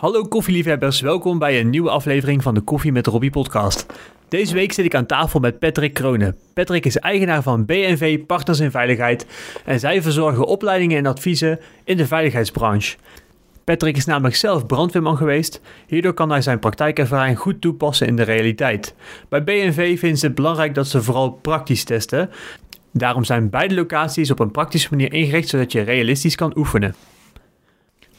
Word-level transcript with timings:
Hallo 0.00 0.24
koffieliefhebbers, 0.24 1.00
welkom 1.00 1.38
bij 1.38 1.60
een 1.60 1.70
nieuwe 1.70 1.90
aflevering 1.90 2.42
van 2.42 2.54
de 2.54 2.60
Koffie 2.60 2.92
met 2.92 3.06
Robbie 3.06 3.30
podcast. 3.30 3.86
Deze 4.28 4.54
week 4.54 4.72
zit 4.72 4.84
ik 4.84 4.94
aan 4.94 5.06
tafel 5.06 5.40
met 5.40 5.58
Patrick 5.58 5.94
Kronen. 5.94 6.36
Patrick 6.54 6.86
is 6.86 6.98
eigenaar 6.98 7.42
van 7.42 7.64
BNV 7.64 8.26
Partners 8.26 8.60
in 8.60 8.70
Veiligheid 8.70 9.26
en 9.64 9.80
zij 9.80 10.02
verzorgen 10.02 10.46
opleidingen 10.46 10.98
en 10.98 11.06
adviezen 11.06 11.60
in 11.84 11.96
de 11.96 12.06
veiligheidsbranche. 12.06 12.96
Patrick 13.64 13.96
is 13.96 14.04
namelijk 14.04 14.36
zelf 14.36 14.66
brandweerman 14.66 15.16
geweest, 15.16 15.60
hierdoor 15.86 16.14
kan 16.14 16.30
hij 16.30 16.42
zijn 16.42 16.58
praktijkervaring 16.58 17.38
goed 17.38 17.60
toepassen 17.60 18.06
in 18.06 18.16
de 18.16 18.22
realiteit. 18.22 18.94
Bij 19.28 19.44
BNV 19.44 19.98
vinden 19.98 20.18
ze 20.18 20.26
het 20.26 20.34
belangrijk 20.34 20.74
dat 20.74 20.88
ze 20.88 21.02
vooral 21.02 21.30
praktisch 21.30 21.84
testen. 21.84 22.30
Daarom 22.92 23.24
zijn 23.24 23.50
beide 23.50 23.74
locaties 23.74 24.30
op 24.30 24.38
een 24.38 24.50
praktische 24.50 24.88
manier 24.90 25.12
ingericht 25.12 25.48
zodat 25.48 25.72
je 25.72 25.80
realistisch 25.80 26.34
kan 26.34 26.56
oefenen. 26.56 26.94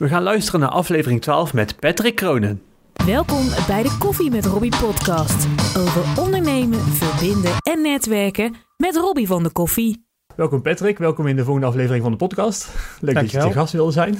We 0.01 0.07
gaan 0.07 0.23
luisteren 0.23 0.59
naar 0.59 0.69
aflevering 0.69 1.21
12 1.21 1.53
met 1.53 1.79
Patrick 1.79 2.15
Kronen. 2.15 2.61
Welkom 3.05 3.47
bij 3.67 3.83
de 3.83 3.95
Koffie 3.99 4.31
met 4.31 4.45
Robbie 4.45 4.77
podcast. 4.79 5.47
Over 5.77 6.23
ondernemen, 6.23 6.79
verbinden 6.79 7.51
en 7.61 7.81
netwerken 7.81 8.55
met 8.77 8.95
Robbie 8.95 9.27
van 9.27 9.43
de 9.43 9.49
Koffie. 9.49 10.05
Welkom 10.35 10.61
Patrick, 10.61 10.97
welkom 10.97 11.27
in 11.27 11.35
de 11.35 11.43
volgende 11.43 11.67
aflevering 11.67 12.03
van 12.03 12.11
de 12.11 12.17
podcast. 12.17 12.69
Leuk 12.99 13.15
dat 13.15 13.31
je 13.31 13.39
te 13.39 13.51
gast 13.51 13.73
wilde 13.73 13.91
zijn. 13.91 14.15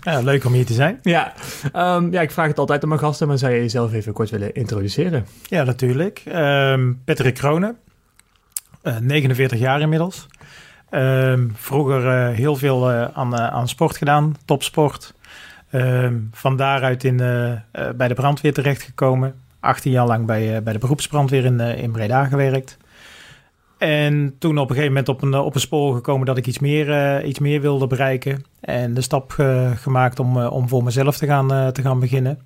Ja, 0.00 0.20
leuk 0.20 0.44
om 0.44 0.52
hier 0.52 0.66
te 0.66 0.72
zijn. 0.72 0.98
Ja, 1.02 1.32
um, 1.74 2.12
ja, 2.12 2.20
ik 2.20 2.30
vraag 2.30 2.48
het 2.48 2.58
altijd 2.58 2.82
aan 2.82 2.88
mijn 2.88 3.00
gasten, 3.00 3.28
maar 3.28 3.38
zou 3.38 3.52
je 3.52 3.60
jezelf 3.60 3.92
even 3.92 4.12
kort 4.12 4.30
willen 4.30 4.54
introduceren? 4.54 5.26
Ja, 5.42 5.64
natuurlijk. 5.64 6.22
Um, 6.34 7.02
Patrick 7.04 7.34
Kronen, 7.34 7.76
uh, 8.82 8.98
49 8.98 9.58
jaar 9.58 9.80
inmiddels. 9.80 10.26
Um, 10.90 11.52
vroeger 11.56 12.04
uh, 12.04 12.36
heel 12.36 12.56
veel 12.56 12.90
uh, 12.90 13.04
aan, 13.12 13.34
uh, 13.34 13.46
aan 13.46 13.68
sport 13.68 13.96
gedaan, 13.96 14.34
topsport. 14.44 15.14
Um, 15.72 16.28
van 16.32 16.56
daaruit 16.56 17.04
in, 17.04 17.16
bij 17.96 18.08
de 18.08 18.14
brandweer 18.14 18.52
terechtgekomen. 18.52 19.34
18 19.60 19.92
jaar 19.92 20.06
lang 20.06 20.26
bij, 20.26 20.62
bij 20.62 20.72
de 20.72 20.78
beroepsbrandweer 20.78 21.44
in, 21.44 21.60
in 21.60 21.92
Breda 21.92 22.24
gewerkt. 22.24 22.76
En 23.78 24.34
toen 24.38 24.58
op 24.58 24.70
een 24.70 24.76
gegeven 24.76 24.88
moment 24.88 25.08
op 25.08 25.22
een, 25.22 25.34
op 25.34 25.54
een 25.54 25.60
spoor 25.60 25.94
gekomen 25.94 26.26
dat 26.26 26.36
ik 26.36 26.46
iets 26.46 26.58
meer, 26.58 27.24
iets 27.24 27.38
meer 27.38 27.60
wilde 27.60 27.86
bereiken. 27.86 28.44
En 28.60 28.94
de 28.94 29.00
stap 29.00 29.30
gemaakt 29.74 30.18
om, 30.18 30.38
om 30.38 30.68
voor 30.68 30.84
mezelf 30.84 31.16
te 31.16 31.26
gaan, 31.26 31.72
te 31.72 31.82
gaan 31.82 32.00
beginnen. 32.00 32.38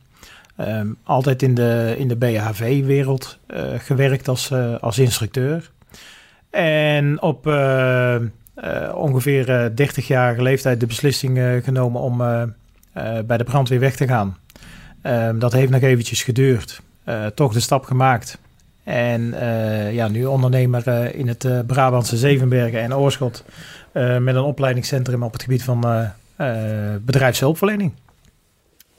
Um, 0.61 0.97
altijd 1.05 1.43
in 1.43 1.55
de, 1.55 1.95
in 1.99 2.09
de 2.09 2.17
BHV-wereld 2.17 3.39
gewerkt 3.79 4.29
als, 4.29 4.53
als 4.81 4.99
instructeur. 4.99 5.71
En 6.51 7.23
op 7.23 7.47
ongeveer 8.95 9.49
uh, 9.49 9.89
30-jarige 9.89 10.43
leeftijd 10.43 10.81
de 10.81 10.87
beslissing 10.87 11.63
genomen 11.65 12.01
om 12.01 12.23
bij 13.27 13.37
de 13.37 13.45
brandweer 13.45 13.81
weg 13.81 13.97
te 13.97 14.07
gaan. 14.07 14.37
Ehm, 15.03 15.39
dat 15.39 15.53
heeft 15.53 15.71
nog 15.71 15.81
eventjes 15.83 16.23
geduurd. 16.23 16.81
toch 17.35 17.53
de 17.53 17.61
stap 17.61 17.85
gemaakt. 17.85 18.39
En 18.85 19.35
ja, 19.93 20.09
nu 20.09 20.25
ondernemer 20.25 21.15
in 21.15 21.29
het 21.29 21.67
Brabantse 21.67 22.17
Zevenbergen 22.17 22.81
en 22.81 22.95
Oorschot. 22.95 23.45
met 23.93 24.35
een 24.35 24.39
opleidingscentrum 24.39 25.23
op 25.23 25.33
het 25.33 25.43
gebied 25.43 25.63
van 25.63 26.11
bedrijfshulpverlening. 27.05 27.93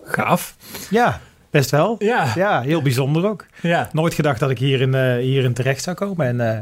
Gaaf. 0.04 0.56
Ja, 0.90 1.20
Best 1.52 1.72
wel. 1.72 1.96
Ja. 2.00 2.32
Ja, 2.36 2.62
heel 2.62 2.82
bijzonder 2.82 3.26
ook. 3.26 3.46
Ja. 3.62 3.90
Nooit 3.92 4.14
gedacht 4.14 4.40
dat 4.40 4.50
ik 4.50 4.60
hierin, 4.60 4.94
uh, 4.94 5.16
hierin 5.16 5.54
terecht 5.54 5.84
zou 5.84 5.96
komen. 5.96 6.26
En 6.28 6.36
uh, 6.36 6.60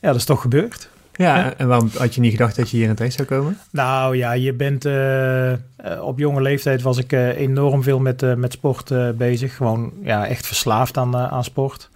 ja, 0.00 0.08
dat 0.08 0.14
is 0.14 0.24
toch 0.24 0.40
gebeurd. 0.40 0.88
Ja, 1.16 1.54
en 1.56 1.68
waarom 1.68 1.90
had 1.96 2.14
je 2.14 2.20
niet 2.20 2.30
gedacht 2.30 2.56
dat 2.56 2.70
je 2.70 2.76
hierin 2.76 2.94
terecht 2.94 3.14
zou 3.14 3.28
komen? 3.28 3.58
Nou 3.70 4.16
ja, 4.16 4.32
je 4.32 4.52
bent... 4.52 4.84
Uh, 4.84 5.52
op 6.00 6.18
jonge 6.18 6.42
leeftijd 6.42 6.82
was 6.82 6.98
ik 6.98 7.12
enorm 7.12 7.82
veel 7.82 7.98
met, 7.98 8.36
met 8.36 8.52
sport 8.52 9.16
bezig. 9.16 9.56
Gewoon 9.56 9.92
ja, 10.02 10.26
echt 10.26 10.46
verslaafd 10.46 10.96
aan, 10.96 11.16
aan 11.16 11.44
sport. 11.44 11.90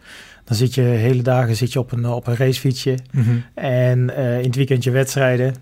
Dan 0.44 0.56
zit 0.56 0.74
je 0.74 0.80
hele 0.80 1.22
dagen 1.22 1.56
zit 1.56 1.72
je 1.72 1.78
op 1.78 1.92
een, 1.92 2.06
op 2.06 2.26
een 2.26 2.36
racefietsje. 2.36 2.98
Mm 3.10 3.22
-hmm. 3.22 3.44
En 3.54 4.14
in 4.16 4.46
het 4.46 4.56
weekend 4.56 4.84
je 4.84 4.90
wedstrijden. 4.90 5.54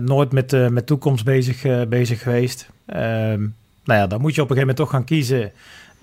nooit 0.00 0.32
met, 0.32 0.70
met 0.70 0.86
toekomst 0.86 1.24
bezig, 1.24 1.88
bezig 1.88 2.22
geweest. 2.22 2.68
Ehm, 2.86 3.40
nou 3.84 4.00
ja, 4.00 4.06
dan 4.06 4.20
moet 4.20 4.34
je 4.34 4.42
op 4.42 4.50
een 4.50 4.56
gegeven 4.56 4.74
moment 4.74 4.76
toch 4.76 4.90
gaan 4.90 5.04
kiezen... 5.04 5.52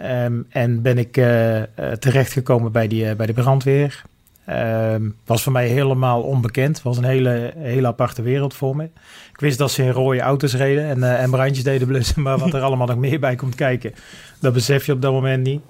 Um, 0.01 0.45
en 0.50 0.81
ben 0.81 0.97
ik 0.97 1.17
uh, 1.17 1.61
terechtgekomen 2.00 2.72
bij, 2.72 2.88
die, 2.88 3.16
bij 3.16 3.25
de 3.25 3.34
brandweer. 3.34 4.03
Um, 4.50 5.16
was 5.25 5.44
voor 5.44 5.51
mij 5.51 5.67
helemaal 5.67 6.22
onbekend. 6.22 6.81
Was 6.81 6.97
een 6.97 7.03
hele, 7.03 7.53
hele 7.57 7.88
aparte 7.88 8.22
wereld 8.22 8.53
voor 8.53 8.75
me. 8.75 8.83
Ik 9.31 9.39
wist 9.39 9.57
dat 9.57 9.72
ze 9.72 9.83
in 9.83 9.89
rode 9.89 10.19
auto's 10.19 10.56
reden 10.56 10.85
en, 10.85 11.17
en 11.17 11.29
brandjes 11.29 11.63
deden 11.63 11.88
blussen. 11.88 12.22
Maar 12.23 12.38
wat 12.38 12.53
er 12.53 12.61
allemaal 12.61 12.88
nog 12.88 12.97
meer 12.97 13.19
bij 13.19 13.35
komt 13.35 13.55
kijken, 13.55 13.94
dat 14.39 14.53
besef 14.53 14.85
je 14.85 14.91
op 14.91 15.01
dat 15.01 15.11
moment 15.11 15.44
niet. 15.44 15.61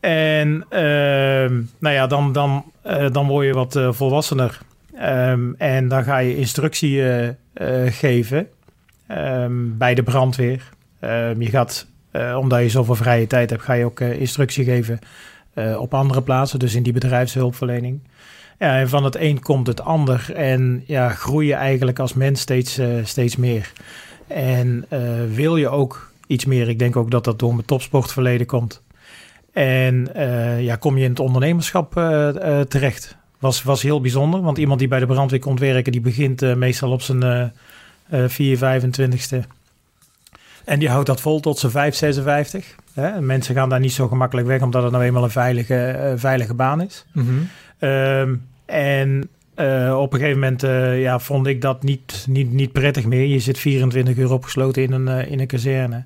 En 0.00 0.64
uh, 0.70 1.58
nou 1.78 1.94
ja, 1.94 2.06
dan, 2.06 2.32
dan, 2.32 2.64
uh, 2.86 3.06
dan 3.10 3.26
word 3.26 3.46
je 3.46 3.52
wat 3.52 3.76
uh, 3.76 3.92
volwassener. 3.92 4.58
Um, 5.02 5.54
en 5.58 5.88
dan 5.88 6.04
ga 6.04 6.18
je 6.18 6.36
instructie 6.36 7.02
geven 7.86 8.48
bij 9.78 9.94
de 9.94 10.02
brandweer. 10.02 10.62
Je 11.38 11.48
gaat 11.50 11.86
omdat 12.36 12.60
je 12.60 12.68
zoveel 12.68 12.94
vrije 12.94 13.26
tijd 13.26 13.50
hebt, 13.50 13.62
ga 13.62 13.72
je 13.72 13.84
ook 13.84 14.00
instructie 14.00 14.64
geven 14.64 14.98
uh, 15.54 15.80
op 15.80 15.94
andere 15.94 16.22
plaatsen, 16.22 16.58
dus 16.58 16.74
in 16.74 16.82
die 16.82 16.92
bedrijfshulpverlening. 16.92 18.00
Ja, 18.58 18.78
en 18.78 18.88
van 18.88 19.04
het 19.04 19.16
een 19.16 19.40
komt 19.40 19.66
het 19.66 19.80
ander 19.80 20.32
en 20.34 20.82
ja, 20.86 21.08
groei 21.08 21.46
je 21.46 21.54
eigenlijk 21.54 21.98
als 21.98 22.14
mens 22.14 22.40
steeds, 22.40 22.80
steeds 23.02 23.36
meer. 23.36 23.72
En 24.26 24.86
wil 25.34 25.56
je 25.56 25.68
ook 25.68 26.12
iets 26.26 26.44
meer, 26.44 26.68
ik 26.68 26.78
denk 26.78 26.96
ook 26.96 27.10
dat 27.10 27.24
dat 27.24 27.38
door 27.38 27.54
mijn 27.54 27.66
topsportverleden 27.66 28.46
komt. 28.46 28.82
En 29.52 30.08
ja, 30.58 30.76
kom 30.76 30.96
je 30.96 31.04
in 31.04 31.10
het 31.10 31.20
ondernemerschap 31.20 31.92
terecht. 32.68 33.16
Was, 33.38 33.62
was 33.62 33.82
heel 33.82 34.00
bijzonder, 34.00 34.42
want 34.42 34.58
iemand 34.58 34.78
die 34.78 34.88
bij 34.88 34.98
de 34.98 35.06
brandweer 35.06 35.40
komt 35.40 35.60
werken, 35.60 35.92
die 35.92 36.00
begint 36.00 36.56
meestal 36.56 36.90
op 36.90 37.02
zijn 37.02 37.52
4, 38.10 38.58
25ste. 38.58 39.59
En 40.70 40.78
die 40.78 40.88
houdt 40.88 41.06
dat 41.06 41.20
vol 41.20 41.40
tot 41.40 41.58
zijn 41.58 41.72
5, 41.72 41.94
56. 41.94 42.74
Hè? 42.94 43.20
Mensen 43.20 43.54
gaan 43.54 43.68
daar 43.68 43.80
niet 43.80 43.92
zo 43.92 44.08
gemakkelijk 44.08 44.46
weg, 44.46 44.62
omdat 44.62 44.82
het 44.82 44.92
nou 44.92 45.04
eenmaal 45.04 45.24
een 45.24 45.30
veilige, 45.30 45.98
uh, 45.98 46.12
veilige 46.16 46.54
baan 46.54 46.80
is. 46.80 47.06
Mm 47.12 47.26
-hmm. 47.26 47.88
um, 47.88 48.46
en 48.66 49.28
uh, 49.56 49.98
op 50.00 50.12
een 50.12 50.18
gegeven 50.18 50.40
moment 50.40 50.64
uh, 50.64 51.00
ja, 51.02 51.18
vond 51.18 51.46
ik 51.46 51.60
dat 51.60 51.82
niet, 51.82 52.24
niet, 52.28 52.52
niet 52.52 52.72
prettig 52.72 53.06
meer. 53.06 53.26
Je 53.26 53.38
zit 53.38 53.58
24 53.58 54.16
uur 54.16 54.32
opgesloten 54.32 54.82
in 54.82 54.92
een, 54.92 55.28
in 55.28 55.40
een 55.40 55.46
kazerne. 55.46 56.04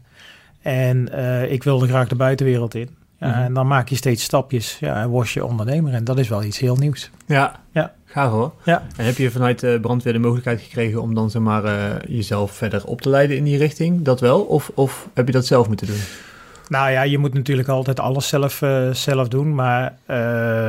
En 0.63 1.09
ik 1.51 1.63
wilde 1.63 1.89
graag 1.89 2.09
de 2.09 2.15
buitenwereld 2.15 2.75
in. 2.75 2.89
Ja, 3.19 3.27
mm 3.27 3.33
-hmm. 3.33 3.43
En 3.43 3.55
dan 3.55 3.67
maak 3.67 3.89
je 3.89 3.97
steeds 3.97 4.23
stapjes 4.23 4.77
ja, 4.81 5.03
en 5.03 5.09
word 5.09 5.31
je 5.31 5.45
ondernemer. 5.45 5.93
En 5.93 6.05
dat 6.05 6.19
is 6.19 6.29
wel 6.29 6.43
iets 6.43 6.59
heel 6.59 6.77
nieuws. 6.77 7.11
Ja, 7.27 7.61
ja. 7.73 7.95
Gaaf 8.15 8.31
hoor. 8.31 8.53
Ja. 8.65 8.87
En 8.97 9.05
heb 9.05 9.17
je 9.17 9.31
vanuit 9.31 9.61
de 9.61 9.79
brandweer 9.81 10.13
de 10.13 10.19
mogelijkheid 10.19 10.61
gekregen 10.61 11.03
om 11.03 11.15
dan 11.15 11.31
zeg 11.31 11.43
maar, 11.43 11.65
uh, 11.65 11.73
jezelf 12.09 12.53
verder 12.53 12.85
op 12.85 13.01
te 13.01 13.09
leiden 13.09 13.37
in 13.37 13.45
die 13.45 13.59
richting? 13.59 14.03
Dat 14.03 14.21
wel? 14.21 14.41
Of, 14.41 14.71
of 14.75 15.09
heb 15.15 15.27
je 15.27 15.33
dat 15.33 15.47
zelf 15.47 15.69
moeten 15.69 15.87
doen? 15.87 16.01
Nou 16.69 16.91
ja, 16.91 17.03
je 17.03 17.19
moet 17.19 17.35
natuurlijk 17.35 17.69
altijd 17.69 18.01
alles 18.01 18.29
zelf, 18.29 18.63
uh, 18.63 18.91
zelf 18.91 19.29
doen. 19.29 19.55
Maar 19.55 19.99
uh, 20.11 20.69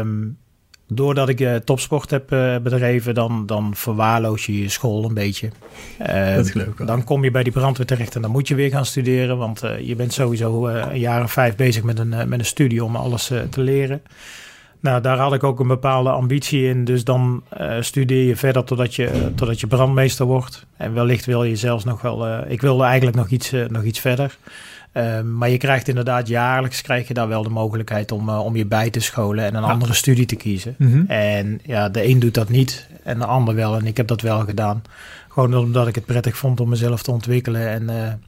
doordat 0.88 1.30
ik 1.30 1.40
uh, 1.40 1.56
topsport 1.56 2.10
heb 2.10 2.28
bedreven, 2.64 3.14
dan, 3.14 3.46
dan 3.46 3.76
verwaarloos 3.76 4.46
je 4.46 4.62
je 4.62 4.70
school 4.70 5.06
een 5.06 5.14
beetje. 5.14 5.50
Ehm, 6.00 6.36
dat 6.36 6.50
geloof 6.50 6.68
ik 6.68 6.88
dan 6.88 7.04
kom 7.04 7.24
je 7.24 7.32
bij 7.32 7.44
die 7.44 7.52
brandweer 7.52 7.86
terecht 7.86 8.16
en 8.16 8.22
dan 8.22 8.32
moet 8.32 8.48
je 8.48 8.56
weer 8.56 8.70
gaan 8.70 8.86
studeren. 8.86 9.38
Want 9.38 9.62
je 9.82 9.96
bent 9.96 10.14
sowieso 10.14 10.68
een 10.68 11.00
jaar 11.00 11.24
of 11.24 11.32
vijf 11.32 11.56
bezig 11.56 11.84
met 11.84 12.00
een, 12.00 12.10
met 12.10 12.40
een 12.40 12.46
studie 12.46 12.84
om 12.84 12.96
alles 12.96 13.32
te 13.50 13.62
leren. 13.62 14.02
Nou, 14.86 15.02
daar 15.02 15.18
had 15.18 15.34
ik 15.34 15.44
ook 15.44 15.60
een 15.60 15.68
bepaalde 15.68 16.10
ambitie 16.10 16.68
in. 16.68 16.86
Dus 16.86 17.04
dan 17.04 17.44
uh, 17.62 17.76
studeer 17.80 18.24
je 18.24 18.36
verder 18.36 18.64
totdat 18.64 18.96
je, 18.96 19.04
uh, 19.04 19.26
totdat 19.36 19.60
je 19.60 19.68
brandmeester 19.68 20.26
wordt. 20.26 20.66
En 20.78 20.94
wellicht 20.94 21.26
wil 21.26 21.44
je 21.44 21.56
zelfs 21.56 21.84
nog 21.84 22.02
wel... 22.02 22.28
Uh, 22.28 22.40
ik 22.48 22.62
wilde 22.62 22.84
eigenlijk 22.84 23.18
nog 23.18 23.30
iets, 23.30 23.52
nog 23.68 23.84
iets 23.84 24.00
verder. 24.00 24.38
Ehm, 24.92 25.38
maar 25.38 25.50
je 25.50 25.58
krijgt 25.58 25.88
inderdaad 25.88 26.28
jaarlijks 26.28 26.82
krijg 26.82 27.08
je 27.08 27.14
daar 27.14 27.28
wel 27.28 27.44
de 27.44 27.50
mogelijkheid 27.50 28.12
om, 28.12 28.30
om 28.30 28.56
je 28.56 28.66
bij 28.66 28.90
te 28.90 29.00
scholen... 29.00 29.46
en 29.46 29.56
een 29.56 29.62
ja. 29.62 29.70
andere 29.70 29.94
studie 29.94 30.26
te 30.26 30.36
kiezen. 30.36 30.76
Mm 30.78 30.92
-hmm. 30.92 31.06
En 31.08 31.60
ja, 31.64 31.90
de 31.90 32.08
een 32.08 32.20
doet 32.20 32.34
dat 32.34 32.50
niet 32.50 32.88
en 33.04 33.20
de 33.20 33.26
ander 33.26 33.56
wel. 33.56 33.76
En 33.76 33.86
ik 33.86 33.98
heb 33.98 34.08
dat 34.08 34.22
wel 34.22 34.40
gedaan. 34.40 34.84
Gewoon 35.30 35.56
omdat 35.56 35.88
ik 35.88 35.96
het 35.96 36.06
prettig 36.06 36.38
vond 36.38 36.60
om 36.60 36.70
mezelf 36.70 37.04
te 37.04 37.12
ontwikkelen... 37.12 37.70
en 37.70 38.20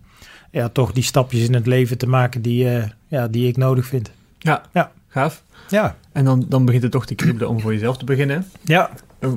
ja, 0.51 0.69
toch 0.69 0.91
die 0.91 1.03
stapjes 1.03 1.47
in 1.47 1.53
het 1.53 1.67
leven 1.67 1.97
te 1.97 2.07
maken 2.07 2.41
die, 2.41 2.69
ja, 3.07 3.27
die 3.27 3.47
ik 3.47 3.57
nodig 3.57 3.85
vind. 3.85 4.11
Ja, 4.39 4.61
ja. 4.73 4.91
Gaaf. 5.17 5.43
Ja. 5.69 5.95
En 6.11 6.25
dan, 6.25 6.45
dan 6.47 6.65
begint 6.65 6.83
het 6.83 6.91
toch 6.91 7.05
te 7.05 7.15
kriebelen 7.15 7.49
om 7.49 7.61
voor 7.61 7.73
jezelf 7.73 7.97
te 7.97 8.05
beginnen. 8.05 8.45
Ja. 8.63 8.89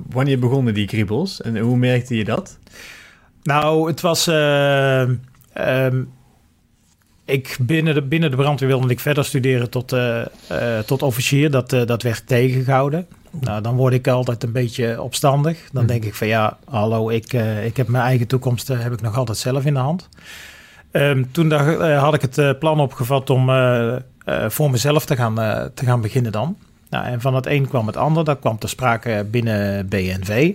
Wanneer 0.09 0.39
begonnen 0.39 0.75
die 0.75 0.87
kriebels 0.87 1.41
en 1.41 1.59
hoe 1.59 1.77
merkte 1.77 2.17
je 2.17 2.25
dat? 2.25 2.59
Nou, 3.43 3.89
het 3.89 4.01
was... 4.01 4.29
Uh, 4.29 5.01
um, 5.59 6.11
ik 7.25 7.57
binnen 7.61 7.95
de, 7.95 8.03
binnen 8.03 8.31
de 8.31 8.37
brandweer 8.37 8.69
wilde 8.69 8.89
ik 8.89 9.01
verder 9.01 9.25
studeren 9.25 9.71
tot, 9.71 9.93
uh, 9.93 10.25
uh, 10.53 10.79
tot 10.79 11.03
officier. 11.03 11.51
Dat, 11.51 11.71
dat 11.71 12.03
werd 12.03 12.27
tegengehouden. 12.27 13.07
Nou, 13.31 13.63
dan 13.63 13.77
word 13.77 13.93
ik 13.93 14.09
altijd 14.09 14.43
een 14.43 14.53
beetje 14.53 15.03
opstandig. 15.03 15.69
Dan 15.73 15.87
denk 15.87 16.05
ik 16.05 16.15
van 16.15 16.27
ja, 16.27 16.59
hallo, 16.65 17.09
ik, 17.09 17.33
ik 17.65 17.77
heb 17.77 17.89
mijn 17.89 18.05
eigen 18.05 18.27
toekomst 18.27 18.69
heb 18.69 18.93
ik 18.93 19.01
nog 19.01 19.17
altijd 19.17 19.39
zelf 19.39 19.65
in 19.65 19.75
de 19.75 19.81
hand. 19.81 20.09
Ehm, 20.91 21.25
toen 21.31 21.53
eh, 21.53 22.03
had 22.03 22.15
ik 22.15 22.21
het 22.21 22.39
eh, 22.39 22.51
plan 22.59 22.81
opgevat 22.81 23.31
om 23.31 23.49
eh, 23.49 23.95
eh, 23.95 24.03
voor 24.49 24.71
mezelf 24.71 25.05
te 25.05 25.17
gaan, 25.17 25.41
eh, 25.41 25.65
te 25.75 25.85
gaan 25.85 26.01
beginnen 26.01 26.33
dan. 26.33 26.57
Nou, 26.91 27.05
en 27.05 27.21
van 27.21 27.35
het 27.35 27.47
een 27.47 27.69
kwam 27.69 27.87
het 27.87 27.97
ander. 27.97 28.25
Dat 28.25 28.39
kwam 28.39 28.59
ter 28.59 28.69
sprake 28.69 29.27
binnen 29.31 29.89
BNV. 29.89 30.53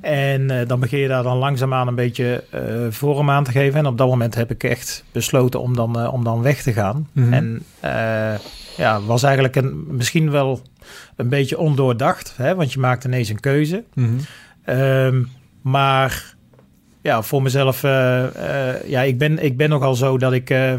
En 0.00 0.50
eh, 0.50 0.68
dan 0.68 0.80
begin 0.80 0.98
je 0.98 1.08
daar 1.08 1.22
dan 1.22 1.36
langzaamaan 1.36 1.88
een 1.88 1.94
beetje 1.94 2.44
eh, 2.50 2.62
vorm 2.90 3.30
aan 3.30 3.44
te 3.44 3.50
geven. 3.50 3.78
En 3.78 3.86
op 3.86 3.98
dat 3.98 4.08
moment 4.08 4.34
heb 4.34 4.50
ik 4.50 4.64
echt 4.64 5.04
besloten 5.12 5.60
om 5.60 5.76
dan, 5.76 6.00
eh, 6.00 6.12
om 6.12 6.24
dan 6.24 6.42
weg 6.42 6.62
te 6.62 6.72
gaan. 6.72 7.08
Mhm. 7.12 7.32
En 7.32 7.62
eh, 7.80 8.34
ja, 8.76 9.00
was 9.00 9.22
eigenlijk 9.22 9.56
een, 9.56 9.84
misschien 9.88 10.30
wel 10.30 10.60
een 11.16 11.28
beetje 11.28 11.58
ondoordacht. 11.58 12.34
Hè? 12.36 12.54
Want 12.54 12.72
je 12.72 12.80
maakt 12.80 13.04
ineens 13.04 13.28
een 13.28 13.40
keuze. 13.40 13.84
Mhm. 13.94 14.14
Ehm, 14.64 15.22
maar 15.62 16.34
ja, 17.06 17.22
voor 17.22 17.42
mezelf, 17.42 17.84
eh, 17.84 18.24
eh, 18.74 18.88
ja, 18.88 19.02
ik 19.02 19.18
ben, 19.18 19.44
ik 19.44 19.56
ben 19.56 19.68
nogal 19.68 19.94
zo 19.94 20.18
dat 20.18 20.32
ik 20.32 20.50
eh, 20.50 20.74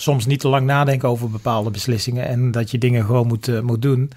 soms 0.00 0.26
niet 0.26 0.40
te 0.40 0.48
lang 0.48 0.66
nadenk 0.66 1.04
over 1.04 1.30
bepaalde 1.30 1.70
beslissingen 1.70 2.26
en 2.26 2.50
dat 2.50 2.70
je 2.70 2.78
dingen 2.78 3.04
gewoon 3.04 3.26
moet, 3.26 3.48
eh, 3.48 3.60
moet 3.60 3.82
doen. 3.82 4.10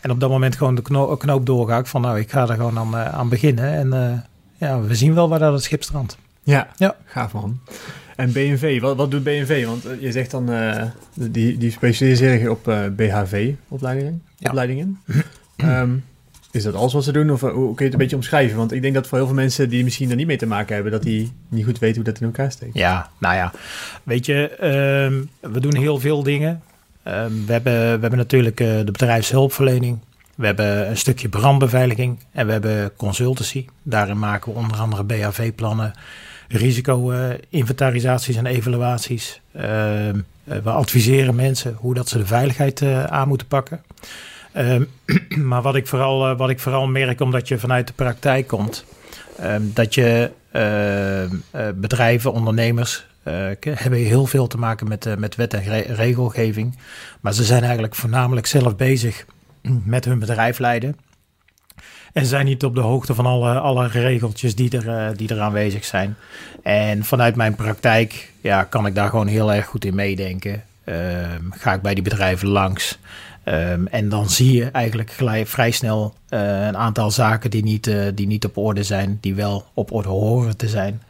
En 0.00 0.10
op 0.10 0.20
dat 0.20 0.30
moment 0.30 0.56
gewoon 0.56 0.74
de 0.74 0.82
kno- 0.82 1.16
knoop 1.16 1.44
ik 1.78 1.86
van 1.86 2.00
nou, 2.00 2.18
ik 2.18 2.30
ga 2.30 2.48
er 2.48 2.54
gewoon 2.54 2.78
aan, 2.78 2.94
eh, 2.96 3.14
aan 3.14 3.28
beginnen. 3.28 3.72
En 3.72 3.92
eh, 3.92 4.18
ja, 4.68 4.80
we 4.80 4.94
zien 4.94 5.14
wel 5.14 5.28
waar 5.28 5.38
dat 5.38 5.52
het 5.52 5.62
schip 5.62 5.82
strandt. 5.82 6.18
Ja, 6.42 6.68
Ja. 6.76 6.96
gaaf 7.04 7.32
man. 7.32 7.60
En 8.16 8.32
BNV, 8.32 8.80
wat, 8.80 8.96
wat 8.96 9.10
doet 9.10 9.22
BNV? 9.22 9.66
Want 9.66 9.86
je 10.00 10.12
zegt 10.12 10.30
dan, 10.30 10.50
die, 11.14 11.58
die 11.58 11.70
specialiseren 11.70 12.38
zich 12.40 12.48
op 12.48 12.64
BHV-opleidingen. 12.96 14.22
Ja. 14.36 14.48
Opleidingen. 14.48 14.98
Ehm, 15.56 15.90
is 16.56 16.62
dat 16.62 16.74
alles 16.74 16.92
wat 16.92 17.04
ze 17.04 17.12
doen? 17.12 17.30
Of 17.30 17.42
eh, 17.42 17.52
hoe 17.52 17.74
kun 17.74 17.76
je 17.76 17.84
het 17.84 17.92
een 17.92 17.98
beetje 17.98 18.16
omschrijven? 18.16 18.56
Want 18.56 18.72
ik 18.72 18.82
denk 18.82 18.94
dat 18.94 19.06
voor 19.06 19.18
heel 19.18 19.26
veel 19.26 19.36
mensen 19.36 19.68
die 19.68 19.84
misschien 19.84 20.10
er 20.10 20.16
niet 20.16 20.26
mee 20.26 20.36
te 20.36 20.46
maken 20.46 20.74
hebben, 20.74 20.92
dat 20.92 21.02
die 21.02 21.32
niet 21.48 21.64
goed 21.64 21.78
weten 21.78 21.96
hoe 21.96 22.04
dat 22.04 22.20
in 22.20 22.26
elkaar 22.26 22.52
steekt. 22.52 22.74
Ja, 22.74 23.10
nou 23.18 23.34
ja, 23.34 23.52
weet 24.02 24.26
je, 24.26 24.48
ehm, 24.48 25.52
we 25.52 25.60
doen 25.60 25.76
heel 25.76 25.98
veel 25.98 26.22
dingen. 26.22 26.62
Ehm, 27.02 27.30
we, 27.46 27.52
hebben, 27.52 27.72
we 27.72 28.00
hebben 28.00 28.16
natuurlijk 28.16 28.60
eh, 28.60 28.66
de 28.66 28.90
bedrijfshulpverlening. 28.90 29.98
We 30.34 30.46
hebben 30.46 30.88
een 30.88 30.96
stukje 30.96 31.28
brandbeveiliging 31.28 32.18
en 32.32 32.46
we 32.46 32.52
hebben 32.52 32.96
consultancy. 32.96 33.66
Daarin 33.82 34.18
maken 34.18 34.52
we 34.52 34.58
onder 34.58 34.76
andere 34.76 35.04
BHV-plannen, 35.04 35.92
risico-inventarisaties 36.48 38.36
en 38.36 38.46
evaluaties. 38.46 39.40
Ehm, 39.52 40.20
eh, 40.44 40.58
we 40.58 40.70
adviseren 40.70 41.34
mensen 41.34 41.74
hoe 41.78 41.94
dat 41.94 42.08
ze 42.08 42.18
de 42.18 42.26
veiligheid 42.26 42.82
aan 43.08 43.28
moeten 43.28 43.46
pakken. 43.46 43.82
Ehm, 44.56 44.84
maar 45.50 45.62
wat 45.62 45.74
ik, 45.76 45.86
vooral, 45.86 46.28
eh, 46.28 46.38
wat 46.38 46.50
ik 46.50 46.60
vooral 46.60 46.86
merk, 46.86 47.20
omdat 47.20 47.48
je 47.48 47.58
vanuit 47.58 47.86
de 47.86 47.92
praktijk 47.92 48.46
komt, 48.46 48.84
ehm, 49.38 49.62
dat 49.64 49.94
je 49.94 50.30
ehm, 50.50 51.34
eh, 51.50 51.68
bedrijven, 51.74 52.32
ondernemers, 52.32 53.06
eh, 53.22 53.34
hebben 53.60 53.98
heel 53.98 54.26
veel 54.26 54.46
te 54.46 54.58
maken 54.58 54.88
met, 54.88 55.18
met 55.18 55.34
wet 55.34 55.54
en 55.54 55.62
re- 55.62 55.94
regelgeving. 55.94 56.78
Maar 57.20 57.32
ze 57.32 57.44
zijn 57.44 57.62
eigenlijk 57.62 57.94
voornamelijk 57.94 58.46
zelf 58.46 58.76
bezig 58.76 59.24
met 59.84 60.04
hun 60.04 60.18
bedrijf 60.18 60.58
leiden. 60.58 60.96
En 62.12 62.26
zijn 62.26 62.44
niet 62.44 62.64
op 62.64 62.74
de 62.74 62.80
hoogte 62.80 63.14
van 63.14 63.26
alle, 63.26 63.58
alle 63.58 63.86
regeltjes 63.88 64.54
die 64.54 64.80
er, 64.80 65.16
die 65.16 65.28
er 65.28 65.40
aanwezig 65.40 65.84
zijn. 65.84 66.16
En 66.62 67.04
vanuit 67.04 67.36
mijn 67.36 67.54
praktijk 67.54 68.32
ja, 68.40 68.64
kan 68.64 68.86
ik 68.86 68.94
daar 68.94 69.08
gewoon 69.08 69.26
heel 69.26 69.52
erg 69.52 69.66
goed 69.66 69.84
in 69.84 69.94
meedenken. 69.94 70.62
Ga 71.50 71.72
ik 71.72 71.82
bij 71.82 71.94
die 71.94 72.02
bedrijven 72.02 72.48
langs. 72.48 72.98
Ehm, 73.46 73.86
en 73.86 74.08
dan 74.08 74.30
zie 74.30 74.52
je 74.52 74.64
eigenlijk 74.64 75.10
gelijk, 75.10 75.46
vrij 75.46 75.70
snel 75.70 76.14
eh, 76.28 76.66
een 76.66 76.76
aantal 76.76 77.10
zaken 77.10 77.50
die 77.50 77.62
niet, 77.62 77.86
eh, 77.86 78.06
die 78.14 78.26
niet 78.26 78.44
op 78.44 78.56
orde 78.56 78.82
zijn, 78.82 79.18
die 79.20 79.34
wel 79.34 79.64
op 79.74 79.92
orde 79.92 80.08
horen 80.08 80.56
te 80.56 80.68
zijn. 80.68 81.02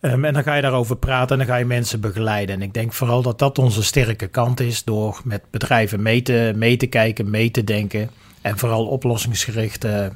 Ehm, 0.00 0.24
en 0.24 0.32
dan 0.32 0.42
ga 0.42 0.54
je 0.54 0.62
daarover 0.62 0.96
praten 0.96 1.30
en 1.30 1.46
dan 1.46 1.54
ga 1.54 1.60
je 1.60 1.64
mensen 1.64 2.00
begeleiden. 2.00 2.54
En 2.54 2.62
ik 2.62 2.74
denk 2.74 2.92
vooral 2.92 3.22
dat 3.22 3.38
dat 3.38 3.58
onze 3.58 3.82
sterke 3.82 4.26
kant 4.26 4.60
is 4.60 4.84
door 4.84 5.20
met 5.24 5.42
bedrijven 5.50 6.02
mee 6.02 6.22
te, 6.22 6.52
mee 6.54 6.76
te 6.76 6.86
kijken, 6.86 7.30
mee 7.30 7.50
te 7.50 7.64
denken. 7.64 8.10
En 8.40 8.58
vooral 8.58 8.86
oplossingsgericht 8.86 9.84
eh, 9.84 10.06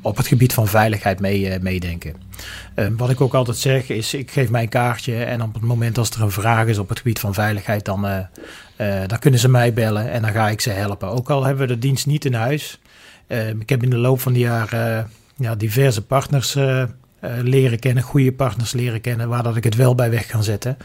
op 0.00 0.16
het 0.16 0.26
gebied 0.26 0.54
van 0.54 0.68
veiligheid 0.68 1.20
mee, 1.20 1.58
meedenken. 1.60 2.14
Ehm, 2.74 2.96
wat 2.96 3.10
ik 3.10 3.20
ook 3.20 3.34
altijd 3.34 3.56
zeg 3.56 3.88
is, 3.88 4.14
ik 4.14 4.30
geef 4.30 4.50
mijn 4.50 4.68
kaartje 4.68 5.24
en 5.24 5.42
op 5.42 5.54
het 5.54 5.62
moment 5.62 5.98
als 5.98 6.10
er 6.10 6.22
een 6.22 6.30
vraag 6.30 6.66
is 6.66 6.78
op 6.78 6.88
het 6.88 6.98
gebied 6.98 7.18
van 7.18 7.34
veiligheid, 7.34 7.84
dan, 7.84 8.28
dan 9.06 9.18
kunnen 9.18 9.40
ze 9.40 9.48
mij 9.48 9.72
bellen 9.72 10.10
en 10.10 10.22
dan 10.22 10.30
ga 10.32 10.48
ik 10.48 10.60
ze 10.60 10.70
helpen. 10.70 11.08
Ook 11.08 11.30
al 11.30 11.44
hebben 11.44 11.66
we 11.66 11.72
de 11.74 11.78
dienst 11.78 12.06
niet 12.06 12.24
in 12.24 12.34
huis. 12.34 12.80
Ehm, 13.26 13.60
ik 13.60 13.68
heb 13.68 13.82
in 13.82 13.90
de 13.90 13.96
loop 13.96 14.20
van 14.20 14.32
de 14.32 14.38
jaren 14.38 14.98
eh, 14.98 15.04
ja, 15.36 15.54
diverse 15.54 16.02
partners 16.04 16.54
eh, 16.54 16.82
eh, 16.82 16.88
leren 17.42 17.78
kennen, 17.78 18.02
goede 18.02 18.32
partners 18.32 18.72
leren 18.72 19.00
kennen, 19.00 19.28
waar 19.28 19.42
dat 19.42 19.56
ik 19.56 19.64
het 19.64 19.74
wel 19.74 19.94
bij 19.94 20.10
weg 20.10 20.26
kan 20.26 20.42
zetten. 20.44 20.76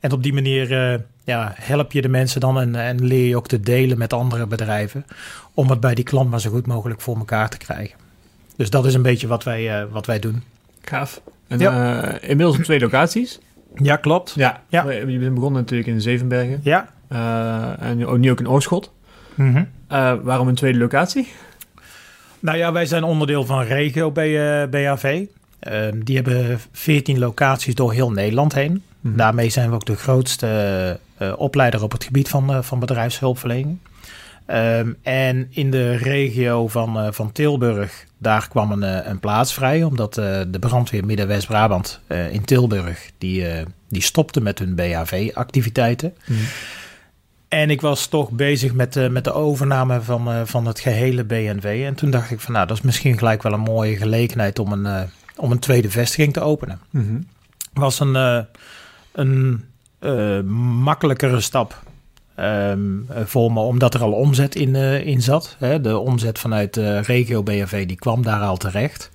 En 0.00 0.12
op 0.12 0.22
die 0.22 0.32
manier 0.32 0.92
eh, 0.92 0.98
ja, 1.24 1.52
help 1.56 1.92
je 1.92 2.02
de 2.02 2.08
mensen 2.08 2.40
dan 2.40 2.60
en, 2.60 2.74
en 2.74 3.04
leer 3.04 3.28
je 3.28 3.36
ook 3.36 3.46
te 3.48 3.60
delen 3.60 3.98
met 3.98 4.12
andere 4.12 4.46
bedrijven, 4.46 5.06
om 5.54 5.70
het 5.70 5.80
bij 5.80 5.94
die 5.94 6.04
klant 6.04 6.30
maar 6.30 6.40
zo 6.40 6.50
goed 6.50 6.66
mogelijk 6.66 7.00
voor 7.00 7.16
elkaar 7.16 7.48
te 7.48 7.56
krijgen. 7.58 7.96
Dus 8.56 8.70
dat 8.70 8.86
is 8.86 8.94
een 8.94 9.02
beetje 9.02 9.26
wat 9.26 9.44
wij, 9.44 9.80
eh, 9.80 9.84
wat 9.90 10.06
wij 10.06 10.18
doen. 10.18 10.42
Gaaf. 10.82 11.20
En 11.48 11.58
Ja. 11.58 12.02
eh, 12.02 12.28
inmiddels 12.30 12.56
op 12.58 12.62
twee 12.64 12.80
locaties. 12.80 13.38
Ja, 13.74 13.96
klopt. 13.96 14.32
Ja. 14.36 14.62
Ja. 14.68 14.90
Je 14.90 15.18
bent 15.18 15.34
begonnen 15.34 15.60
natuurlijk 15.60 15.88
in 15.88 16.00
Zevenbergen. 16.00 16.60
Ja. 16.62 16.88
Eh, 17.14 17.82
en 17.88 18.06
ook- 18.06 18.18
nu 18.18 18.30
ook 18.30 18.40
in 18.40 18.48
Oorschot. 18.48 18.92
Mhm. 19.34 19.64
Eh, 19.88 20.12
waarom 20.22 20.48
een 20.48 20.54
tweede 20.54 20.78
locatie? 20.78 21.28
Nou 22.40 22.58
ja, 22.58 22.72
wij 22.72 22.86
zijn 22.86 23.04
onderdeel 23.04 23.44
van 23.44 23.62
Regio 23.62 24.10
bij 24.10 24.68
BHV. 24.68 25.22
Ehm, 25.58 26.00
die 26.02 26.14
hebben 26.16 26.60
14 26.72 27.18
locaties 27.18 27.74
door 27.74 27.92
heel 27.92 28.10
Nederland 28.10 28.54
heen. 28.54 28.82
Mhm. 29.00 29.16
Daarmee 29.16 29.48
zijn 29.50 29.68
we 29.68 29.74
ook 29.74 29.86
de 29.86 29.96
grootste 29.96 30.98
eh, 31.18 31.32
opleider 31.36 31.82
op 31.82 31.92
het 31.92 32.04
gebied 32.04 32.28
van, 32.28 32.52
eh, 32.52 32.62
van 32.62 32.78
bedrijfshulpverlening. 32.78 33.78
Ehm, 34.46 34.92
en 35.02 35.46
in 35.50 35.70
de 35.70 35.96
regio 35.96 36.68
van, 36.68 36.98
eh, 36.98 37.06
van 37.12 37.32
Tilburg, 37.32 38.04
daar 38.18 38.48
kwam 38.48 38.72
een, 38.72 38.82
eh, 38.82 39.06
een 39.10 39.20
plaats 39.20 39.54
vrij. 39.54 39.82
Omdat 39.82 40.18
eh, 40.18 40.40
de 40.48 40.58
brandweer 40.58 41.04
Midden-West-Brabant 41.04 42.00
eh, 42.06 42.32
in 42.32 42.44
Tilburg, 42.44 43.10
die, 43.18 43.46
eh, 43.48 43.66
die 43.88 44.02
stopte 44.02 44.40
met 44.40 44.58
hun 44.58 44.74
BHV-activiteiten. 44.74 46.14
En 47.54 47.70
ik 47.70 47.80
was 47.80 48.06
toch 48.06 48.30
bezig 48.30 48.72
met, 48.72 48.96
eh, 48.96 49.08
met 49.08 49.24
de 49.24 49.32
overname 49.32 50.00
van, 50.00 50.30
eh, 50.30 50.40
van 50.44 50.66
het 50.66 50.80
gehele 50.80 51.24
BNV. 51.24 51.82
En 51.86 51.94
toen 51.94 52.10
dacht 52.10 52.30
ik 52.30 52.40
van 52.40 52.52
nou, 52.52 52.66
dat 52.66 52.76
is 52.76 52.82
misschien 52.82 53.18
gelijk 53.18 53.42
wel 53.42 53.52
een 53.52 53.60
mooie 53.60 53.96
gelegenheid 53.96 54.58
om 54.58 54.72
een, 54.72 54.86
eh, 54.86 55.02
om 55.36 55.50
een 55.50 55.58
tweede 55.58 55.90
vestiging 55.90 56.32
te 56.32 56.40
openen. 56.40 56.80
Mhm. 56.90 57.20
Was 57.72 58.00
een, 58.00 58.46
een 59.12 59.64
makkelijkere 60.82 61.40
stap 61.40 61.82
ehm, 62.34 62.80
eh, 63.08 63.24
voor 63.24 63.52
me, 63.52 63.60
omdat 63.60 63.94
er 63.94 64.02
al 64.02 64.12
omzet 64.12 64.54
in, 64.54 64.74
in 65.04 65.22
zat. 65.22 65.56
Hè. 65.58 65.80
De 65.80 65.98
omzet 65.98 66.38
vanuit 66.38 66.74
de 66.74 66.98
regio 66.98 67.42
BNV 67.42 67.86
die 67.86 67.96
kwam 67.96 68.22
daar 68.22 68.40
al 68.40 68.56
terecht. 68.56 69.10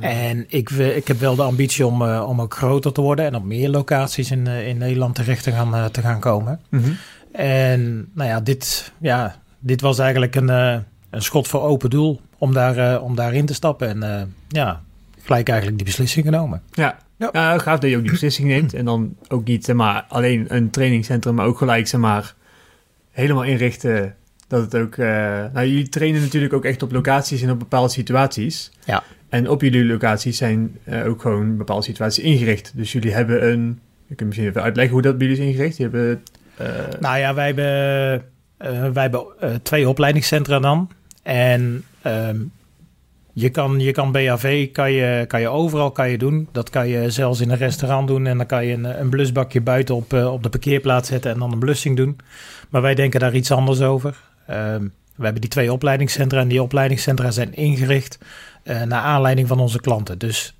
En 0.00 0.44
ik, 0.48 0.70
ik 0.70 1.08
heb 1.08 1.18
wel 1.18 1.36
de 1.36 1.42
ambitie 1.42 1.86
om, 1.86 2.02
om 2.02 2.40
ook 2.40 2.54
groter 2.54 2.92
te 2.92 3.00
worden 3.00 3.24
en 3.24 3.34
op 3.34 3.44
meer 3.44 3.68
locaties 3.68 4.30
in, 4.30 4.46
in 4.46 4.78
Nederland 4.78 5.14
terecht 5.14 5.42
te 5.42 5.52
gaan, 5.52 5.90
te 5.90 6.00
gaan 6.00 6.20
komen. 6.20 6.60
Mhm. 6.68 6.90
En 7.36 8.08
nou 8.12 8.28
ja, 8.28 8.40
dit, 8.40 8.92
ja, 8.98 9.36
dit 9.58 9.80
was 9.80 9.98
eigenlijk 9.98 10.34
een, 10.34 10.50
eh, 10.50 10.76
een 11.10 11.22
schot 11.22 11.48
voor 11.48 11.60
open 11.62 11.90
doel 11.90 12.20
om, 12.38 12.52
daar, 12.52 12.76
eh, 12.94 13.02
om 13.02 13.14
daarin 13.14 13.46
te 13.46 13.54
stappen. 13.54 13.88
En 13.88 14.02
eh, 14.02 14.22
ja, 14.48 14.82
gelijk 15.22 15.48
eigenlijk 15.48 15.78
die 15.78 15.86
beslissing 15.86 16.24
genomen. 16.24 16.62
Ja. 16.72 16.98
Ja. 17.18 17.28
Nou, 17.32 17.60
gaaf 17.60 17.78
dat 17.78 17.90
je 17.90 17.96
ook 17.96 18.02
die 18.02 18.10
beslissing 18.10 18.48
neemt. 18.48 18.74
En 18.74 18.84
dan 18.84 19.16
ook 19.28 19.44
niet 19.44 19.64
zeg 19.64 19.76
maar, 19.76 20.04
alleen 20.08 20.44
een 20.48 20.70
trainingscentrum, 20.70 21.34
maar 21.34 21.46
ook 21.46 21.58
gelijk 21.58 21.86
zeg 21.86 22.00
maar, 22.00 22.34
helemaal 23.10 23.42
inrichten. 23.44 24.14
Dat 24.48 24.60
het 24.62 24.76
ook. 24.76 24.94
eh, 24.96 25.06
nou, 25.52 25.66
jullie 25.66 25.88
trainen 25.88 26.20
natuurlijk 26.20 26.52
ook 26.52 26.64
echt 26.64 26.82
op 26.82 26.92
locaties 26.92 27.42
en 27.42 27.50
op 27.50 27.58
bepaalde 27.58 27.88
situaties. 27.88 28.70
Ja. 28.84 29.02
En 29.28 29.48
op 29.48 29.62
jullie 29.62 29.84
locaties 29.84 30.36
zijn 30.36 30.78
eh, 30.84 31.06
ook 31.06 31.20
gewoon 31.20 31.56
bepaalde 31.56 31.84
situaties 31.84 32.24
ingericht. 32.24 32.72
Dus 32.74 32.92
jullie 32.92 33.14
hebben 33.14 33.48
een. 33.50 33.80
Ik 34.08 34.16
kan 34.16 34.26
misschien 34.26 34.48
even 34.48 34.62
uitleggen 34.62 34.92
hoe 34.92 35.02
dat 35.02 35.18
bij 35.18 35.26
jullie 35.26 35.42
is 35.42 35.48
ingericht. 35.48 35.76
Je 35.76 35.82
hebben. 35.82 36.22
Eh, 36.56 36.68
Nou 37.00 37.18
ja, 37.18 37.34
wij 37.34 37.46
hebben, 37.46 38.24
eh, 38.56 38.92
wij 38.92 39.02
hebben 39.02 39.24
eh, 39.40 39.50
twee 39.62 39.88
opleidingscentra 39.88 40.58
dan. 40.58 40.90
En 41.22 41.84
ehm, 42.02 42.36
je, 43.32 43.48
kan, 43.48 43.80
je 43.80 43.92
kan 43.92 44.12
BHV 44.12 44.72
kan 44.72 44.92
je, 44.92 45.24
kan 45.26 45.40
je 45.40 45.48
overal 45.48 45.90
kan 45.90 46.10
je 46.10 46.18
doen. 46.18 46.48
Dat 46.52 46.70
kan 46.70 46.88
je 46.88 47.10
zelfs 47.10 47.40
in 47.40 47.50
een 47.50 47.56
restaurant 47.56 48.08
doen. 48.08 48.26
En 48.26 48.36
dan 48.36 48.46
kan 48.46 48.66
je 48.66 48.72
een, 48.72 49.00
een 49.00 49.08
blusbakje 49.08 49.60
buiten 49.60 49.94
op, 49.94 50.12
op 50.12 50.42
de 50.42 50.48
parkeerplaats 50.48 51.08
zetten 51.08 51.32
en 51.32 51.38
dan 51.38 51.52
een 51.52 51.58
blussing 51.58 51.96
doen. 51.96 52.18
Maar 52.68 52.82
wij 52.82 52.94
denken 52.94 53.20
daar 53.20 53.34
iets 53.34 53.50
anders 53.50 53.80
over. 53.80 54.16
Ehm, 54.46 54.82
we 55.14 55.24
hebben 55.24 55.40
die 55.40 55.50
twee 55.50 55.72
opleidingscentra 55.72 56.40
en 56.40 56.48
die 56.48 56.62
opleidingscentra 56.62 57.30
zijn 57.30 57.54
ingericht 57.54 58.18
naar 58.64 59.02
aanleiding 59.02 59.48
van 59.48 59.60
onze 59.60 59.80
klanten. 59.80 60.18
Dus 60.18 60.54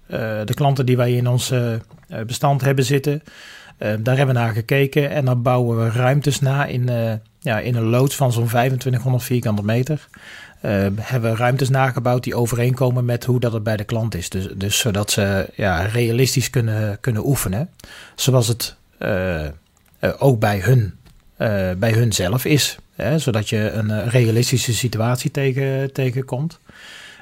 de 0.45 0.55
klanten 0.55 0.87
die 0.87 0.97
wij 0.97 1.13
in 1.13 1.29
ons 1.29 1.53
bestand 2.27 2.61
hebben 2.61 2.85
zitten, 2.85 3.23
daar 3.79 4.17
hebben 4.17 4.35
we 4.35 4.41
naar 4.41 4.53
gekeken 4.53 5.11
en 5.11 5.25
dan 5.25 5.43
bouwen 5.43 5.85
we 5.85 5.91
ruimtes 5.91 6.41
na 6.41 6.65
in, 6.65 6.89
eh, 6.89 7.13
ja, 7.39 7.59
in 7.59 7.75
een 7.75 7.89
loods 7.89 8.17
van 8.17 8.33
zo'n 8.33 8.47
2500 8.47 9.25
vierkante 9.25 9.63
meter. 9.65 10.09
hebben 11.01 11.31
we 11.31 11.37
ruimtes 11.37 11.69
nagebouwd 11.69 12.25
die 12.25 12.35
overeenkomen 12.35 13.05
met 13.05 13.25
hoe 13.25 13.41
dat 13.41 13.53
het 13.53 13.63
bij 13.63 13.77
de 13.77 13.85
klant 13.85 14.15
is. 14.15 14.29
Dus, 14.29 14.49
dus 14.57 14.79
zodat 14.79 15.11
ze 15.11 15.51
ja, 15.55 15.81
realistisch 15.81 16.51
kunnen, 16.51 17.01
kunnen 17.01 17.27
oefenen. 17.27 17.71
Zoals 18.15 18.49
het 18.49 18.77
ook 20.19 20.41
bij 20.41 20.59
hun, 20.61 20.95
bij 21.79 21.93
hun 21.93 22.13
zelf 22.13 22.45
is. 22.45 22.79
Hè, 22.95 23.19
zodat 23.19 23.49
je 23.49 23.71
een 23.71 24.09
realistische 24.09 24.75
situatie 24.75 25.31
tegen, 25.31 25.93
tegenkomt. 25.93 26.59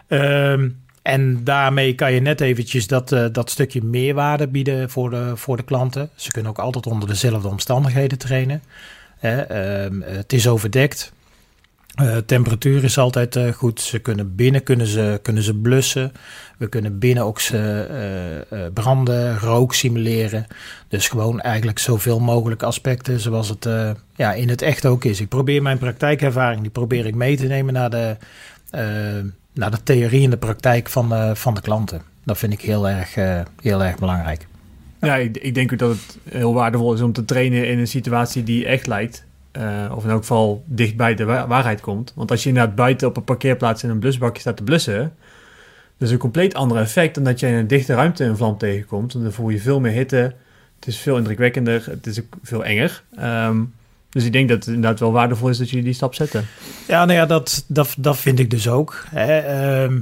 Ehm, 0.08 0.68
en 1.04 1.44
daarmee 1.44 1.94
kan 1.94 2.12
je 2.12 2.20
net 2.20 2.40
eventjes 2.40 2.86
dat, 2.86 3.12
uh, 3.12 3.24
dat 3.32 3.50
stukje 3.50 3.82
meerwaarde 3.82 4.48
bieden 4.48 4.90
voor 4.90 5.10
de, 5.10 5.32
voor 5.36 5.56
de 5.56 5.62
klanten. 5.62 6.10
Ze 6.14 6.30
kunnen 6.30 6.50
ook 6.50 6.58
altijd 6.58 6.86
onder 6.86 7.08
dezelfde 7.08 7.48
omstandigheden 7.48 8.18
trainen. 8.18 8.62
Hè, 9.18 9.40
ehm, 9.40 10.00
het 10.00 10.32
is 10.32 10.48
overdekt. 10.48 11.12
Uh, 12.02 12.16
temperatuur 12.16 12.84
is 12.84 12.98
altijd 12.98 13.36
uh, 13.36 13.52
goed. 13.52 13.80
Ze 13.80 13.98
kunnen 13.98 14.34
binnen 14.34 14.62
kunnen 14.62 14.86
ze, 14.86 15.20
kunnen 15.22 15.42
ze 15.42 15.54
blussen. 15.54 16.12
We 16.58 16.68
kunnen 16.68 16.98
binnen 16.98 17.24
ook 17.24 17.40
ze, 17.40 18.70
branden, 18.74 19.38
rook 19.38 19.74
simuleren. 19.74 20.46
Dus 20.88 21.08
gewoon 21.08 21.40
eigenlijk 21.40 21.78
zoveel 21.78 22.20
mogelijk 22.20 22.62
aspecten 22.62 23.20
zoals 23.20 23.48
het 23.48 23.68
ja, 24.14 24.32
in 24.32 24.48
het 24.48 24.62
echt 24.62 24.86
ook 24.86 25.04
is. 25.04 25.20
Ik 25.20 25.28
probeer 25.28 25.62
mijn 25.62 25.78
praktijkervaring, 25.78 26.60
die 26.60 26.70
probeer 26.70 27.06
ik 27.06 27.14
mee 27.14 27.36
te 27.36 27.46
nemen 27.46 27.74
naar 27.74 27.90
de 27.90 28.16
nou, 29.54 29.70
de 29.70 29.82
theorie 29.82 30.24
en 30.24 30.30
de 30.30 30.36
praktijk 30.36 30.88
van, 30.88 31.12
uh, 31.12 31.34
van 31.34 31.54
de 31.54 31.60
klanten. 31.60 32.02
Dat 32.24 32.38
vind 32.38 32.52
ik 32.52 32.60
heel 32.60 32.88
erg, 32.88 33.16
uh, 33.16 33.40
heel 33.62 33.84
erg 33.84 33.98
belangrijk. 33.98 34.46
Ja, 35.00 35.16
ik, 35.16 35.54
denk 35.54 35.72
ook 35.72 35.78
dat 35.78 35.90
het 35.90 36.18
heel 36.28 36.54
waardevol 36.54 36.94
is 36.94 37.00
om 37.00 37.12
te 37.12 37.24
trainen 37.24 37.68
in 37.68 37.78
een 37.78 37.86
situatie 37.86 38.42
die 38.42 38.66
echt 38.66 38.86
lijkt. 38.86 39.24
Uh, 39.52 39.92
of 39.94 40.04
in 40.04 40.10
elk 40.10 40.20
geval 40.20 40.64
dicht 40.66 40.96
bij 40.96 41.14
de 41.14 41.24
wa 41.24 41.46
waarheid 41.46 41.80
komt. 41.80 42.12
Want 42.14 42.30
als 42.30 42.42
je 42.42 42.48
inderdaad 42.48 42.74
buiten 42.74 43.08
op 43.08 43.16
een 43.16 43.24
parkeerplaats 43.24 43.82
in 43.82 43.90
een 43.90 43.98
blusbakje 43.98 44.40
staat 44.40 44.56
te 44.56 44.62
blussen... 44.62 45.12
dat 45.98 46.10
een 46.10 46.18
compleet 46.18 46.54
ander 46.54 46.78
effect 46.78 47.14
dan 47.14 47.24
dat 47.24 47.40
je 47.40 47.46
in 47.46 47.54
een 47.54 47.66
dichte 47.66 47.94
ruimte 47.94 48.24
een 48.24 48.36
vlam 48.36 48.58
tegenkomt. 48.58 49.12
Dan 49.12 49.32
voel 49.32 49.48
je 49.48 49.60
veel 49.60 49.80
meer 49.80 49.92
hitte. 49.92 50.34
Het 50.76 50.86
is 50.86 50.98
veel 50.98 51.16
indrukwekkender. 51.16 51.84
Het 51.90 52.06
is 52.06 52.20
ook 52.20 52.36
veel 52.42 52.64
enger. 52.64 53.02
Um, 53.20 53.74
dus 54.14 54.24
ik 54.24 54.32
denk 54.32 54.48
dat 54.48 54.58
het 54.58 54.66
inderdaad 54.66 55.00
wel 55.00 55.12
waardevol 55.12 55.48
is 55.48 55.58
dat 55.58 55.68
jullie 55.68 55.84
die 55.84 55.94
stap 55.94 56.14
zetten. 56.14 56.46
Ja, 56.88 57.04
nou 57.04 57.18
ja, 57.18 57.26
dat, 57.26 57.64
dat, 57.68 57.94
dat 57.98 58.16
vind 58.16 58.38
ik 58.38 58.50
dus 58.50 58.68
ook. 58.68 59.04
Hè. 59.10 59.38
Ehm, 59.38 60.00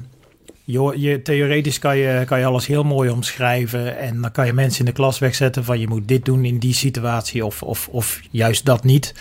je, 0.65 0.93
je, 0.97 1.23
theoretisch 1.23 1.79
kan 1.79 1.97
je, 1.97 2.23
kan 2.27 2.39
je 2.39 2.45
alles 2.45 2.67
heel 2.67 2.85
mooi 2.85 3.11
omschrijven. 3.11 3.99
En 3.99 4.21
dan 4.21 4.33
kan 4.33 4.47
je 4.47 4.53
mensen 4.53 4.81
in 4.81 4.87
de 4.87 4.93
klas 4.93 5.19
wegzetten 5.19 5.65
van 5.65 5.81
je 5.81 5.89
moet 5.89 6.09
dit 6.09 6.25
doen 6.25 6.45
in 6.45 6.59
die 6.59 6.75
situatie 6.75 7.45
of, 7.45 7.63
of, 7.63 7.89
of 7.89 8.21
juist 8.31 8.65
dat 8.65 8.85
niet. 8.85 9.15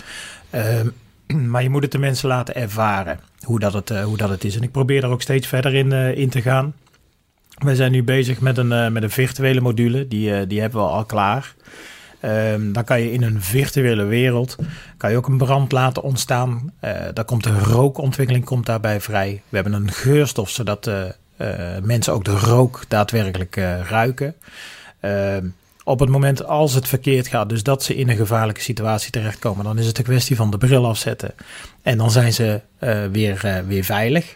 Ehm, 0.50 0.88
maar 1.52 1.64
je 1.64 1.70
moet 1.70 1.84
het 1.84 1.92
de 1.92 1.98
mensen 1.98 2.28
laten 2.28 2.56
ervaren 2.56 3.20
hoe 3.42 3.60
dat 3.60 3.74
het, 3.74 3.90
uh, 3.90 4.04
hoe 4.04 4.18
dat 4.18 4.30
het 4.30 4.44
is. 4.44 4.56
En 4.56 4.64
ik 4.64 4.72
probeer 4.72 5.02
daar 5.02 5.12
ook 5.12 5.22
steeds 5.22 5.48
verder 5.48 5.74
in, 5.74 5.92
uh, 5.92 6.18
in 6.18 6.30
te 6.30 6.42
gaan. 6.42 6.74
We 7.58 7.76
zijn 7.76 7.92
nu 7.92 8.04
bezig 8.04 8.42
met 8.42 8.58
een, 8.58 8.72
uh, 8.72 8.88
met 8.88 9.04
een 9.04 9.10
virtuele 9.10 9.62
module. 9.62 10.08
Die, 10.08 10.48
die 10.48 10.62
hebben 10.62 10.82
we 10.82 10.88
al 10.88 11.06
klaar. 11.06 11.56
Um, 12.26 12.74
dan 12.74 12.84
kan 12.84 13.02
je 13.02 13.12
in 13.12 13.24
een 13.24 13.42
virtuele 13.42 14.04
wereld 14.04 14.56
kan 14.98 15.12
je 15.12 15.18
ook 15.18 15.28
een 15.28 15.38
brand 15.38 15.72
laten 15.72 16.04
ontstaan. 16.04 16.74
Uh, 16.84 16.92
daar 17.14 17.26
komt 17.26 17.44
de 17.44 17.60
rookontwikkeling 17.60 18.46
komt 18.46 18.66
daarbij 18.66 19.02
vrij. 19.02 19.42
We 19.50 19.56
hebben 19.56 19.74
een 19.74 19.92
geurstof 19.92 20.50
zodat 20.50 20.88
uh, 20.88 21.04
uh, 21.38 21.78
mensen 21.84 22.14
ook 22.14 22.26
de 22.26 22.38
rook 22.38 22.84
daadwerkelijk 22.88 23.56
ruiken. 23.90 24.36
Ehm, 25.00 25.46
op 25.84 26.00
het 26.00 26.10
moment 26.10 26.46
als 26.46 26.74
het 26.74 26.88
verkeerd 26.88 27.28
gaat, 27.28 27.50
dus 27.50 27.64
dat 27.64 27.84
ze 27.84 27.96
in 27.96 28.10
een 28.10 28.16
gevaarlijke 28.16 28.62
situatie 28.62 29.12
terechtkomen, 29.12 29.66
dan 29.66 29.78
is 29.78 29.86
het 29.86 29.98
een 29.98 30.04
kwestie 30.04 30.36
van 30.36 30.52
de 30.52 30.58
bril 30.58 30.88
afzetten. 30.88 31.34
En 31.82 31.98
dan 31.98 32.12
zijn 32.12 32.34
ze 32.34 32.62
weer, 33.12 33.64
weer 33.68 33.84
veilig. 33.84 34.36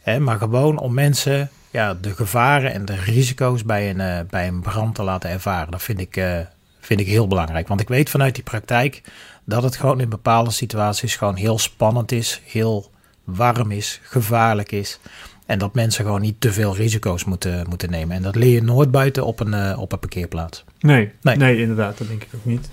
Hè, 0.00 0.20
maar 0.20 0.38
gewoon 0.38 0.78
om 0.78 0.94
mensen 0.94 1.50
ja, 1.70 1.94
de 1.94 2.14
gevaren 2.14 2.72
en 2.72 2.84
de 2.84 2.96
risico's 2.96 3.64
bij 3.64 3.90
een, 3.90 4.26
bij 4.30 4.48
een 4.48 4.60
brand 4.60 4.94
te 4.94 5.02
laten 5.02 5.30
ervaren. 5.30 5.70
Dat 5.70 5.82
vind 5.82 6.00
ik, 6.00 6.16
vind 6.84 7.00
ik 7.00 7.06
heel 7.06 7.26
belangrijk. 7.26 7.68
Want 7.68 7.80
ik 7.80 7.88
weet 7.88 8.10
vanuit 8.10 8.34
die 8.34 8.44
praktijk 8.44 9.02
dat 9.44 9.62
het 9.62 9.76
gewoon 9.76 10.00
in 10.00 10.08
bepaalde 10.08 10.50
situaties 10.50 11.16
gewoon 11.16 11.36
heel 11.36 11.58
spannend 11.58 12.12
is, 12.12 12.40
heel 12.44 12.90
warm 13.24 13.70
is, 13.70 14.00
gevaarlijk 14.02 14.72
is. 14.72 15.00
En 15.46 15.58
dat 15.58 15.74
mensen 15.74 16.04
gewoon 16.04 16.20
niet 16.20 16.40
te 16.40 16.52
veel 16.52 16.76
risico's 16.76 17.24
moeten, 17.24 17.66
moeten 17.68 17.90
nemen. 17.90 18.16
En 18.16 18.22
dat 18.22 18.34
leer 18.34 18.52
je 18.52 18.62
nooit 18.62 18.90
buiten 18.90 19.24
op 19.26 19.40
een, 19.40 19.54
uh, 19.54 19.78
op 19.78 19.92
een 19.92 19.98
parkeerplaats. 19.98 20.64
Nee, 20.80 21.10
nee, 21.22 21.36
nee. 21.36 21.60
inderdaad, 21.60 21.98
dat 21.98 22.08
denk 22.08 22.22
ik 22.22 22.28
ook 22.34 22.44
niet. 22.44 22.70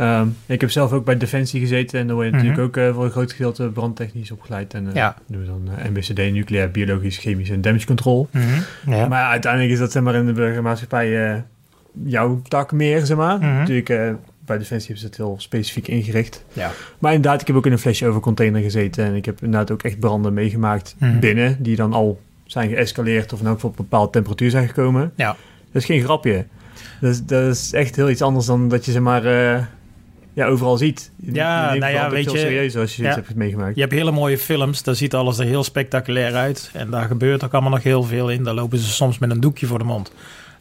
Um, 0.00 0.36
ik 0.46 0.60
heb 0.60 0.70
zelf 0.70 0.92
ook 0.92 1.04
bij 1.04 1.16
Defensie 1.16 1.60
gezeten 1.60 2.00
en 2.00 2.06
dan 2.06 2.16
word 2.16 2.28
je 2.28 2.32
natuurlijk 2.32 2.58
mhm. 2.58 2.66
ook 2.66 2.76
uh, 2.76 2.94
voor 2.94 3.04
een 3.04 3.10
groot 3.10 3.32
gedeelte 3.32 3.68
brandtechnisch 3.68 4.30
opgeleid. 4.30 4.74
En 4.74 4.86
uh, 4.86 4.94
ja. 4.94 5.16
doen 5.26 5.40
we 5.40 5.46
dan 5.46 5.90
MBCD, 5.90 6.32
nucleair, 6.32 6.70
biologisch, 6.70 7.18
chemisch 7.18 7.50
en 7.50 7.60
damage 7.60 7.86
control. 7.86 8.28
Mm 8.30 8.40
-hmm. 8.40 8.94
ja. 8.94 9.08
Maar 9.08 9.24
uiteindelijk 9.24 9.72
is 9.72 9.78
dat 9.78 9.92
zeg 9.92 10.02
maar 10.02 10.14
in 10.14 10.26
de 10.26 10.32
burgermaatschappij 10.32 11.44
jouw 12.04 12.40
tak 12.48 12.72
meer, 12.72 13.06
zeg 13.06 13.16
maar. 13.16 13.38
Mhm. 13.38 13.46
Natuurlijk, 13.46 13.88
uh, 13.88 14.12
bij 14.44 14.58
Defensie 14.58 14.86
hebben 14.86 14.98
ze 14.98 15.06
het 15.06 15.16
heel 15.16 15.34
specifiek 15.38 15.88
ingericht. 15.88 16.44
Ja. 16.52 16.70
Maar 16.98 17.14
inderdaad, 17.14 17.40
ik 17.40 17.46
heb 17.46 17.56
ook 17.56 17.66
in 17.66 17.72
een 17.72 17.78
flesje 17.78 18.06
over 18.06 18.20
container 18.20 18.62
gezeten. 18.62 19.04
En 19.04 19.14
ik 19.14 19.24
heb 19.24 19.42
inderdaad 19.42 19.70
ook 19.70 19.82
echt 19.82 19.98
branden 19.98 20.34
meegemaakt 20.34 20.94
mhm. 20.98 21.18
binnen, 21.18 21.56
die 21.62 21.76
dan 21.76 21.92
al 21.92 22.20
zijn 22.44 22.68
geëscaleerd 22.68 23.32
of 23.32 23.40
in 23.40 23.46
elk 23.46 23.62
op 23.62 23.70
een 23.70 23.84
bepaalde 23.84 24.10
temperatuur 24.10 24.50
zijn 24.50 24.68
gekomen. 24.68 25.12
Ja. 25.16 25.36
Dat 25.72 25.82
is 25.82 25.84
geen 25.84 26.02
grapje. 26.02 26.46
Dat 27.00 27.10
is, 27.10 27.24
dat 27.24 27.54
is 27.54 27.72
echt 27.72 27.96
heel 27.96 28.10
iets 28.10 28.22
anders 28.22 28.46
dan 28.46 28.68
dat 28.68 28.84
je 28.84 28.92
ze 28.92 29.00
maar 29.00 29.24
uh, 29.24 29.64
ja, 30.32 30.46
overal 30.46 30.76
ziet. 30.76 31.10
Ja, 31.16 31.74
nou 31.74 31.92
ja, 31.92 32.10
weet 32.10 32.30
je. 32.30 32.38
serieus 32.38 32.76
als 32.76 32.96
je 32.96 33.02
ja, 33.02 33.14
hebt 33.14 33.34
meegemaakt. 33.34 33.74
Je 33.74 33.80
hebt 33.80 33.92
hele 33.92 34.10
mooie 34.10 34.38
films, 34.38 34.82
daar 34.82 34.94
ziet 34.94 35.14
alles 35.14 35.38
er 35.38 35.46
heel 35.46 35.64
spectaculair 35.64 36.34
uit. 36.34 36.70
En 36.72 36.90
daar 36.90 37.06
gebeurt 37.06 37.44
ook 37.44 37.52
allemaal 37.52 37.70
nog 37.70 37.82
heel 37.82 38.02
veel 38.02 38.30
in. 38.30 38.44
Daar 38.44 38.54
lopen 38.54 38.78
ze 38.78 38.90
soms 38.90 39.18
met 39.18 39.30
een 39.30 39.40
doekje 39.40 39.66
voor 39.66 39.78
de 39.78 39.84
mond 39.84 40.12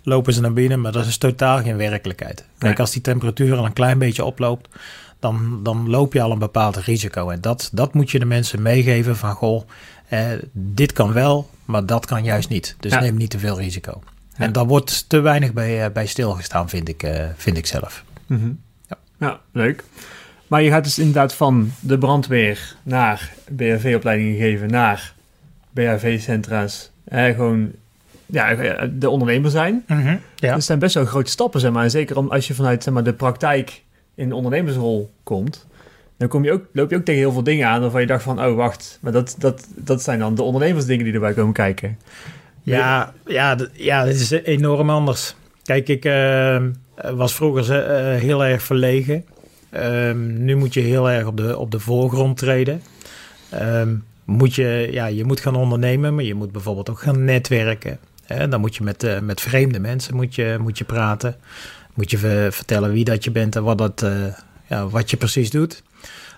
lopen 0.04 0.34
ze 0.34 0.42
naar 0.42 0.54
binnen, 0.54 0.82
maar 0.82 0.92
dat 0.92 1.06
is 1.06 1.18
totaal 1.18 1.62
geen 1.62 1.78
werkelijkheid. 1.78 2.46
Kijk, 2.58 2.80
als 2.80 2.92
die 2.92 3.02
temperatuur 3.02 3.58
al 3.58 3.66
een 3.66 3.74
klein 3.74 3.98
beetje 3.98 4.26
oploopt, 4.26 4.68
dan, 5.20 5.60
dan 5.64 5.90
loop 5.90 6.14
je 6.14 6.22
al 6.22 6.32
een 6.32 6.40
bepaald 6.40 6.78
risico. 6.78 7.30
En 7.30 7.42
dat, 7.42 7.70
dat 7.74 7.94
moet 7.94 8.12
je 8.12 8.20
de 8.20 8.26
mensen 8.26 8.62
meegeven 8.62 9.16
van, 9.16 9.34
goh, 9.34 9.64
eh, 10.08 10.28
dit 10.52 10.94
kan 10.94 11.14
wel, 11.14 11.50
maar 11.66 11.86
dat 11.86 12.06
kan 12.06 12.24
juist 12.24 12.50
niet. 12.50 12.76
Dus 12.80 12.92
neem 12.92 13.18
niet 13.18 13.30
te 13.30 13.40
veel 13.40 13.58
risico. 13.60 14.02
En 14.36 14.52
daar 14.52 14.66
wordt 14.66 15.10
te 15.10 15.20
weinig 15.20 15.54
bij, 15.54 15.86
uh, 15.86 15.94
bij 15.94 16.06
stilgestaan, 16.06 16.70
vind 16.70 16.90
ik, 16.90 17.04
uh, 17.04 17.26
vind 17.36 17.58
ik 17.58 17.66
zelf. 17.66 18.04
Mm 18.26 18.40
-hmm. 18.40 18.60
ja. 18.88 18.98
ja, 19.20 19.40
leuk. 19.52 19.84
Maar 20.48 20.62
je 20.62 20.70
gaat 20.70 20.84
dus 20.84 21.00
inderdaad 21.00 21.34
van 21.34 21.72
de 21.80 21.98
brandweer 21.98 22.76
naar 22.84 23.34
BHV-opleidingen 23.50 24.38
geven, 24.38 24.70
naar 24.70 25.14
BHV-centra's. 25.72 26.92
Eh, 27.04 27.36
gewoon 27.36 27.72
ja, 28.32 28.56
de 28.94 29.10
ondernemer 29.10 29.52
zijn. 29.52 29.84
Mm 29.88 30.02
-hmm, 30.02 30.20
ja. 30.36 30.54
Dat 30.54 30.64
zijn 30.64 30.80
best 30.80 30.94
wel 30.96 31.06
grote 31.06 31.32
stappen, 31.32 31.60
zeg 31.60 31.72
maar. 31.72 31.84
En 31.84 31.92
zeker 31.92 32.30
als 32.30 32.48
je 32.48 32.54
vanuit 32.54 32.84
zeg 32.84 32.94
maar, 32.94 33.04
de 33.04 33.14
praktijk 33.14 33.84
in 34.16 34.30
de 34.30 34.36
ondernemersrol 34.36 35.12
komt, 35.24 35.68
dan 36.18 36.28
kom 36.28 36.44
je 36.44 36.52
ook, 36.52 36.66
loop 36.74 36.90
je 36.90 36.96
ook 36.96 37.06
tegen 37.06 37.22
heel 37.22 37.32
veel 37.32 37.44
dingen 37.44 37.68
aan 37.68 37.82
waarvan 37.82 38.02
je 38.02 38.08
dacht 38.08 38.24
van, 38.24 38.46
oh 38.46 38.56
wacht, 38.56 39.00
maar 39.02 39.12
dat, 39.12 39.36
dat, 39.38 39.68
dat 39.76 40.02
zijn 40.02 40.20
dan 40.20 40.36
de 40.36 40.44
ondernemersdingen 40.44 41.04
die 41.06 41.14
erbij 41.14 41.34
komen 41.34 41.54
kijken. 41.54 41.98
Ja, 42.64 43.14
ja, 43.26 43.58
ja 43.74 44.04
dit 44.04 44.16
is 44.16 44.32
enorm 44.32 44.90
anders. 44.90 45.36
Kijk, 45.64 45.88
ik 45.88 46.06
uh, 46.06 46.62
was 47.14 47.36
vroeger 47.36 47.90
uh, 47.90 48.20
heel 48.22 48.46
erg 48.46 48.64
verlegen. 48.64 49.26
Um, 49.76 50.44
nu 50.44 50.56
moet 50.56 50.74
je 50.74 50.80
heel 50.80 51.10
erg 51.10 51.26
op 51.26 51.38
de, 51.38 51.58
op 51.58 51.72
de 51.72 51.80
voorgrond 51.80 52.38
treden. 52.38 52.82
Um, 53.62 54.04
moet 54.26 54.56
je, 54.56 54.88
ja, 54.92 55.06
je 55.06 55.26
moet 55.26 55.40
gaan 55.40 55.56
ondernemen, 55.56 56.16
maar 56.16 56.24
je 56.24 56.34
moet 56.34 56.52
bijvoorbeeld 56.52 56.90
ook 56.90 57.00
gaan 57.00 57.24
netwerken. 57.24 58.00
Dan 58.38 58.60
moet 58.60 58.76
je 58.76 58.84
met, 58.84 59.04
uh, 59.04 59.20
met 59.20 59.42
vreemde 59.42 59.80
mensen 59.80 60.16
moet 60.16 60.36
je, 60.36 60.58
moet 60.60 60.78
je 60.78 60.84
praten. 60.84 61.36
Moet 61.94 62.12
je 62.12 62.48
vertellen 62.52 62.92
wie 62.92 63.04
dat 63.04 63.24
je 63.24 63.32
bent 63.32 63.56
en 63.56 63.64
wat, 63.64 63.78
dat, 63.78 64.02
uh, 64.02 64.26
ja, 64.68 64.88
wat 64.88 65.10
je 65.10 65.18
precies 65.18 65.50
doet. 65.50 65.84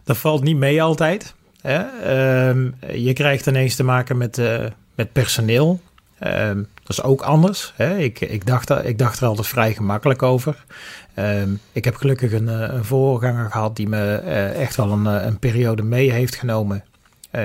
Dat 0.04 0.18
valt 0.18 0.44
niet 0.44 0.58
mee 0.58 0.82
altijd. 0.82 1.34
Ehm, 1.62 2.70
je 2.94 3.14
krijgt 3.14 3.48
ineens 3.48 3.76
te 3.76 3.84
maken 3.84 4.18
met, 4.18 4.38
uh, 4.38 4.66
met 4.96 5.12
personeel. 5.12 5.82
Um, 6.24 6.68
dat 6.84 6.90
is 6.98 7.04
ook 7.04 7.22
anders. 7.22 7.74
Ik, 7.98 8.22
ik, 8.22 8.46
dacht, 8.46 8.70
ik 8.70 8.98
dacht 8.98 9.20
er 9.20 9.28
altijd 9.28 9.48
vrij 9.48 9.74
gemakkelijk 9.74 10.24
over. 10.24 10.66
Um, 11.16 11.60
ik 11.72 11.86
heb 11.86 11.96
gelukkig 11.96 12.32
een, 12.32 12.48
een 12.48 12.86
voorganger 12.86 13.52
gehad 13.52 13.76
die 13.76 13.88
me 13.88 14.16
echt 14.56 14.76
wel 14.76 14.92
een, 14.92 15.06
een 15.06 15.40
periode 15.40 15.84
mee 15.84 16.12
heeft 16.12 16.36
genomen 16.36 16.84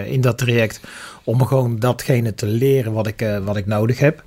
in 0.04 0.20
dat 0.20 0.38
traject. 0.38 0.80
Om 1.24 1.44
gewoon 1.44 1.78
datgene 1.78 2.34
te 2.34 2.46
leren 2.46 2.92
wat 2.92 3.06
ik, 3.06 3.26
wat 3.44 3.56
ik 3.56 3.66
nodig 3.66 3.98
heb. 3.98 4.22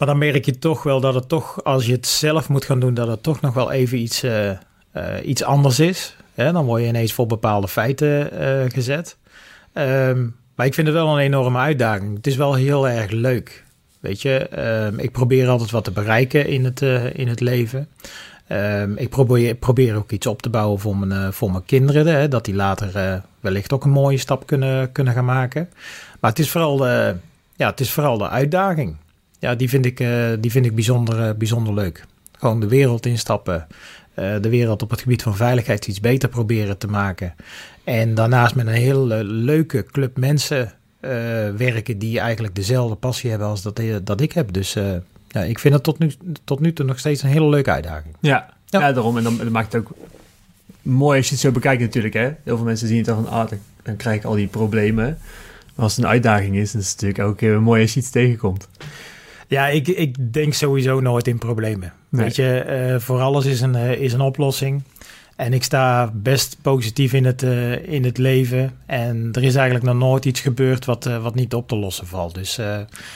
Maar 0.00 0.08
dan 0.08 0.18
merk 0.18 0.44
je 0.44 0.58
toch 0.58 0.82
wel 0.82 1.00
dat 1.00 1.14
het 1.14 1.28
toch, 1.28 1.64
als 1.64 1.86
je 1.86 1.92
het 1.92 2.06
zelf 2.06 2.48
moet 2.48 2.64
gaan 2.64 2.80
doen, 2.80 2.94
dat 2.94 3.08
het 3.08 3.22
toch 3.22 3.40
nog 3.40 3.54
wel 3.54 3.70
even 3.72 3.98
iets, 3.98 4.24
uh, 4.24 4.50
iets 5.24 5.42
anders 5.42 5.80
is. 5.80 6.16
dan 6.34 6.64
word 6.64 6.82
je 6.82 6.88
ineens 6.88 7.12
voor 7.12 7.26
bepaalde 7.26 7.68
feiten 7.68 8.30
uh, 8.42 8.70
gezet. 8.70 9.16
Um, 9.74 10.36
maar 10.54 10.66
ik 10.66 10.74
vind 10.74 10.86
het 10.86 10.96
wel 10.96 11.08
een 11.08 11.24
enorme 11.24 11.58
uitdaging. 11.58 12.16
Het 12.16 12.26
is 12.26 12.36
wel 12.36 12.54
heel 12.54 12.88
erg 12.88 13.10
leuk. 13.10 13.64
Weet 14.00 14.22
je, 14.22 14.48
um, 14.86 14.98
ik 14.98 15.12
probeer 15.12 15.48
altijd 15.48 15.70
wat 15.70 15.84
te 15.84 15.90
bereiken 15.90 16.46
in 16.46 16.64
het, 16.64 16.80
in 17.12 17.28
het 17.28 17.40
leven. 17.40 17.88
Ehm, 18.50 18.96
ik 18.96 19.08
probeer, 19.58 19.96
ook 19.96 20.10
iets 20.10 20.26
op 20.26 20.42
te 20.42 20.50
bouwen 20.50 20.80
voor 20.80 20.96
mijn, 20.96 21.12
eh, 21.12 21.32
voor 21.32 21.50
mijn 21.50 21.64
kinderen. 21.64 22.06
Hè, 22.06 22.28
dat 22.28 22.44
die 22.44 22.54
later 22.54 22.96
eh, 22.96 23.14
wellicht 23.40 23.72
ook 23.72 23.84
een 23.84 23.90
mooie 23.90 24.18
stap 24.18 24.46
kunnen, 24.46 24.92
kunnen 24.92 25.14
gaan 25.14 25.24
maken. 25.24 25.68
Maar 26.20 26.30
het 26.30 26.38
is 26.38 26.50
vooral 26.50 26.76
de, 26.76 27.16
ja, 27.56 27.70
het 27.70 27.80
is 27.80 27.90
vooral 27.90 28.18
de 28.18 28.28
uitdaging. 28.28 28.96
Ja, 29.40 29.54
die 29.54 29.68
vind 29.68 29.86
ik, 29.86 30.00
eh, 30.00 30.28
die 30.40 30.50
vind 30.50 30.66
ik 30.66 30.74
bijzonder, 30.74 31.36
bijzonder 31.36 31.74
leuk. 31.74 32.04
Gewoon 32.38 32.60
de 32.60 32.68
wereld 32.68 33.06
instappen. 33.06 33.66
de 34.14 34.48
wereld 34.48 34.82
op 34.82 34.90
het 34.90 35.00
gebied 35.00 35.22
van 35.22 35.36
veiligheid 35.36 35.86
iets 35.86 36.00
beter 36.00 36.28
proberen 36.28 36.78
te 36.78 36.86
maken. 36.86 37.34
En 37.84 38.14
daarnaast 38.14 38.54
met 38.54 38.66
een 38.66 38.72
hele 38.72 39.24
leuke 39.24 39.86
club 39.90 40.16
mensen 40.16 40.72
werken 41.56 41.98
die 41.98 42.18
eigenlijk 42.18 42.54
dezelfde 42.54 42.94
passie 42.94 43.30
hebben 43.30 43.48
als 43.48 43.62
dat, 43.62 43.80
dat 44.04 44.20
ik 44.20 44.32
heb. 44.32 44.52
Dus 44.52 44.76
ja, 45.30 45.42
ik 45.42 45.58
vind 45.58 45.74
het 45.74 45.82
tot 45.82 45.98
nu, 45.98 46.12
tot 46.44 46.60
nu 46.60 46.72
toe 46.72 46.86
nog 46.86 46.98
steeds 46.98 47.22
een 47.22 47.28
hele 47.28 47.48
leuke 47.48 47.70
uitdaging. 47.70 48.14
Ja, 48.20 48.54
ja. 48.66 48.92
daarom. 48.92 49.16
En 49.16 49.22
dan, 49.22 49.36
dan, 49.36 49.50
maakt 49.50 49.72
het 49.72 49.82
ook 49.82 49.90
mooi 50.82 51.18
als 51.18 51.26
je 51.26 51.32
het 51.32 51.42
zo 51.42 51.50
bekijkt 51.50 51.82
natuurlijk. 51.82 52.14
Hè? 52.14 52.30
Heel 52.42 52.56
veel 52.56 52.64
mensen 52.64 52.88
zien 52.88 52.96
het 52.96 53.06
dan 53.06 53.24
van, 53.24 53.32
ah, 53.32 53.50
dan, 53.82 53.96
krijg 53.96 54.16
ik 54.16 54.24
al 54.24 54.34
die 54.34 54.46
problemen. 54.46 55.18
Maar 55.74 55.84
als 55.84 55.96
het 55.96 56.04
een 56.04 56.10
uitdaging 56.10 56.56
is, 56.56 56.72
dan 56.72 56.80
is 56.80 56.90
het 56.90 57.00
natuurlijk 57.00 57.44
ook 57.44 57.60
mooi 57.60 57.82
als 57.82 57.94
je 57.94 58.00
iets 58.00 58.10
tegenkomt. 58.10 58.68
Ja, 59.50 59.68
ik, 59.68 59.88
ik 59.88 60.32
denk 60.32 60.54
sowieso 60.54 61.00
nooit 61.00 61.26
in 61.26 61.38
problemen. 61.38 61.92
Weet 62.08 62.36
je, 62.36 62.64
uh, 62.92 63.00
voor 63.00 63.20
alles 63.20 63.44
is 63.44 63.60
een, 63.60 63.74
uh, 63.74 63.92
is 63.92 64.12
een 64.12 64.20
oplossing. 64.20 64.82
En 65.36 65.52
ik 65.52 65.64
sta 65.64 66.10
best 66.14 66.56
positief 66.62 67.12
in 67.12 67.24
het, 67.24 67.42
uh, 67.42 67.88
in 67.88 68.04
het 68.04 68.18
leven. 68.18 68.70
En 68.86 69.28
er 69.32 69.42
is 69.42 69.54
eigenlijk 69.54 69.84
nog 69.84 69.96
nooit 69.96 70.24
iets 70.24 70.40
gebeurd 70.40 70.84
wat, 70.84 71.04
wat 71.04 71.34
niet 71.34 71.54
op 71.54 71.68
te 71.68 71.76
lossen 71.76 72.06
valt. 72.06 72.34
Dus 72.34 72.56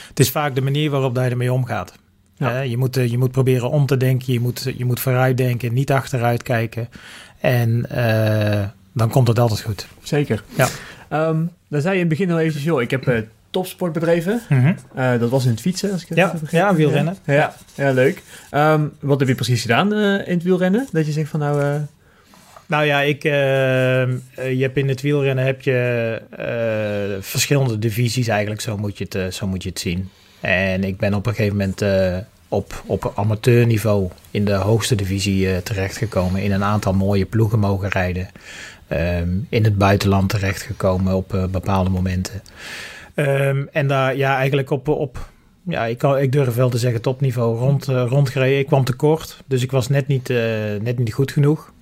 het 0.09 0.19
is 0.19 0.31
vaak 0.31 0.55
de 0.55 0.61
manier 0.61 0.91
waarop 0.91 1.17
je 1.17 1.23
ermee 1.23 1.53
omgaat. 1.53 1.95
Ja. 2.37 2.61
je, 2.61 2.77
moet, 2.77 2.95
je 2.95 3.19
moet 3.19 3.31
proberen 3.31 3.71
om 3.71 3.87
te 3.87 3.97
denken, 3.97 4.33
je 4.33 4.41
moet, 4.41 4.73
je 4.77 4.85
moet 4.85 5.01
vooruit 5.01 5.37
denken, 5.37 5.73
niet 5.73 5.93
achteruit 5.93 6.43
kijken. 6.43 6.89
En 7.41 7.87
dan 8.93 9.11
komt 9.11 9.29
het 9.29 9.39
altijd 9.39 9.61
goed. 9.61 9.87
Zeker. 10.03 10.43
Ja. 10.57 10.69
Um, 11.29 11.51
dan 11.69 11.81
zei 11.81 11.95
je 11.95 12.01
in 12.01 12.09
het 12.09 12.19
begin 12.19 12.31
al 12.31 12.39
even, 12.41 12.61
joh, 12.61 12.83
ik 12.83 12.91
heb 12.91 13.25
topsport 13.55 13.93
bedreven. 13.93 14.41
Mm 14.49 14.61
-hmm. 14.95 15.19
dat 15.19 15.31
was 15.31 15.45
in 15.45 15.51
het 15.51 15.61
fietsen, 15.61 15.93
als 15.93 16.03
ik 16.03 16.09
het 16.09 16.19
ja, 16.19 16.35
ja, 16.51 16.75
wielrennen. 16.75 17.17
Ja, 17.25 17.33
ja, 17.35 17.55
ja 17.75 17.93
leuk. 17.93 18.23
Um, 18.53 18.93
wat 19.01 19.19
heb 19.19 19.29
je 19.29 19.35
precies 19.35 19.61
gedaan 19.61 19.93
in 20.25 20.35
het 20.35 20.43
wielrennen? 20.43 20.89
Dat 20.93 21.07
je 21.07 21.13
zegt 21.13 21.31
van 21.31 21.41
nou... 21.41 21.81
Nou 22.67 22.85
ja, 22.85 23.01
ik, 23.01 23.25
uh, 23.25 23.33
je 24.35 24.59
hebt 24.59 24.77
in 24.77 24.89
het 24.89 25.01
wielrennen 25.01 25.45
heb 25.45 25.63
je 25.63 26.21
verschillende 27.21 27.79
divisies 27.79 28.29
eigenlijk, 28.29 28.61
zo 28.61 28.77
moet, 28.77 28.99
je 28.99 29.07
het, 29.09 29.35
zo 29.35 29.47
moet 29.47 29.63
je 29.63 29.69
het 29.69 29.79
zien. 29.79 30.09
En 30.41 30.85
ik 30.85 30.97
ben 30.97 31.15
op 31.15 31.27
een 31.27 31.35
gegeven 31.35 31.57
moment 31.57 31.83
op, 32.49 32.83
op 32.87 33.13
amateurniveau 33.17 34.09
in 34.31 34.45
de 34.45 34.55
hoogste 34.55 34.95
divisie 34.95 35.63
terechtgekomen. 35.63 36.43
In 36.43 36.53
een 36.53 36.65
aantal 36.65 36.93
mooie 36.93 37.25
ploegen 37.25 37.59
mogen 37.59 37.89
rijden. 37.89 38.29
Um, 38.93 39.47
in 39.49 39.65
het 39.65 39.79
buitenland 39.79 40.29
terechtgekomen 40.29 41.15
op 41.15 41.49
bepaalde 41.51 41.91
momenten. 41.91 42.43
Um, 43.15 43.69
en 43.73 43.87
daar 43.87 44.17
ja, 44.17 44.37
eigenlijk 44.37 44.71
op, 44.71 44.89
op 44.89 45.31
ja, 45.63 45.85
ik, 45.85 45.99
kan, 45.99 46.19
ik 46.19 46.33
durf 46.33 46.55
wel 46.55 46.69
te 46.69 46.79
zeggen 46.79 47.01
topniveau 47.01 47.59
rond, 47.59 47.85
rondgereden. 47.85 48.59
Ik 48.59 48.67
kwam 48.67 48.85
tekort, 48.85 49.43
dus 49.47 49.63
ik 49.63 49.71
was 49.71 49.89
net 49.89 50.07
niet, 50.07 50.29
net 50.83 50.99
niet 50.99 51.13
goed 51.13 51.33
genoeg. 51.33 51.73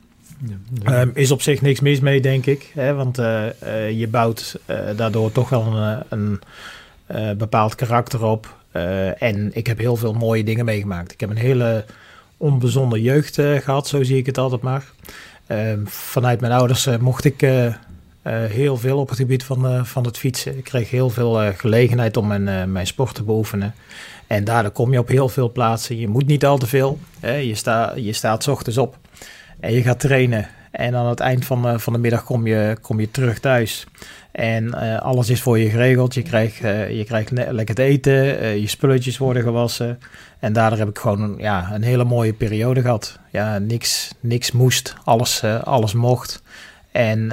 Um, 0.85 1.11
is 1.15 1.31
op 1.31 1.43
zich 1.43 1.61
niks 1.61 1.81
mis 1.81 2.01
mee, 2.01 2.21
denk 2.21 2.47
ik. 2.47 2.71
Hè? 2.75 2.95
Want 2.95 3.19
uh, 3.19 3.45
uh, 3.65 3.91
je 3.91 4.09
bouwt 4.09 4.59
uh, 4.67 4.79
daardoor 4.97 5.33
toch 5.33 5.49
wel 5.49 5.77
een, 6.09 6.41
een 7.07 7.37
bepaald 7.39 7.75
karakter 7.75 8.25
op. 8.25 8.57
en 9.19 9.51
ik 9.53 9.67
heb 9.67 9.79
heel 9.79 9.97
veel 9.97 10.13
mooie 10.13 10.45
dingen 10.45 10.65
meegemaakt. 10.65 11.13
Ik 11.13 11.21
heb 11.21 11.31
een 11.31 11.37
hele 11.37 11.85
onbezonde 12.37 13.03
jeugd 13.03 13.35
gehad, 13.35 13.89
zo 13.89 14.03
zie 14.03 14.17
ik 14.17 14.27
het 14.27 14.39
altijd 14.39 14.63
maar. 14.63 14.85
Ehm, 15.47 15.85
vanuit 15.85 16.41
mijn 16.41 16.53
ouders 16.53 16.89
mocht 16.99 17.25
ik 17.25 17.41
heel 18.31 18.77
veel 18.77 18.99
op 18.99 19.09
het 19.09 19.19
gebied 19.19 19.45
van, 19.45 19.87
van 19.87 20.05
het 20.05 20.19
fietsen. 20.19 20.59
Ik 20.59 20.65
kreeg 20.65 20.91
heel 20.91 21.11
veel 21.11 21.53
gelegenheid 21.57 22.17
om 22.17 22.27
mijn, 22.27 22.73
mijn 22.73 22.87
sport 22.87 23.15
te 23.15 23.23
beoefenen. 23.23 23.75
En 24.27 24.45
daardoor 24.45 24.73
kom 24.73 24.93
je 24.93 24.99
op 24.99 25.09
heel 25.09 25.29
veel 25.29 25.53
plaatsen. 25.53 25.99
Je 25.99 26.09
moet 26.09 26.27
niet 26.27 26.45
al 26.45 26.59
te 26.59 26.67
veel. 26.67 26.99
Je, 27.21 27.55
sta, 27.55 27.93
je 27.97 28.13
staat 28.13 28.49
ochtends 28.49 28.79
op. 28.79 28.99
En 29.61 29.73
je 29.73 29.83
gaat 29.83 30.01
trainen. 30.01 30.49
En 30.71 30.95
aan 30.95 31.07
het 31.07 31.21
eind 31.21 31.45
van, 31.45 31.81
van 31.81 31.93
de 31.93 31.99
middag 31.99 32.25
kom 32.25 32.47
je, 32.47 32.77
kom 32.81 33.01
je 33.01 33.11
terug 33.11 33.41
thuis. 33.41 33.87
En 34.33 34.75
alles 35.01 35.29
is 35.29 35.43
voor 35.43 35.59
je 35.59 35.71
geregeld. 35.71 36.15
Je 36.15 36.23
krijgt, 36.23 36.59
je 36.89 37.03
krijgt 37.07 37.31
lekker 37.31 37.75
te 37.75 37.83
eten. 37.83 38.15
je 38.61 38.67
spulletjes 38.67 39.19
worden 39.19 39.43
gewassen. 39.43 39.99
En 40.39 40.53
daardoor 40.53 40.79
heb 40.79 40.89
ik 40.89 40.99
gewoon 40.99 41.35
ja, 41.39 41.71
een 41.73 41.83
hele 41.83 42.05
mooie 42.05 42.33
periode 42.33 42.81
gehad. 42.81 43.19
Ja, 43.31 43.59
niks, 43.59 44.15
niks 44.21 44.53
moest. 44.53 44.95
Alles, 45.05 45.45
alles 45.65 45.93
mocht. 45.93 46.43
En 46.93 47.33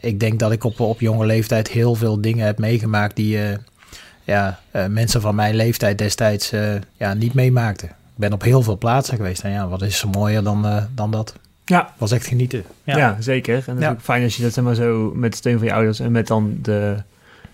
ik 0.00 0.20
denk 0.20 0.38
dat 0.38 0.52
ik 0.52 0.64
op, 0.64 0.80
op 0.80 1.00
jonge 1.00 1.26
leeftijd 1.26 1.68
heel 1.68 1.94
veel 1.94 2.20
dingen 2.20 2.46
heb 2.46 2.58
meegemaakt 2.58 3.16
die 3.16 3.38
ja, 4.24 4.60
mensen 4.88 5.20
van 5.20 5.34
mijn 5.34 5.54
leeftijd 5.54 5.98
destijds 5.98 6.52
ja, 6.96 7.14
niet 7.14 7.34
meemaakten. 7.34 7.88
Ik 7.88 8.22
ben 8.22 8.32
op 8.32 8.42
heel 8.42 8.62
veel 8.62 8.78
plaatsen 8.78 9.16
geweest. 9.16 9.42
En 9.42 9.50
ja, 9.50 9.68
wat 9.68 9.82
is 9.82 10.02
er 10.02 10.08
mooier 10.08 10.42
dan, 10.42 10.88
dan 10.94 11.10
dat? 11.10 11.34
Ja. 11.64 11.94
Was 11.98 12.12
echt 12.12 12.26
genieten. 12.26 12.64
Ja, 12.84 12.96
ja 12.96 13.16
zeker. 13.20 13.62
En 13.66 13.74
het 13.74 13.84
is 13.84 13.88
ook 13.88 14.00
fijn 14.00 14.22
als 14.22 14.36
je 14.36 14.42
dat 14.42 14.52
zeg 14.52 14.64
maar 14.64 14.74
zo 14.74 15.12
met 15.14 15.36
steun 15.36 15.58
van 15.58 15.66
je 15.66 15.72
ouders 15.72 16.00
en 16.00 16.12
met 16.12 16.26
dan 16.26 16.58
de, 16.62 16.96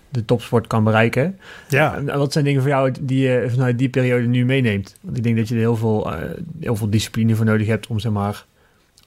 de 0.09 0.25
topsport 0.25 0.67
kan 0.67 0.83
bereiken. 0.83 1.39
Ja. 1.69 1.95
En 1.95 2.17
wat 2.17 2.33
zijn 2.33 2.45
dingen 2.45 2.61
voor 2.61 2.69
jou 2.69 2.93
die 3.01 3.19
je 3.19 3.47
vanuit 3.49 3.77
die 3.77 3.89
periode 3.89 4.25
nu 4.25 4.45
meeneemt? 4.45 4.95
Want 5.01 5.17
ik 5.17 5.23
denk 5.23 5.37
dat 5.37 5.47
je 5.47 5.53
er 5.53 5.59
heel 5.59 5.75
veel, 5.75 6.13
uh, 6.13 6.19
heel 6.59 6.75
veel 6.75 6.89
discipline 6.89 7.35
voor 7.35 7.45
nodig 7.45 7.67
hebt 7.67 7.87
om 7.87 7.99
zeg 7.99 8.11
maar 8.11 8.45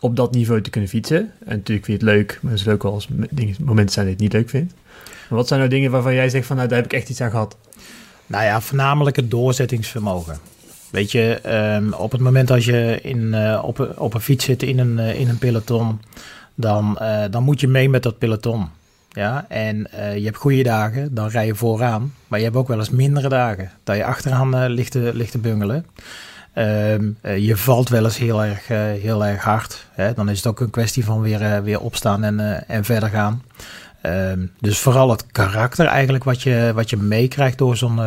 op 0.07 0.17
dat 0.17 0.33
niveau 0.33 0.61
te 0.63 0.71
kunnen 0.71 0.91
fietsen. 0.91 1.19
En 1.19 1.57
natuurlijk 1.57 1.87
vind 1.87 2.01
je 2.01 2.07
het 2.07 2.17
leuk, 2.17 2.39
maar 2.43 2.51
het 2.51 2.61
is 2.61 2.67
leuk 2.67 2.85
als 2.85 3.09
dingen, 3.31 3.57
momenten 3.61 3.95
zijn 3.95 4.07
dat 4.07 4.19
je 4.19 4.25
het 4.25 4.33
niet 4.33 4.43
leuk 4.43 4.51
vindt. 4.51 4.75
Maar 5.29 5.39
wat 5.39 5.49
zijn 5.49 5.61
nou 5.61 5.73
dingen 5.73 5.91
waarvan 5.91 6.15
jij 6.15 6.29
zegt 6.29 6.47
van 6.47 6.57
nou 6.57 6.69
daar 6.69 6.79
heb 6.79 6.87
ik 6.87 6.93
echt 6.93 7.09
iets 7.09 7.21
aan 7.21 7.31
gehad? 7.31 7.57
Nou 8.27 8.45
ja, 8.45 8.61
voornamelijk 8.61 9.17
het 9.17 9.31
doorzettingsvermogen. 9.31 10.39
Weet 10.91 11.13
je, 11.13 11.41
ehm, 11.43 11.93
op 11.93 12.13
het 12.13 12.21
moment 12.21 12.51
als 12.51 12.65
je 12.65 12.99
in, 13.03 13.19
uh, 13.19 13.63
op, 13.65 13.95
op 13.97 14.15
een 14.15 14.21
fiets 14.21 14.45
zit 14.45 14.63
in 14.63 14.79
een, 14.79 14.99
uh, 14.99 15.21
in 15.21 15.29
een 15.29 15.39
peloton, 15.39 16.01
dan, 16.55 16.99
uh, 17.01 17.25
dan 17.31 17.43
moet 17.43 17.61
je 17.61 17.69
mee 17.69 17.89
met 17.89 18.03
dat 18.03 18.19
peloton. 18.19 18.69
Ja, 19.09 19.47
en 19.49 19.77
je 19.93 20.25
hebt 20.25 20.37
goede 20.37 20.63
dagen, 20.63 21.15
dan 21.15 21.29
rij 21.29 21.47
je 21.47 21.55
vooraan. 21.55 22.15
Maar 22.29 22.39
je 22.39 22.45
hebt 22.45 22.57
ook 22.57 22.69
wel 22.69 22.79
eens 22.79 22.91
mindere 22.91 23.29
dagen, 23.29 23.71
dat 23.85 23.97
je 23.97 24.05
achteraan 24.05 24.67
ligt, 24.67 24.91
te, 24.91 25.11
ligt 25.15 25.31
te 25.31 25.39
bungelen. 25.39 25.87
Um, 26.59 27.19
je 27.23 27.57
valt 27.57 27.89
wel 27.89 28.05
eens 28.05 28.19
heel 28.19 28.45
erg, 28.45 28.67
heel 29.01 29.25
erg 29.25 29.43
hard. 29.43 29.87
Hè? 29.93 30.15
Dan 30.15 30.29
is 30.29 30.37
het 30.37 30.47
ook 30.47 30.61
een 30.61 30.71
kwestie 30.71 31.05
van 31.05 31.21
weer, 31.21 31.63
weer 31.63 31.81
opstaan 31.81 32.25
en, 32.25 32.69
en 32.69 32.85
verder 32.85 33.09
gaan. 33.09 33.43
Um, 34.03 34.53
dus 34.61 34.79
vooral 34.79 35.11
het 35.11 35.27
karakter 35.27 35.87
eigenlijk 35.87 36.25
wat 36.25 36.43
je, 36.43 36.73
wat 36.75 36.91
je 36.91 36.97
meekrijgt 36.97 37.59
door 37.59 37.77
zo'n 37.77 38.01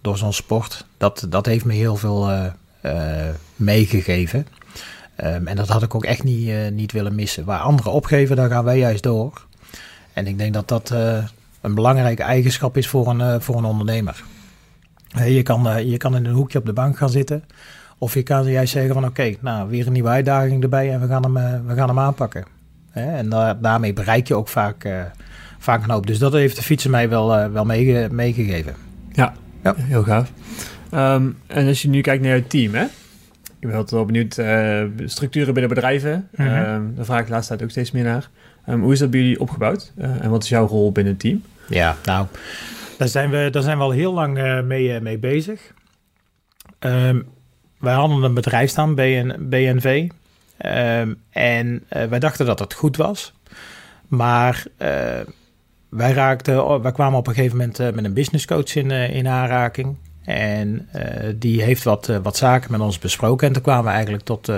door 0.00 0.18
zo'n 0.18 0.32
sport. 0.32 0.84
Dat, 0.96 1.26
dat 1.28 1.46
heeft 1.46 1.64
me 1.64 1.74
heel 1.74 1.96
veel 1.96 2.30
meegegeven. 3.56 4.46
Um, 5.16 5.46
en 5.46 5.56
dat 5.56 5.68
had 5.68 5.82
ik 5.82 5.94
ook 5.94 6.04
echt 6.04 6.22
niet, 6.22 6.70
niet 6.70 6.92
willen 6.92 7.14
missen. 7.14 7.44
Waar 7.44 7.60
anderen 7.60 7.92
opgeven, 7.92 8.36
daar 8.36 8.50
gaan 8.50 8.64
wij 8.64 8.78
juist 8.78 9.02
door. 9.02 9.46
En 10.12 10.26
ik 10.26 10.38
denk 10.38 10.54
dat 10.54 10.68
dat 10.68 10.90
een 11.60 11.74
belangrijke 11.74 12.22
eigenschap 12.22 12.76
is 12.76 12.88
voor 12.88 13.08
een, 13.08 13.42
voor 13.42 13.56
een 13.56 13.64
ondernemer. 13.64 14.22
je, 15.24 15.42
kan, 15.42 15.86
je 15.86 15.96
kan 15.96 16.16
in 16.16 16.24
een 16.24 16.34
hoekje 16.34 16.58
op 16.58 16.66
de 16.66 16.72
bank 16.72 16.96
gaan 16.96 17.10
zitten. 17.10 17.44
Of 18.02 18.14
je 18.14 18.22
kan 18.22 18.50
juist 18.50 18.72
zeggen 18.72 18.94
van 18.94 19.04
oké, 19.04 19.20
okay, 19.20 19.38
nou 19.40 19.68
weer 19.68 19.86
een 19.86 19.92
nieuwe 19.92 20.08
uitdaging 20.08 20.62
erbij 20.62 20.92
en 20.92 21.00
we 21.00 21.06
gaan 21.06 21.22
hem, 21.22 21.66
we 21.66 21.74
gaan 21.74 21.88
hem 21.88 21.98
aanpakken. 21.98 22.44
en 22.92 23.28
daar, 23.28 23.60
daarmee 23.60 23.92
bereik 23.92 24.28
je 24.28 24.34
ook 24.34 24.48
vaak, 24.48 24.88
vaak 25.58 25.82
een 25.82 25.90
hoop. 25.90 26.06
Dus 26.06 26.18
dat 26.18 26.32
heeft 26.32 26.56
de 26.56 26.62
fietsen 26.62 26.90
mij 26.90 27.08
wel, 27.08 27.50
wel 27.50 27.64
mee, 27.64 28.08
meegegeven. 28.10 28.74
Ja, 29.12 29.32
ja. 29.62 29.74
Heel 29.76 30.02
gaaf. 30.02 30.32
Um, 30.94 31.38
en 31.46 31.66
als 31.66 31.82
je 31.82 31.88
nu 31.88 32.00
kijkt 32.00 32.22
naar 32.22 32.34
het 32.34 32.50
team, 32.50 32.74
hè? 32.74 32.84
Ik 33.58 33.68
ben 33.68 33.72
altijd 33.72 33.90
wel 33.90 34.04
benieuwd, 34.04 34.38
uh, 34.38 34.82
structuren 35.08 35.52
binnen 35.54 35.74
bedrijven. 35.74 36.28
Mm 36.36 36.46
-hmm. 36.46 36.56
um, 36.56 36.94
daar 36.94 37.04
vraag 37.04 37.20
ik 37.20 37.26
de 37.26 37.32
laatste 37.32 37.52
tijd 37.52 37.62
ook 37.62 37.70
steeds 37.70 37.90
meer 37.90 38.04
naar. 38.04 38.30
Um, 38.68 38.82
hoe 38.82 38.92
is 38.92 38.98
dat 38.98 39.10
bij 39.10 39.20
jullie 39.20 39.40
opgebouwd? 39.40 39.92
Uh, 39.98 40.24
en 40.24 40.30
wat 40.30 40.42
is 40.42 40.48
jouw 40.48 40.66
rol 40.66 40.92
binnen 40.92 41.12
het 41.12 41.22
team? 41.22 41.42
Ja, 41.68 41.96
nou, 42.04 42.26
daar 42.98 43.08
zijn 43.08 43.30
we, 43.30 43.48
daar 43.50 43.62
zijn 43.62 43.76
we 43.76 43.82
al 43.82 43.90
heel 43.90 44.12
lang 44.12 44.38
uh, 44.38 44.62
mee, 44.62 45.00
mee 45.00 45.18
bezig. 45.18 45.72
Wij 47.82 47.94
hadden 47.94 48.22
een 48.22 48.34
bedrijf 48.34 48.70
staan, 48.70 48.94
BN, 48.94 49.34
BNV. 49.38 50.08
en 51.30 51.84
wij 51.88 52.18
dachten 52.18 52.46
dat 52.46 52.58
het 52.58 52.74
goed 52.74 52.96
was. 52.96 53.32
Maar 54.08 54.64
wij, 55.88 56.12
raakten, 56.12 56.82
wij 56.82 56.92
kwamen 56.92 57.18
op 57.18 57.26
een 57.26 57.34
gegeven 57.34 57.56
moment 57.56 57.80
uh, 57.80 57.90
met 57.90 58.04
een 58.04 58.12
businesscoach 58.12 58.74
in, 58.74 58.90
in 58.90 59.28
aanraking. 59.28 59.96
En 60.24 60.88
die 61.34 61.62
heeft 61.62 61.82
wat, 61.82 62.06
wat 62.22 62.36
zaken 62.36 62.70
met 62.70 62.80
ons 62.80 62.98
besproken. 62.98 63.46
En 63.46 63.52
toen 63.52 63.62
kwamen 63.62 63.84
we 63.84 63.90
eigenlijk 63.90 64.24
tot, 64.24 64.52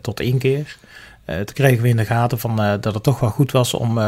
tot 0.00 0.20
inkeer. 0.20 0.76
toen 1.24 1.44
kregen 1.44 1.82
we 1.82 1.88
in 1.88 1.96
de 1.96 2.04
gaten 2.04 2.38
van, 2.38 2.56
dat 2.56 2.94
het 2.94 3.02
toch 3.02 3.20
wel 3.20 3.30
goed 3.30 3.52
was 3.52 3.74
om 3.74 3.98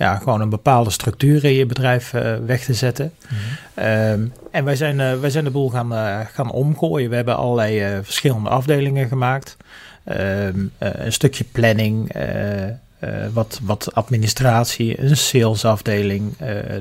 ja, 0.00 0.16
gewoon 0.16 0.40
een 0.40 0.48
bepaalde 0.48 0.90
structuur 0.90 1.44
in 1.44 1.52
je 1.52 1.66
bedrijf 1.66 2.10
weg 2.46 2.64
te 2.64 2.74
zetten. 2.74 3.12
Mm-hmm. 3.22 4.12
Um, 4.12 4.32
en 4.50 4.64
wij 4.64 4.76
zijn, 4.76 5.20
wij 5.20 5.30
zijn 5.30 5.44
de 5.44 5.50
boel 5.50 5.68
gaan, 5.70 5.92
gaan 6.26 6.50
omgooien. 6.50 7.10
We 7.10 7.16
hebben 7.16 7.36
allerlei 7.36 8.02
verschillende 8.02 8.48
afdelingen 8.48 9.08
gemaakt. 9.08 9.56
ehm, 10.04 10.58
een 10.78 11.12
stukje 11.12 11.44
planning, 11.52 12.12
wat, 13.32 13.60
wat 13.62 13.94
administratie, 13.94 15.00
een 15.00 15.16
salesafdeling, 15.16 16.36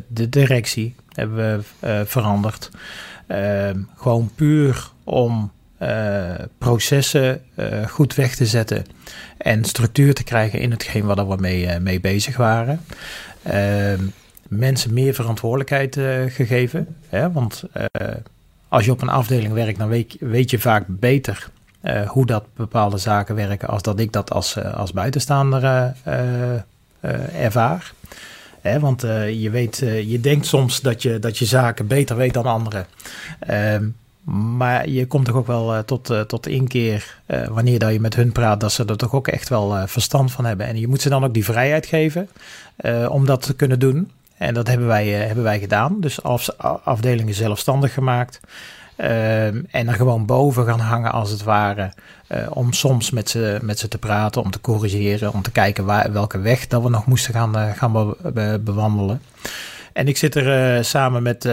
de 0.07 0.29
directie 0.29 0.95
hebben 1.13 1.63
we 1.79 2.03
veranderd. 2.05 2.69
Ehm, 3.27 3.79
gewoon 3.97 4.31
puur 4.35 4.89
om 5.03 5.51
processen 6.57 7.41
goed 7.87 8.15
weg 8.15 8.35
te 8.35 8.45
zetten 8.45 8.85
en 9.37 9.63
structuur 9.63 10.13
te 10.13 10.23
krijgen 10.23 10.59
in 10.59 10.71
hetgeen 10.71 11.05
waar 11.05 11.27
we 11.27 11.35
mee, 11.39 11.79
mee 11.79 11.99
bezig 11.99 12.37
waren. 12.37 12.81
Ehm, 13.43 14.03
mensen 14.47 14.93
meer 14.93 15.13
verantwoordelijkheid 15.13 15.97
gegeven. 16.33 16.87
Hè? 17.09 17.31
Want 17.31 17.63
als 18.67 18.85
je 18.85 18.91
op 18.91 19.01
een 19.01 19.09
afdeling 19.09 19.53
werkt, 19.53 19.79
dan 19.79 19.87
weet, 19.87 20.15
weet 20.19 20.49
je 20.49 20.59
vaak 20.59 20.83
beter 20.87 21.49
hoe 22.07 22.25
dat 22.25 22.43
bepaalde 22.55 22.97
zaken 22.97 23.35
werken 23.35 23.67
als 23.67 23.81
dat 23.81 23.99
ik 23.99 24.11
dat 24.11 24.31
als, 24.31 24.63
als 24.63 24.91
buitenstaander 24.91 25.93
ervaar. 27.33 27.93
Want 28.79 29.01
je, 29.31 29.49
weet, 29.51 29.77
je 30.05 30.19
denkt 30.21 30.45
soms 30.45 30.81
dat 30.81 31.01
je, 31.01 31.19
dat 31.19 31.37
je 31.37 31.45
zaken 31.45 31.87
beter 31.87 32.15
weet 32.15 32.33
dan 32.33 32.45
anderen. 32.45 32.85
Ehm, 33.39 33.87
maar 34.23 34.89
je 34.89 35.07
komt 35.07 35.25
toch 35.25 35.35
ook 35.35 35.47
wel 35.47 35.85
tot, 35.85 36.13
tot 36.27 36.47
inkeer 36.47 37.21
wanneer 37.49 37.79
dat 37.79 37.91
je 37.91 37.99
met 37.99 38.15
hun 38.15 38.31
praat, 38.31 38.59
dat 38.59 38.71
ze 38.71 38.85
er 38.85 38.97
toch 38.97 39.13
ook 39.13 39.27
echt 39.27 39.49
wel 39.49 39.87
verstand 39.87 40.31
van 40.31 40.45
hebben. 40.45 40.65
En 40.65 40.79
je 40.79 40.87
moet 40.87 41.01
ze 41.01 41.09
dan 41.09 41.23
ook 41.23 41.33
die 41.33 41.45
vrijheid 41.45 41.85
geven 41.85 42.29
om 43.09 43.25
dat 43.25 43.41
te 43.41 43.55
kunnen 43.55 43.79
doen. 43.79 44.11
En 44.37 44.53
dat 44.53 44.67
hebben 44.67 44.87
wij, 44.87 45.07
hebben 45.07 45.43
wij 45.43 45.59
gedaan. 45.59 45.99
Dus 45.99 46.23
af, 46.23 46.49
afdelingen 46.83 47.33
zelfstandig 47.33 47.93
gemaakt. 47.93 48.39
En 48.95 49.87
er 49.87 49.93
gewoon 49.93 50.25
boven 50.25 50.65
gaan 50.65 50.79
hangen 50.79 51.11
als 51.11 51.31
het 51.31 51.43
ware. 51.43 51.93
Om 52.49 52.73
soms 52.73 53.11
met 53.11 53.29
ze, 53.29 53.59
met 53.61 53.79
ze 53.79 53.87
te 53.87 53.97
praten, 53.97 54.41
om 54.41 54.51
te 54.51 54.61
corrigeren, 54.61 55.33
om 55.33 55.41
te 55.41 55.51
kijken 55.51 55.85
waar, 55.85 56.11
welke 56.11 56.39
weg 56.39 56.67
dat 56.67 56.83
we 56.83 56.89
nog 56.89 57.05
moesten 57.05 57.33
gaan, 57.33 57.75
gaan 57.75 58.15
be, 58.33 58.61
bewandelen. 58.63 59.21
En 59.93 60.07
ik 60.07 60.17
zit 60.17 60.35
er 60.35 60.85
samen 60.85 61.23
met, 61.23 61.49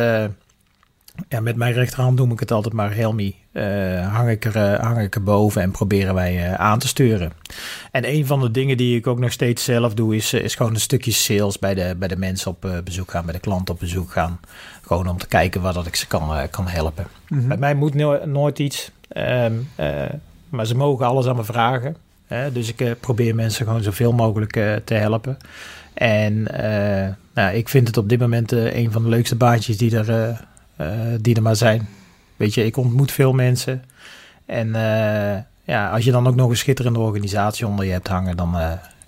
ja, 1.29 1.41
met 1.41 1.57
mijn 1.57 1.73
rechterhand, 1.73 2.19
noem 2.19 2.33
ik 2.33 2.41
het 2.41 2.51
altijd 2.51 2.75
maar, 2.75 2.95
Helmi. 2.95 3.35
hang, 4.11 4.29
ik 4.29 4.45
er, 4.45 4.81
hang 4.81 5.01
ik 5.01 5.15
er 5.15 5.23
boven 5.23 5.63
en 5.63 5.71
proberen 5.71 6.15
wij 6.15 6.57
aan 6.57 6.79
te 6.79 6.89
sturen. 6.89 7.33
En 7.91 8.09
een 8.09 8.27
van 8.27 8.41
de 8.41 8.51
dingen 8.51 8.77
die 8.77 8.97
ik 8.97 9.07
ook 9.07 9.19
nog 9.19 9.33
steeds 9.33 9.65
zelf 9.65 9.95
doe, 9.95 10.17
is, 10.17 10.33
is 10.33 10.55
gewoon 10.55 10.75
een 10.75 10.81
stukje 10.81 11.13
sales 11.13 11.59
bij 11.59 11.75
de, 11.75 11.95
bij 11.99 12.09
de 12.09 12.17
mensen 12.17 12.51
op 12.51 12.81
bezoek 12.85 13.11
gaan, 13.11 13.25
bij 13.25 13.35
de 13.35 13.41
klanten 13.41 13.75
op 13.75 13.81
bezoek 13.81 14.11
gaan. 14.11 14.41
Gewoon 14.83 15.09
om 15.09 15.19
te 15.19 15.27
kijken 15.27 15.61
waar 15.61 15.73
dat 15.73 15.87
ik 15.87 15.97
ze 15.97 16.07
kan, 16.07 16.49
kan 16.51 16.69
helpen. 16.69 17.07
Mhm. 17.29 17.49
Bij 17.49 17.57
mij 17.57 17.75
moet 17.75 17.95
nooit 18.25 18.59
iets, 18.59 18.91
um, 19.17 19.69
uh, 19.81 20.03
maar 20.49 20.67
ze 20.67 20.77
mogen 20.77 21.07
alles 21.07 21.27
aan 21.27 21.37
me 21.37 21.45
vragen. 21.45 21.97
Hè? 22.27 22.53
Dus 22.53 22.75
ik 22.75 23.01
probeer 23.01 23.35
mensen 23.35 23.67
gewoon 23.67 23.83
zoveel 23.83 24.13
mogelijk 24.13 24.53
te 24.85 24.95
helpen. 24.95 25.37
En 25.95 26.43
nou, 27.35 27.57
ik 27.57 27.69
vind 27.69 27.87
het 27.87 27.97
op 27.97 28.09
dit 28.09 28.21
moment 28.21 28.53
een 28.53 28.93
van 28.93 29.03
de 29.03 29.09
leukste 29.09 29.37
baantjes 29.37 29.77
die 29.77 29.97
er, 29.97 30.41
die 31.21 31.35
er 31.35 31.43
maar 31.43 31.57
zijn. 31.57 31.89
Weet 32.37 32.55
je, 32.55 32.65
ik 32.65 32.77
ontmoet 32.77 33.12
veel 33.12 33.33
mensen. 33.33 33.85
En 34.47 34.69
ja, 35.65 35.91
als 35.91 36.05
je 36.05 36.11
dan 36.11 36.27
ook 36.27 36.35
nog 36.35 36.51
een 36.51 36.57
schitterende 36.57 36.99
organisatie 36.99 37.67
onder 37.67 37.85
je 37.85 37.93
hebt 37.93 38.09
hangen, 38.09 38.37
dan, 38.37 38.55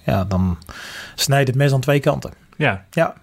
ja, 0.04 0.24
dan 0.24 0.58
snijdt 1.14 1.48
het 1.48 1.56
mes 1.56 1.72
aan 1.72 1.80
twee 1.80 2.00
kanten. 2.00 2.32
Ja. 2.56 2.84
ja. 2.90 3.14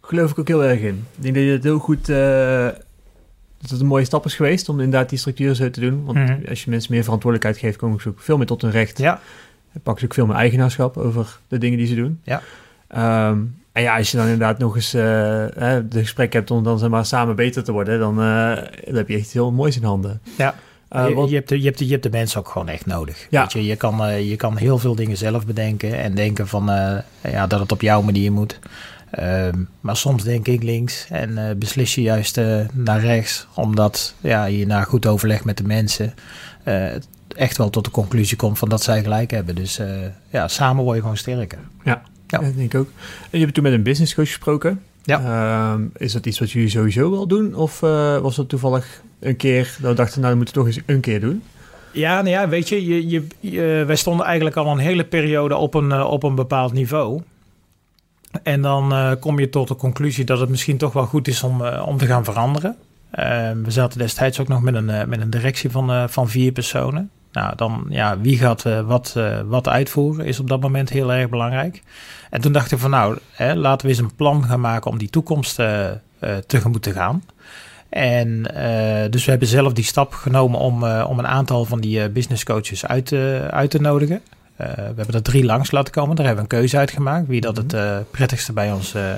Geloof 0.00 0.30
ik 0.30 0.38
ook 0.38 0.48
heel 0.48 0.64
erg 0.64 0.80
in. 0.80 1.06
Ik 1.16 1.22
denk 1.22 1.34
dat 1.34 1.44
je 1.44 1.50
het 1.50 1.64
heel 1.64 1.78
goed 1.78 2.08
dat 3.60 3.70
het 3.70 3.80
een 3.80 3.86
mooie 3.86 4.04
stap 4.04 4.24
is 4.24 4.34
geweest 4.34 4.68
om 4.68 4.80
inderdaad 4.80 5.08
die 5.08 5.18
structuur 5.18 5.54
zo 5.54 5.70
te 5.70 5.80
doen. 5.80 6.04
Want 6.04 6.18
mhm. 6.18 6.48
als 6.48 6.64
je 6.64 6.70
mensen 6.70 6.92
meer 6.92 7.02
verantwoordelijkheid 7.02 7.64
geeft, 7.64 7.76
komen 7.76 8.00
ze 8.00 8.08
ook 8.08 8.20
veel 8.20 8.36
meer 8.36 8.46
tot 8.46 8.62
hun 8.62 8.70
recht. 8.70 8.98
Ja. 8.98 9.20
Pakken 9.82 9.98
ze 9.98 10.04
ook 10.04 10.14
veel 10.14 10.26
meer 10.26 10.36
eigenaarschap 10.36 10.96
over 10.96 11.38
de 11.48 11.58
dingen 11.58 11.78
die 11.78 11.86
ze 11.86 11.94
doen. 11.94 12.20
Ja. 12.22 12.42
Ehm, 12.88 13.38
en 13.76 13.82
ja, 13.82 13.96
als 13.96 14.10
je 14.10 14.16
dan 14.16 14.26
inderdaad 14.26 14.58
nog 14.58 14.76
eens 14.76 14.94
uh, 14.94 15.02
de 15.02 15.86
gesprek 15.90 16.32
hebt 16.32 16.50
om 16.50 16.64
dan 16.64 16.78
zeg 16.78 16.88
maar, 16.88 17.06
samen 17.06 17.36
beter 17.36 17.64
te 17.64 17.72
worden, 17.72 17.98
dan, 17.98 18.16
dan 18.16 18.94
heb 18.94 19.08
je 19.08 19.16
echt 19.16 19.32
heel 19.32 19.52
moois 19.52 19.76
in 19.76 19.84
handen. 19.84 20.20
Ja. 20.36 20.54
Uh, 20.96 21.08
je, 21.08 21.28
je, 21.28 21.34
hebt 21.34 21.48
de, 21.48 21.58
je, 21.58 21.64
hebt 21.64 21.78
de, 21.78 21.84
je 21.84 21.90
hebt 21.90 22.02
de 22.02 22.10
mensen 22.10 22.40
ook 22.40 22.48
gewoon 22.48 22.68
echt 22.68 22.86
nodig. 22.86 23.26
Ja. 23.30 23.40
Weet 23.40 23.52
je, 23.52 23.64
je, 23.64 23.76
kan, 23.76 24.24
je 24.24 24.36
kan 24.36 24.56
heel 24.56 24.78
veel 24.78 24.94
dingen 24.94 25.16
zelf 25.16 25.46
bedenken 25.46 25.98
en 25.98 26.14
denken 26.14 26.48
van, 26.48 26.64
ja, 27.20 27.46
dat 27.46 27.60
het 27.60 27.72
op 27.72 27.80
jouw 27.80 28.02
manier 28.02 28.32
moet. 28.32 28.58
Ehm, 29.10 29.62
maar 29.80 29.96
soms 29.96 30.22
denk 30.22 30.46
ik 30.46 30.62
links 30.62 31.06
en 31.10 31.56
beslis 31.58 31.94
je 31.94 32.02
juist 32.02 32.40
naar 32.72 33.00
rechts, 33.00 33.46
omdat 33.54 34.14
ja, 34.20 34.44
je 34.44 34.66
na 34.66 34.82
goed 34.82 35.06
overleg 35.06 35.44
met 35.44 35.56
de 35.56 35.64
mensen 35.64 36.14
echt 37.36 37.56
wel 37.56 37.70
tot 37.70 37.84
de 37.84 37.90
conclusie 37.90 38.36
komt 38.36 38.58
van 38.58 38.68
dat 38.68 38.82
zij 38.82 39.02
gelijk 39.02 39.30
hebben. 39.30 39.54
Dus 39.54 39.80
ja, 40.30 40.48
samen 40.48 40.84
word 40.84 40.96
je 40.96 41.02
gewoon 41.02 41.16
sterker. 41.16 41.58
Ja, 41.84 42.02
ja. 42.26 42.38
dat 42.38 42.56
denk 42.56 42.72
ik 42.72 42.80
ook. 42.80 42.88
En 43.30 43.38
je 43.38 43.38
hebt 43.38 43.54
toen 43.54 43.62
met 43.62 43.72
een 43.72 43.82
business 43.82 44.14
coach 44.14 44.28
gesproken. 44.28 44.82
Ja. 45.02 45.20
Ehm, 45.20 45.82
is 45.96 46.12
dat 46.12 46.26
iets 46.26 46.38
wat 46.38 46.50
jullie 46.50 46.68
sowieso 46.68 47.10
wel 47.10 47.26
doen? 47.26 47.54
Of 47.54 47.80
was 48.20 48.36
dat 48.36 48.48
toevallig 48.48 49.02
een 49.20 49.36
keer 49.36 49.76
dat 49.80 49.90
we 49.90 49.96
dachten, 49.96 50.20
nou, 50.20 50.36
dat 50.36 50.36
moeten 50.36 50.54
we 50.54 50.60
toch 50.60 50.76
eens 50.76 50.84
een 50.86 51.00
keer 51.00 51.20
doen? 51.20 51.42
Ja, 51.92 52.16
nou 52.16 52.28
ja, 52.28 52.48
weet 52.48 52.68
je, 52.68 52.86
je, 52.86 53.08
je, 53.08 53.26
je, 53.40 53.84
wij 53.86 53.96
stonden 53.96 54.26
eigenlijk 54.26 54.56
al 54.56 54.72
een 54.72 54.78
hele 54.78 55.04
periode 55.04 55.56
op 55.56 55.74
een, 55.74 56.02
op 56.02 56.22
een 56.22 56.34
bepaald 56.34 56.72
niveau. 56.72 57.22
En 58.42 58.62
dan 58.62 58.92
uh, 58.92 59.12
kom 59.20 59.38
je 59.38 59.48
tot 59.48 59.68
de 59.68 59.76
conclusie 59.76 60.24
dat 60.24 60.40
het 60.40 60.48
misschien 60.48 60.76
toch 60.76 60.92
wel 60.92 61.06
goed 61.06 61.28
is 61.28 61.42
om, 61.42 61.60
uh, 61.60 61.86
om 61.86 61.96
te 61.96 62.06
gaan 62.06 62.24
veranderen. 62.24 62.76
Uh, 63.14 63.50
we 63.62 63.70
zaten 63.70 63.98
destijds 63.98 64.40
ook 64.40 64.48
nog 64.48 64.62
met 64.62 64.74
een, 64.74 65.08
met 65.08 65.20
een 65.20 65.30
directie 65.30 65.70
van, 65.70 66.10
van 66.10 66.28
vier 66.28 66.52
personen. 66.52 67.10
Nou, 67.36 67.56
dan 67.56 67.86
ja, 67.88 68.18
wie 68.18 68.38
gaat 68.38 68.62
wat, 68.86 69.16
wat 69.46 69.68
uitvoeren 69.68 70.26
is 70.26 70.40
op 70.40 70.48
dat 70.48 70.60
moment 70.60 70.88
heel 70.90 71.12
erg 71.12 71.28
belangrijk. 71.28 71.82
En 72.30 72.40
toen 72.40 72.52
dachten 72.52 72.74
we 72.74 72.82
van 72.82 72.90
nou, 72.90 73.18
hè, 73.30 73.54
laten 73.54 73.86
we 73.86 73.92
eens 73.92 74.02
een 74.02 74.14
plan 74.14 74.44
gaan 74.44 74.60
maken 74.60 74.90
om 74.90 74.98
die 74.98 75.10
toekomst 75.10 75.54
tegemoet 76.46 76.82
te 76.82 76.92
gaan. 76.92 77.22
En 77.88 78.42
dus 79.10 79.24
we 79.24 79.30
hebben 79.30 79.48
zelf 79.48 79.72
die 79.72 79.84
stap 79.84 80.12
genomen 80.12 80.60
om, 80.60 80.84
om 80.84 81.18
een 81.18 81.26
aantal 81.26 81.64
van 81.64 81.80
die 81.80 82.10
business 82.10 82.44
coaches 82.44 82.86
uit, 82.86 83.12
uit 83.50 83.70
te 83.70 83.80
nodigen. 83.80 84.22
Eh, 84.56 84.66
we 84.74 84.94
hebben 84.96 85.14
er 85.14 85.22
drie 85.22 85.44
langs 85.44 85.70
laten 85.70 85.92
komen. 85.92 86.16
Daar 86.16 86.26
hebben 86.26 86.44
we 86.44 86.50
een 86.50 86.58
keuze 86.58 86.76
uit 86.76 86.90
gemaakt. 86.90 87.26
Wie 87.26 87.40
dat 87.40 87.56
het 87.56 87.74
uh, 87.74 87.96
prettigste 88.10 88.52
bij 88.52 88.72
ons 88.72 88.94
uh, 88.94 89.14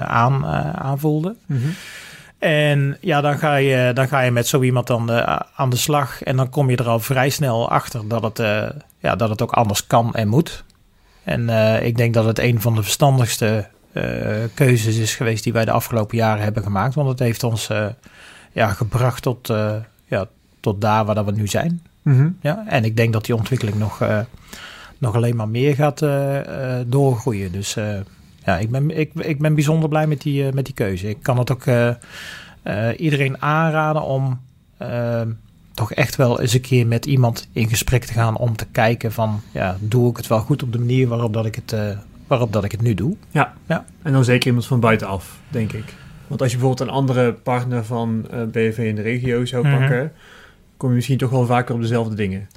aan, 0.00 0.46
aanvoelde. 0.76 1.34
Mm 1.46 1.56
-hmm. 1.62 1.74
En 2.38 2.96
ja, 3.00 3.20
dan 3.20 3.38
ga 3.38 3.56
je, 3.56 3.92
dan 3.92 4.08
ga 4.08 4.20
je 4.20 4.30
met 4.30 4.46
zo 4.46 4.62
iemand 4.62 4.86
dan 4.86 5.10
aan 5.56 5.70
de 5.70 5.76
slag. 5.76 6.22
En 6.22 6.36
dan 6.36 6.48
kom 6.48 6.70
je 6.70 6.76
er 6.76 6.88
al 6.88 7.00
vrij 7.00 7.30
snel 7.30 7.70
achter 7.70 8.08
dat 8.08 8.22
het, 8.22 8.38
ja, 8.98 9.16
dat 9.16 9.28
het 9.28 9.42
ook 9.42 9.52
anders 9.52 9.86
kan 9.86 10.14
en 10.14 10.28
moet. 10.28 10.64
En 11.22 11.48
ik 11.84 11.96
denk 11.96 12.14
dat 12.14 12.24
het 12.24 12.38
een 12.38 12.60
van 12.60 12.74
de 12.74 12.82
verstandigste 12.82 13.68
keuzes 14.54 14.96
is 14.96 15.14
geweest 15.14 15.44
die 15.44 15.52
wij 15.52 15.64
de 15.64 15.70
afgelopen 15.70 16.16
jaren 16.16 16.42
hebben 16.42 16.62
gemaakt. 16.62 16.94
Want 16.94 17.08
het 17.08 17.18
heeft 17.18 17.42
ons 17.42 17.70
ja, 18.52 18.68
gebracht 18.68 19.22
tot, 19.22 19.52
ja, 20.04 20.26
tot 20.60 20.80
daar 20.80 21.04
waar 21.04 21.14
dat 21.14 21.24
we 21.24 21.32
nu 21.32 21.46
zijn. 21.46 21.82
Mm 22.02 22.16
-hmm. 22.16 22.38
ja, 22.40 22.64
en 22.68 22.84
ik 22.84 22.96
denk 22.96 23.12
dat 23.12 23.24
die 23.24 23.36
ontwikkeling 23.36 23.78
nog 23.78 24.02
nog 24.98 25.14
alleen 25.14 25.36
maar 25.36 25.48
meer 25.48 25.74
gaat 25.74 25.98
doorgroeien. 26.86 27.52
Dus 27.52 27.76
ja, 28.44 28.58
ik 28.58 28.70
ben, 28.70 28.90
ik, 28.90 29.10
ik 29.14 29.38
ben 29.38 29.54
bijzonder 29.54 29.88
blij 29.88 30.06
met 30.06 30.20
die, 30.20 30.52
met 30.52 30.64
die 30.64 30.74
keuze. 30.74 31.08
Ik 31.08 31.22
kan 31.22 31.38
het 31.38 31.50
ook 31.52 31.64
iedereen 32.96 33.42
aanraden 33.42 34.02
om 34.02 34.40
toch 35.74 35.92
echt 35.92 36.16
wel 36.16 36.40
eens 36.40 36.52
een 36.54 36.60
keer 36.60 36.86
met 36.86 37.06
iemand 37.06 37.48
in 37.52 37.68
gesprek 37.68 38.04
te 38.04 38.12
gaan 38.12 38.36
om 38.36 38.56
te 38.56 38.66
kijken 38.72 39.12
van 39.12 39.40
ja, 39.52 39.76
doe 39.80 40.10
ik 40.10 40.16
het 40.16 40.26
wel 40.26 40.40
goed 40.40 40.62
op 40.62 40.72
de 40.72 40.78
manier 40.78 41.08
waarop 41.08 41.32
dat 41.32 41.46
ik 41.46 41.54
het, 41.54 41.74
waarop 42.26 42.52
dat 42.52 42.64
ik 42.64 42.72
het 42.72 42.82
nu 42.82 42.94
doe. 42.94 43.16
Ja. 43.30 43.52
ja, 43.66 43.84
en 44.02 44.12
dan 44.12 44.24
zeker 44.24 44.46
iemand 44.46 44.66
van 44.66 44.80
buitenaf, 44.80 45.38
denk 45.48 45.72
ik. 45.72 45.94
Want 46.26 46.42
als 46.42 46.50
je 46.52 46.56
bijvoorbeeld 46.58 46.88
een 46.88 46.94
andere 46.94 47.32
partner 47.32 47.84
van 47.84 48.26
uh, 48.34 48.42
BV 48.42 48.78
in 48.78 48.94
de 48.94 49.02
regio 49.02 49.44
zou 49.44 49.66
Mhm. 49.66 49.78
pakken, 49.78 50.12
kom 50.76 50.88
je 50.88 50.94
misschien 50.94 51.18
toch 51.18 51.30
wel 51.30 51.46
vaker 51.46 51.74
op 51.74 51.80
dezelfde 51.80 52.14
dingen. 52.14 52.48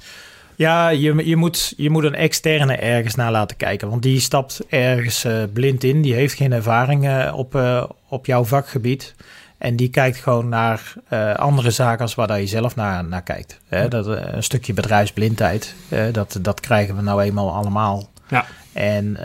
Ja, 0.58 0.88
je, 0.88 1.26
je, 1.26 1.36
moet, 1.36 1.74
je 1.76 1.90
moet 1.90 2.04
een 2.04 2.14
externe 2.14 2.76
ergens 2.76 3.14
naar 3.14 3.30
laten 3.30 3.56
kijken. 3.56 3.88
Want 3.88 4.02
die 4.02 4.20
stapt 4.20 4.60
ergens 4.68 5.24
uh, 5.24 5.42
blind 5.52 5.84
in. 5.84 6.02
Die 6.02 6.14
heeft 6.14 6.34
geen 6.34 6.52
ervaring 6.52 7.04
uh, 7.04 7.32
op, 7.34 7.54
uh, 7.54 7.84
op 8.08 8.26
jouw 8.26 8.44
vakgebied. 8.44 9.14
En 9.58 9.76
die 9.76 9.88
kijkt 9.88 10.16
gewoon 10.16 10.48
naar 10.48 10.92
andere 11.36 11.70
zaken 11.70 12.00
als 12.00 12.14
waar 12.14 12.26
dat 12.26 12.38
je 12.38 12.46
zelf 12.46 12.76
naar, 12.76 13.04
naar 13.04 13.22
kijkt. 13.22 13.60
Hè, 13.68 13.88
dat, 13.88 14.06
een 14.06 14.42
stukje 14.42 14.72
bedrijfsblindheid, 14.72 15.74
dat, 16.12 16.38
dat 16.40 16.60
krijgen 16.60 16.96
we 16.96 17.02
nou 17.02 17.22
eenmaal 17.22 17.54
allemaal. 17.54 18.08
Ja. 18.28 18.44
En 18.72 19.16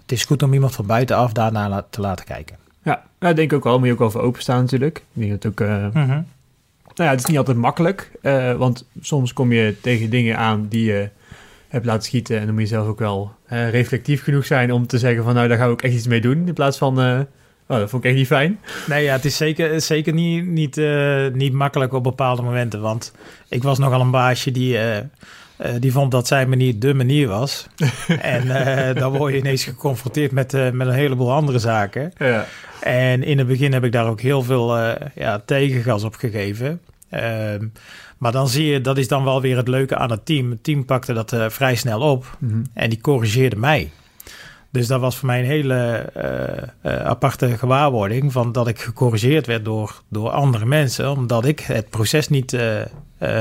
het 0.00 0.12
is 0.12 0.24
goed 0.24 0.42
om 0.42 0.52
iemand 0.52 0.74
van 0.74 0.86
buitenaf 0.86 1.32
daarnaar 1.32 1.82
te 1.90 2.00
laten 2.00 2.24
kijken. 2.24 2.56
Ja, 2.82 3.02
ik 3.20 3.36
denk 3.36 3.52
ook 3.52 3.64
wel. 3.64 3.78
Moet 3.78 3.88
je 3.88 3.98
ook 3.98 4.10
voor 4.10 4.20
openstaan 4.20 4.60
natuurlijk. 4.60 4.98
Ik 5.12 5.20
denk 5.28 5.42
dat 5.42 5.50
ook... 5.50 5.68
-hmm. 5.92 6.26
Nou 6.94 7.08
ja, 7.08 7.10
het 7.10 7.20
is 7.20 7.26
niet 7.26 7.38
altijd 7.38 7.56
makkelijk, 7.56 8.10
uh, 8.22 8.54
want 8.54 8.86
soms 9.00 9.32
kom 9.32 9.52
je 9.52 9.76
tegen 9.80 10.10
dingen 10.10 10.38
aan 10.38 10.66
die 10.68 10.84
je 10.84 11.08
hebt 11.68 11.84
laten 11.86 12.02
schieten 12.02 12.38
en 12.38 12.44
dan 12.44 12.54
moet 12.54 12.62
je 12.62 12.68
zelf 12.68 12.86
ook 12.86 12.98
wel 12.98 13.32
uh, 13.52 13.70
reflectief 13.70 14.22
genoeg 14.22 14.46
zijn 14.46 14.72
om 14.72 14.86
te 14.86 14.98
zeggen 14.98 15.24
van 15.24 15.34
nou, 15.34 15.48
daar 15.48 15.58
we 15.58 15.64
ook 15.64 15.82
echt 15.82 15.94
iets 15.94 16.06
mee 16.06 16.20
doen, 16.20 16.46
in 16.46 16.54
plaats 16.54 16.78
van, 16.78 17.00
uh, 17.00 17.20
oh, 17.66 17.78
dat 17.78 17.90
vond 17.90 18.04
ik 18.04 18.10
echt 18.10 18.18
niet 18.18 18.26
fijn. 18.26 18.60
Nee, 18.86 19.04
ja, 19.04 19.12
het 19.12 19.24
is 19.24 19.36
zeker, 19.36 19.80
zeker 19.80 20.12
niet, 20.12 20.46
niet, 20.46 20.80
niet 21.32 21.52
makkelijk 21.52 21.92
op 21.92 22.02
bepaalde 22.02 22.42
momenten, 22.42 22.80
want 22.80 23.12
ik 23.48 23.62
was 23.62 23.78
nogal 23.78 24.00
een 24.00 24.10
baasje 24.10 24.50
die 24.50 24.78
Eh, 25.62 25.72
die 25.78 25.92
vond 25.92 26.10
dat 26.10 26.26
zijn 26.26 26.48
manier 26.48 26.78
de 26.78 26.94
manier 26.94 27.28
was. 27.28 27.66
en 28.20 28.46
uh, 28.46 28.94
dan 28.94 29.16
word 29.16 29.32
je 29.32 29.38
ineens 29.38 29.64
geconfronteerd 29.64 30.32
met, 30.32 30.54
uh, 30.54 30.70
met 30.70 30.86
een 30.86 30.92
heleboel 30.92 31.32
andere 31.32 31.58
zaken. 31.58 32.12
Ja. 32.18 32.46
En 32.80 33.22
in 33.22 33.38
het 33.38 33.46
begin 33.46 33.72
heb 33.72 33.84
ik 33.84 33.92
daar 33.92 34.06
ook 34.06 34.20
heel 34.20 34.42
veel 34.42 34.76
ja, 35.14 35.42
tegengas 35.44 36.04
op 36.04 36.14
gegeven. 36.14 36.80
Ehm, 37.10 37.66
maar 38.18 38.32
dan 38.32 38.48
zie 38.48 38.66
je, 38.66 38.80
dat 38.80 38.98
is 38.98 39.08
dan 39.08 39.24
wel 39.24 39.40
weer 39.40 39.56
het 39.56 39.68
leuke 39.68 39.96
aan 39.96 40.10
het 40.10 40.26
team. 40.26 40.50
Het 40.50 40.64
team 40.64 40.84
pakte 40.84 41.12
dat 41.12 41.36
vrij 41.48 41.74
snel 41.74 42.00
op 42.00 42.36
mm-hmm. 42.38 42.66
en 42.74 42.90
die 42.90 43.00
corrigeerde 43.00 43.56
mij. 43.56 43.90
Dus 44.70 44.86
dat 44.86 45.00
was 45.00 45.16
voor 45.16 45.26
mij 45.26 45.38
een 45.38 45.46
hele 45.46 46.10
aparte 46.82 47.58
gewaarwording 47.58 48.32
van 48.32 48.52
dat 48.52 48.68
ik 48.68 48.80
gecorrigeerd 48.80 49.46
werd 49.46 49.64
door, 49.64 50.02
door 50.08 50.30
andere 50.30 50.66
mensen, 50.66 51.10
omdat 51.10 51.44
ik 51.44 51.60
het 51.60 51.90
proces 51.90 52.28
niet, 52.28 52.56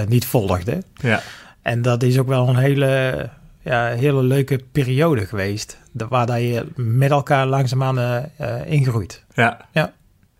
niet 0.07 0.25
volgde. 0.25 0.83
Ja. 0.93 1.21
En 1.61 1.81
dat 1.81 2.03
is 2.03 2.19
ook 2.19 2.27
wel 2.27 2.47
een 2.47 2.55
hele, 2.55 3.29
ja, 3.61 3.87
hele 3.87 4.23
leuke 4.23 4.59
periode 4.71 5.25
geweest. 5.25 5.79
Waar 6.09 6.39
je 6.39 6.65
met 6.75 7.11
elkaar 7.11 7.47
langzaamaan 7.47 7.99
uh, 8.41 8.71
ingroeit. 8.71 9.25
Ja. 9.33 9.65
ja. 9.71 9.93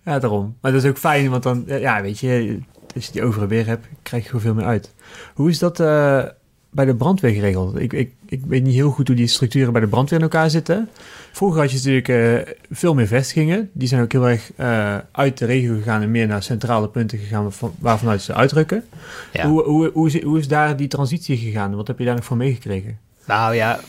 Ja, 0.05 0.19
daarom. 0.19 0.57
Maar 0.61 0.71
dat 0.71 0.83
is 0.83 0.89
ook 0.89 0.97
fijn, 0.97 1.29
want 1.29 1.43
dan, 1.43 1.63
ja, 1.67 2.01
weet 2.01 2.19
je, 2.19 2.59
als 2.95 3.05
je 3.05 3.11
die 3.11 3.23
overige 3.23 3.47
weer 3.47 3.65
hebt, 3.65 3.87
krijg 4.03 4.23
je 4.23 4.29
gewoon 4.29 4.45
veel 4.45 4.53
meer 4.53 4.65
uit. 4.65 4.93
Hoe 5.33 5.49
is 5.49 5.59
dat 5.59 5.79
uh, 5.79 6.23
bij 6.69 6.85
de 6.85 6.95
brandweer 6.95 7.33
geregeld? 7.33 7.79
Ik, 7.79 7.93
ik, 7.93 8.13
ik 8.31 8.41
weet 8.47 8.63
niet 8.63 8.73
heel 8.73 8.91
goed 8.91 9.07
hoe 9.07 9.15
die 9.15 9.27
structuren 9.27 9.71
bij 9.71 9.81
de 9.81 9.87
brandweer 9.87 10.19
in 10.19 10.25
elkaar 10.25 10.49
zitten. 10.49 10.89
Vroeger 11.31 11.61
had 11.61 11.71
je 11.71 11.77
natuurlijk 11.77 12.07
uh, 12.07 12.53
veel 12.69 12.93
meer 12.93 13.07
vestigingen. 13.07 13.69
Die 13.73 13.87
zijn 13.87 14.01
ook 14.01 14.11
heel 14.11 14.29
erg 14.29 14.51
uh, 14.57 14.97
uit 15.11 15.37
de 15.37 15.45
regio 15.45 15.75
gegaan 15.75 16.01
en 16.01 16.11
meer 16.11 16.27
naar 16.27 16.43
centrale 16.43 16.89
punten 16.89 17.17
gegaan 17.17 17.51
waarvanuit 17.79 18.21
ze 18.21 18.33
uitdrukken. 18.33 18.83
Ja. 19.31 19.47
Hoe, 19.47 19.63
hoe, 19.63 19.91
hoe, 19.93 20.07
is, 20.07 20.21
hoe 20.21 20.39
is 20.39 20.47
daar 20.47 20.77
die 20.77 20.87
transitie 20.87 21.37
gegaan? 21.37 21.75
Wat 21.75 21.87
heb 21.87 21.99
je 21.99 22.05
daar 22.05 22.15
nog 22.15 22.25
voor 22.25 22.37
meegekregen? 22.37 22.97
Nou 23.25 23.55
ja, 23.55 23.79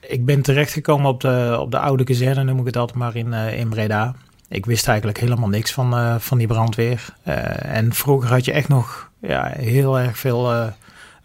ik 0.00 0.24
ben 0.24 0.42
terechtgekomen 0.42 1.10
op 1.10 1.20
de, 1.20 1.56
op 1.60 1.70
de 1.70 1.78
oude 1.78 2.04
kazerne, 2.04 2.44
noem 2.44 2.58
ik 2.58 2.66
het 2.66 2.76
altijd 2.76 2.98
maar, 2.98 3.16
in, 3.16 3.28
uh, 3.28 3.58
in 3.58 3.68
Breda. 3.68 4.14
Ik 4.48 4.66
wist 4.66 4.88
eigenlijk 4.88 5.18
helemaal 5.18 5.48
niks 5.48 5.72
van, 5.72 6.20
van 6.20 6.38
die 6.38 6.46
brandweer. 6.46 7.14
en 7.62 7.92
vroeger 7.92 8.30
had 8.30 8.44
je 8.44 8.52
echt 8.52 8.68
nog 8.68 9.10
ja, 9.20 9.52
heel 9.56 9.98
erg 9.98 10.18
veel 10.18 10.72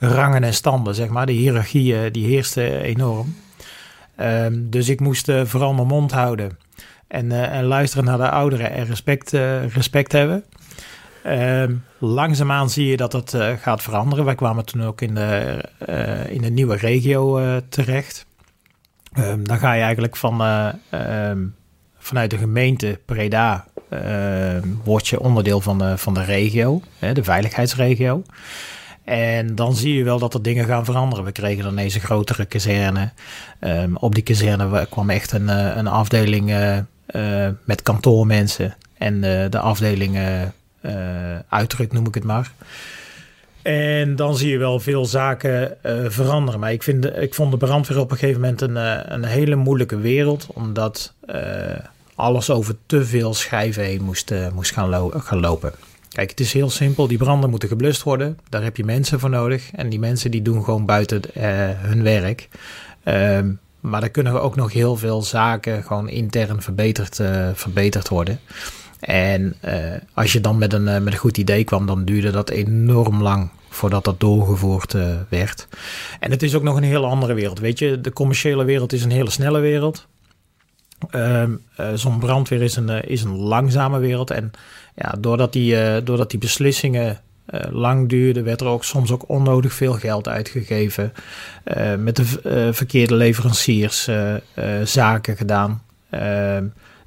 rangen 0.08 0.44
en 0.44 0.54
standen, 0.54 0.96
zeg 0.96 1.08
maar. 1.08 1.26
De 1.26 1.32
hiërarchie 1.32 2.12
die 2.12 2.26
heerste 2.26 2.82
enorm. 2.82 3.36
Um, 4.22 4.70
dus 4.70 4.90
ik 4.90 5.00
moest 5.00 5.30
uh, 5.30 5.46
vooral 5.46 5.74
mijn 5.74 5.88
mond 5.88 6.12
houden 6.12 6.58
en, 7.08 7.26
uh, 7.26 7.58
en, 7.58 7.64
luisteren 7.64 8.06
naar 8.06 8.18
de 8.18 8.30
ouderen 8.30 8.72
en 8.72 8.86
respect, 8.86 9.32
respect 9.74 10.12
hebben. 10.12 10.44
Um, 11.28 11.84
langzaamaan 12.00 12.70
zie 12.70 12.88
je 12.88 12.98
dat 12.98 13.14
het 13.14 13.36
gaat 13.62 13.82
veranderen. 13.82 14.26
Wij 14.26 14.36
kwamen 14.36 14.66
toen 14.66 14.84
ook 14.84 15.02
in 15.02 15.16
de, 15.16 15.64
in 16.30 16.42
de 16.42 16.50
nieuwe 16.50 16.76
regio 16.76 17.42
terecht. 17.70 18.26
Um, 19.18 19.48
dan 19.48 19.58
ga 19.58 19.74
je 19.74 19.82
eigenlijk 19.82 20.16
van, 20.16 20.38
vanuit 21.98 22.30
de 22.30 22.38
gemeente 22.38 23.00
Preda 23.06 23.66
word 24.84 25.08
je 25.08 25.20
onderdeel 25.20 25.62
van 25.62 25.78
de, 25.78 25.98
van 25.98 26.14
de 26.14 26.24
regio, 26.24 26.82
hè, 27.00 27.14
de 27.14 27.24
veiligheidsregio. 27.24 28.24
En 29.06 29.56
dan 29.56 29.76
zie 29.76 29.94
je 29.94 30.04
wel 30.04 30.20
dat 30.20 30.34
er 30.34 30.42
dingen 30.42 30.66
gaan 30.66 30.86
veranderen. 30.86 31.26
We 31.26 31.32
kregen 31.32 31.64
dan 31.64 31.72
ineens 31.72 31.96
een 31.96 32.02
grotere 32.02 32.46
kazerne. 32.46 33.12
Um, 33.60 33.98
op 33.98 34.16
die 34.16 34.24
kazerne 34.24 34.88
kwam 34.90 35.10
echt 35.10 35.32
een, 35.32 35.50
eh, 35.50 35.76
een 35.76 35.88
afdeling 35.88 36.50
uh, 36.50 36.78
uh, 37.12 37.48
met 37.64 37.82
kantoormensen. 37.82 38.76
En 38.98 39.22
de 39.50 39.60
afdeling 39.60 40.20
uitdruk 41.50 41.92
noem 41.92 42.08
ik 42.08 42.14
het 42.14 42.24
maar. 42.24 42.52
En 43.62 44.16
dan 44.16 44.38
zie 44.38 44.52
je 44.52 44.58
wel 44.58 44.80
veel 44.80 45.06
zaken 45.06 45.78
veranderen. 46.06 46.60
Maar 46.60 46.72
ik, 46.72 46.84
vind, 46.84 47.18
ik 47.18 47.34
vond 47.34 47.52
de 47.52 47.58
brandweer 47.58 48.00
op 48.00 48.12
een 48.12 48.18
gegeven 48.18 48.42
moment 48.42 48.62
een, 48.62 48.76
een 49.14 49.24
hele 49.24 49.56
moeilijke 49.56 49.98
wereld. 49.98 50.48
Omdat 50.54 51.14
alles 52.16 52.50
over 52.50 52.76
te 52.86 53.06
veel 53.06 53.34
schijven 53.34 53.84
heen 53.84 54.04
moest, 54.04 54.34
moest 54.54 54.74
gaan 54.74 55.40
lopen. 55.40 55.74
Kijk, 56.16 56.30
het 56.30 56.40
is 56.40 56.54
heel 56.54 56.70
simpel. 56.70 57.08
Die 57.08 57.18
branden 57.18 57.50
moeten 57.50 57.70
geblust 57.70 58.04
worden. 58.04 58.38
Daar 58.50 58.64
heb 58.64 58.78
je 58.78 58.84
mensen 58.84 59.20
voor 59.20 59.30
nodig. 59.30 59.70
En 59.72 59.90
die 59.90 60.00
mensen 60.00 60.32
die 60.32 60.42
doen 60.42 60.64
gewoon 60.64 60.86
buiten 60.86 61.22
uh, 61.38 61.44
hun 61.76 62.04
werk. 62.04 62.50
Uh, 63.04 63.40
maar 63.80 64.04
er 64.04 64.10
kunnen 64.10 64.42
ook 64.42 64.56
nog 64.56 64.74
heel 64.74 64.96
veel 64.96 65.22
zaken 65.22 65.84
gewoon 65.84 66.10
intern 66.10 66.62
verbeterd, 66.62 67.20
uh, 67.20 67.50
verbeterd 67.54 68.10
worden. 68.10 68.40
En 69.00 69.56
uh, 69.66 69.74
als 70.14 70.34
je 70.34 70.42
dan 70.42 70.58
met 70.58 70.74
een, 70.74 70.84
met 70.84 71.14
een 71.14 71.20
goed 71.20 71.38
idee 71.38 71.64
kwam, 71.64 71.86
dan 71.86 72.06
duurde 72.06 72.32
dat 72.32 72.50
enorm 72.50 73.22
lang 73.22 73.50
voordat 73.70 74.04
dat 74.04 74.20
doorgevoerd 74.20 74.96
werd. 75.30 75.68
En 76.20 76.32
het 76.32 76.44
is 76.44 76.56
ook 76.56 76.64
nog 76.64 76.78
een 76.78 76.84
hele 76.84 77.08
andere 77.08 77.34
wereld. 77.34 77.60
Weet 77.60 77.80
je, 77.80 78.02
de 78.02 78.14
commerciële 78.14 78.64
wereld 78.64 78.94
is 78.94 79.04
een 79.04 79.12
hele 79.12 79.30
snelle 79.30 79.60
wereld. 79.60 80.08
Uh, 81.12 81.44
Zo'n 81.94 82.20
brandweer 82.20 82.62
is 82.62 82.76
een, 82.76 82.90
is 82.90 83.24
een 83.24 83.36
langzame 83.36 84.00
wereld. 84.00 84.32
En 84.32 84.52
ja, 84.96 85.16
doordat, 85.20 85.54
die, 85.54 85.74
uh, 85.74 85.98
doordat 86.04 86.30
die 86.30 86.40
beslissingen 86.40 87.20
uh, 87.54 87.62
lang 87.72 88.10
duurden, 88.10 88.44
werd 88.44 88.62
er 88.62 88.68
ook 88.68 88.84
soms 88.84 89.12
ook 89.12 89.30
onnodig 89.30 89.74
veel 89.74 89.94
geld 89.94 90.28
uitgegeven. 90.28 91.14
Uh, 91.78 91.96
met 91.96 92.16
de 92.16 92.70
verkeerde 92.74 93.16
leveranciers 93.16 94.10
zaken 94.84 95.38
gedaan. 95.38 95.82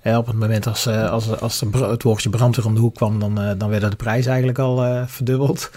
op 0.03 0.27
het 0.27 0.37
moment 0.37 0.67
als, 0.67 0.87
als, 0.87 1.41
als 1.41 1.59
de, 1.59 1.79
het 1.79 2.03
woordje 2.03 2.31
brandweer 2.31 2.67
om 2.67 2.75
de 2.75 2.81
hoek 2.81 2.95
kwam, 2.95 3.21
dan, 3.21 3.59
dan 3.59 3.69
werden 3.69 3.91
de 3.91 3.97
prijzen 3.97 4.31
eigenlijk 4.31 4.59
al 4.59 5.07
verdubbeld. 5.07 5.71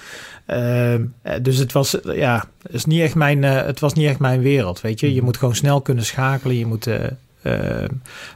dus 1.42 1.58
het 1.58 1.72
was, 1.72 1.98
ja, 2.04 2.46
is 2.68 2.86
niet 2.86 3.02
echt 3.02 3.16
mijn, 3.16 3.44
het 3.44 3.80
was 3.80 3.94
niet 3.94 4.08
echt 4.08 4.20
mijn 4.20 4.42
wereld. 4.42 4.82
Weet 4.82 5.00
je, 5.00 5.10
je 5.10 5.16
mhm. 5.16 5.26
moet 5.26 5.38
gewoon 5.38 5.56
snel 5.56 5.82
kunnen 5.82 6.06
schakelen. 6.06 6.58
Je 6.58 6.66
moet 6.66 6.88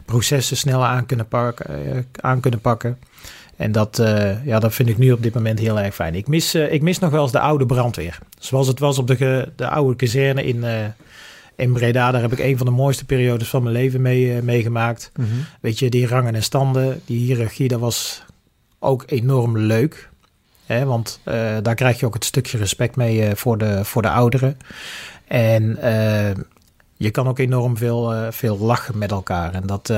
processen 0.06 0.58
snel 0.58 0.86
aan 0.86 1.06
kunnen, 1.06 1.28
pakken, 1.28 2.06
aan 2.22 2.40
kunnen 2.40 2.62
pakken. 2.62 2.98
En 3.56 3.72
dat, 3.72 4.00
uh, 4.00 4.46
ja, 4.46 4.60
dat 4.60 4.74
vind 4.74 4.90
ik 4.90 4.98
nu 4.98 5.12
op 5.12 5.24
dit 5.24 5.34
moment 5.34 5.60
heel 5.60 5.80
erg 5.80 5.96
fijn. 5.96 6.16
Ik 6.16 6.28
mis, 6.28 6.56
uh, 6.56 6.74
ik 6.74 6.82
mis 6.82 7.00
nog 7.00 7.12
wel 7.12 7.22
eens 7.22 7.32
de 7.32 7.40
oude 7.40 7.66
brandweer. 7.66 8.18
Zoals 8.40 8.68
het 8.68 8.80
was 8.80 8.98
op 8.98 9.08
de, 9.08 9.52
de 9.56 9.68
oude 9.68 9.96
kazerne 9.96 10.44
in, 10.44 10.58
uh, 10.58 10.86
in 11.56 11.74
Breda. 11.74 12.12
Daar 12.12 12.22
heb 12.22 12.32
ik 12.32 12.40
een 12.40 12.58
van 12.58 12.66
de 12.66 12.72
mooiste 12.72 13.06
periodes 13.06 13.48
van 13.48 13.64
mijn 13.64 13.76
leven 13.76 14.02
mee, 14.02 14.42
meegemaakt. 14.42 15.12
Mm 15.16 15.26
-hmm. 15.26 15.46
Weet 15.62 15.80
je, 15.80 15.90
die 15.90 16.08
rangen 16.08 16.36
en 16.36 16.44
standen, 16.44 17.02
die 17.06 17.18
hiërarchie, 17.18 17.68
dat 17.68 17.80
was 17.80 18.24
ook 18.80 19.04
enorm 19.06 19.58
leuk. 19.58 20.10
Hè, 20.66 20.86
want 20.86 21.20
daar 21.62 21.76
krijg 21.76 22.00
je 22.00 22.06
ook 22.06 22.14
het 22.14 22.26
stukje 22.26 22.58
respect 22.58 22.96
mee 22.96 23.36
voor, 23.36 23.58
de, 23.58 23.86
voor 23.86 24.02
de 24.02 24.10
ouderen. 24.10 24.58
En 25.28 25.78
je 26.98 27.12
kan 27.12 27.28
ook 27.28 27.40
enorm 27.40 27.78
veel, 27.78 28.32
veel 28.32 28.58
lachen 28.58 28.98
met 28.98 29.12
elkaar. 29.12 29.54
En 29.54 29.68
dat 29.68 29.94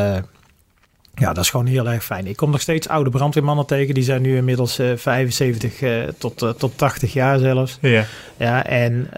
ja, 1.19 1.33
dat 1.33 1.43
is 1.43 1.49
gewoon 1.49 1.65
heel 1.65 1.89
erg 1.89 2.03
fijn. 2.03 2.27
Ik 2.27 2.35
kom 2.35 2.51
nog 2.51 2.61
steeds 2.61 2.87
oude 2.87 3.09
brandweermannen 3.09 3.65
tegen. 3.65 3.93
Die 3.93 4.03
zijn 4.03 4.21
nu 4.21 4.35
inmiddels 4.35 4.79
uh, 4.79 4.95
75 4.95 5.81
uh, 5.81 6.03
tot, 6.17 6.41
uh, 6.41 6.49
tot 6.49 6.77
80 6.77 7.13
jaar 7.13 7.39
zelfs. 7.39 7.77
Ja. 7.81 8.05
Ja, 8.37 8.65
en 8.65 9.09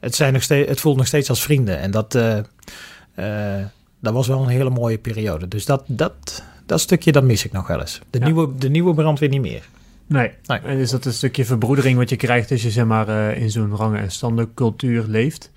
het, 0.00 0.14
zijn 0.14 0.32
nog 0.32 0.42
steeds, 0.42 0.68
het 0.68 0.80
voelt 0.80 0.96
nog 0.96 1.06
steeds 1.06 1.28
als 1.28 1.42
vrienden. 1.42 1.78
En 1.78 1.90
dat, 1.90 2.12
dat 4.00 4.12
was 4.12 4.26
wel 4.26 4.42
een 4.42 4.48
hele 4.48 4.70
mooie 4.70 4.98
periode. 4.98 5.48
Dus 5.48 5.64
dat, 5.64 5.82
dat, 5.86 6.42
dat 6.66 6.80
stukje, 6.80 7.12
dat 7.12 7.24
mis 7.24 7.44
ik 7.44 7.52
nog 7.52 7.66
wel 7.66 7.80
eens. 7.80 8.00
De, 8.10 8.18
ja. 8.18 8.24
nieuwe, 8.24 8.48
de 8.58 8.70
nieuwe 8.70 8.94
brandweer 8.94 9.28
niet 9.28 9.40
meer. 9.40 9.62
Nee. 10.06 10.30
nee. 10.46 10.58
En 10.58 10.78
is 10.78 10.90
dat 10.90 11.04
een 11.04 11.12
stukje 11.12 11.44
verbroedering 11.44 11.98
wat 11.98 12.10
je 12.10 12.16
krijgt 12.16 12.50
als 12.50 12.62
je 12.62 12.70
zeg 12.70 12.84
maar 12.84 13.36
in 13.36 13.50
zo'n 13.50 13.76
rangen- 13.76 14.00
en 14.00 14.10
standencultuur 14.10 15.04
leeft? 15.08 15.50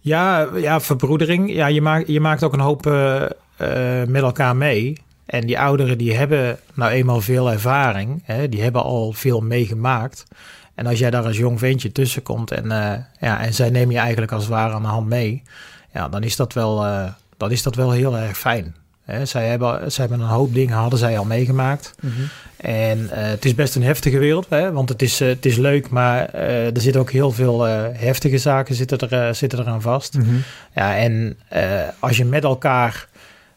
Ja, 0.00 0.48
ja, 0.56 0.80
verbroedering. 0.80 1.52
Ja, 1.52 1.66
je 1.66 1.80
maakt, 1.80 2.08
je 2.08 2.20
maakt 2.20 2.42
ook 2.42 2.52
een 2.52 2.60
hoop 2.60 2.86
uh, 2.86 3.24
met 4.06 4.22
elkaar 4.22 4.56
mee. 4.56 5.00
En 5.26 5.46
die 5.46 5.58
ouderen 5.58 5.98
die 5.98 6.16
hebben 6.16 6.58
nou 6.74 6.90
eenmaal 6.90 7.20
veel 7.20 7.50
ervaring. 7.50 8.22
Hè? 8.24 8.48
Die 8.48 8.62
hebben 8.62 8.82
al 8.82 9.12
veel 9.12 9.40
meegemaakt. 9.40 10.24
En 10.74 10.86
als 10.86 10.98
jij 10.98 11.10
daar 11.10 11.24
als 11.24 11.36
jong 11.36 11.58
ventje 11.58 11.92
tussen 11.92 12.22
komt 12.22 12.50
en, 12.50 12.64
uh, 12.64 12.92
ja, 13.20 13.40
en 13.40 13.54
zij 13.54 13.70
nemen 13.70 13.94
je 13.94 14.00
eigenlijk 14.00 14.32
als 14.32 14.42
het 14.42 14.52
ware 14.52 14.74
aan 14.74 14.82
de 14.82 14.88
hand 14.88 15.08
mee. 15.08 15.42
Ja, 15.92 16.08
dan 16.08 16.22
is 16.22 16.36
dat 16.36 16.52
wel, 16.52 16.86
uh, 16.86 17.04
dan 17.36 17.50
is 17.50 17.62
dat 17.62 17.74
wel 17.74 17.90
heel 17.90 18.18
erg 18.18 18.38
fijn. 18.38 18.74
Hè? 19.04 19.26
Zij, 19.26 19.48
hebben, 19.48 19.92
zij 19.92 20.06
hebben 20.06 20.26
een 20.26 20.32
hoop 20.32 20.54
dingen 20.54 20.76
hadden 20.76 20.98
zij 20.98 21.18
al 21.18 21.24
meegemaakt. 21.24 21.94
Mm 22.00 22.10
-hmm. 22.10 22.28
En 22.56 23.08
het 23.10 23.44
is 23.44 23.54
best 23.54 23.74
een 23.74 23.82
heftige 23.82 24.18
wereld. 24.18 24.46
Hè? 24.48 24.72
Want 24.72 24.88
het 24.88 25.02
is, 25.02 25.18
het 25.18 25.46
is 25.46 25.56
leuk, 25.56 25.90
maar 25.90 26.28
er 26.34 26.80
zitten 26.80 27.00
ook 27.00 27.10
heel 27.10 27.30
veel 27.30 27.62
heftige 27.92 28.38
zaken 28.38 28.74
zitten 28.74 29.10
er, 29.10 29.34
zitten 29.34 29.58
er 29.58 29.66
aan 29.66 29.82
vast. 29.82 30.14
Mm 30.14 30.22
-hmm. 30.22 30.42
Ja, 30.74 30.96
en 30.96 31.38
als 31.98 32.16
je 32.16 32.24
met 32.24 32.44
elkaar 32.44 33.08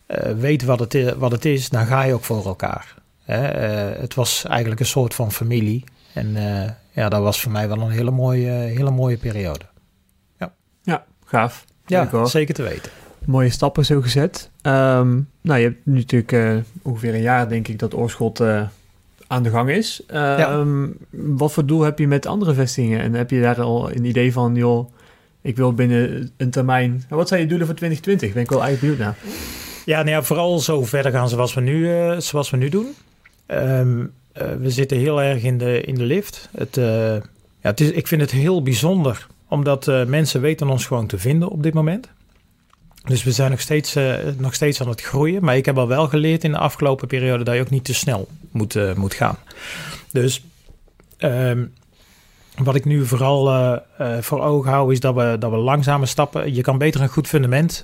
uh, 0.08 0.32
weet 0.32 0.64
wat 0.64 0.80
het, 0.80 0.94
is, 0.94 1.14
wat 1.14 1.32
het 1.32 1.46
is, 1.46 1.70
dan 1.70 1.86
ga 1.86 2.04
je 2.04 2.14
ook 2.14 2.24
voor 2.24 2.46
elkaar. 2.46 2.96
Hè? 3.24 3.70
Uh, 3.94 4.02
het 4.02 4.14
was 4.14 4.46
eigenlijk 4.46 4.80
een 4.80 4.86
soort 4.86 5.14
van 5.14 5.32
familie. 5.32 5.84
En 6.14 6.28
uh, 6.36 6.70
ja, 6.92 7.10
dat 7.10 7.22
was 7.22 7.42
voor 7.42 7.52
mij 7.52 7.68
wel 7.68 7.82
een 7.82 7.90
hele 7.90 8.12
mooie, 8.12 8.50
hele 8.50 8.92
mooie 8.92 9.18
periode. 9.18 9.66
Ja, 10.40 10.54
ja 10.84 11.06
gaaf. 11.26 11.66
Ja, 11.86 12.26
zeker 12.26 12.54
te 12.54 12.64
weten. 12.64 12.92
Mooie 13.26 13.50
stappen 13.50 13.86
zo 13.86 14.02
gezet. 14.02 14.50
Um, 14.62 15.30
nou, 15.42 15.60
je 15.60 15.66
hebt 15.66 15.86
nu 15.86 15.96
natuurlijk 15.96 16.66
ongeveer 16.82 17.14
een 17.14 17.22
jaar, 17.22 17.50
denk 17.50 17.68
ik, 17.68 17.80
dat 17.80 17.94
Oorschot 17.94 18.42
aan 19.28 19.44
de 19.44 19.50
gang 19.50 19.70
is. 19.70 20.04
Ehm, 20.08 20.88
wat 21.10 21.52
voor 21.52 21.66
doel 21.66 21.82
heb 21.82 22.00
je 22.00 22.08
met 22.08 22.26
andere 22.26 22.54
vestigingen? 22.54 23.00
En 23.00 23.14
heb 23.14 23.30
je 23.30 23.42
daar 23.42 23.62
al 23.62 23.92
een 23.92 24.06
idee 24.06 24.34
van, 24.34 24.56
joh, 24.56 24.90
ik 25.42 25.56
wil 25.56 25.74
binnen 25.74 26.32
een 26.38 26.50
termijn... 26.50 27.04
Wat 27.10 27.28
zijn 27.28 27.42
je 27.42 27.48
doelen 27.48 27.68
voor 27.68 27.76
2020? 27.76 28.34
Ben 28.34 28.44
ik 28.44 28.50
wel 28.50 28.64
eigenlijk 28.64 28.98
benieuwd 28.98 29.16
naar. 29.16 29.36
Ja, 29.86 30.04
nou 30.04 30.24
vooral 30.24 30.60
zo 30.60 30.86
verder 30.86 31.12
gaan 31.12 31.30
zoals 31.30 31.54
we 31.54 31.62
nu, 31.62 31.90
uh, 31.90 32.20
zoals 32.20 32.50
we 32.50 32.58
nu 32.58 32.70
doen. 32.70 32.96
Um, 33.48 34.14
we 34.36 34.70
zitten 34.70 34.98
heel 34.98 35.22
erg 35.22 35.44
in 35.44 35.58
de, 35.58 35.82
in 35.82 35.96
de 35.96 36.04
lift. 36.04 36.50
Het, 36.58 36.78
uh, 36.78 36.86
ja, 37.16 37.22
het 37.62 37.82
is, 37.82 37.92
ik 37.92 38.08
vind 38.08 38.22
het 38.22 38.32
heel 38.32 38.62
bijzonder, 38.64 39.28
omdat 39.48 39.86
mensen 40.08 40.42
weten 40.42 40.70
ons 40.70 40.86
gewoon 40.86 41.08
te 41.08 41.18
vinden 41.18 41.50
op 41.50 41.64
dit 41.64 41.74
moment. 41.74 42.10
Dus 43.04 43.24
we 43.24 43.32
zijn 43.32 43.52
nog 43.52 43.62
steeds, 43.62 43.96
nog 44.38 44.54
steeds 44.54 44.82
aan 44.82 44.90
het 44.90 45.02
groeien. 45.02 45.44
Maar 45.44 45.58
ik 45.58 45.66
heb 45.66 45.78
al 45.78 45.88
wel 45.88 46.08
geleerd 46.08 46.44
in 46.44 46.52
de 46.52 46.58
afgelopen 46.58 47.08
periode 47.08 47.44
dat 47.44 47.56
je 47.56 47.62
ook 47.62 47.70
niet 47.70 47.84
te 47.84 47.94
snel 47.94 48.28
moet, 48.52 48.96
moet 48.96 49.14
gaan. 49.14 49.38
Dus 50.12 50.44
um, 51.20 51.74
wat 52.58 52.76
ik 52.76 52.86
nu 52.86 53.06
vooral 53.06 53.80
voor 54.20 54.42
ogen 54.42 54.72
hou, 54.72 54.92
is 54.92 55.00
dat 55.00 55.16
we, 55.16 55.36
dat 55.40 55.52
we 55.52 55.58
langzame 55.58 56.06
stappen. 56.06 56.54
Je 56.54 56.62
kan 56.62 56.78
beter 56.78 57.02
een 57.02 57.10
goed 57.10 57.28
fundament 57.28 57.84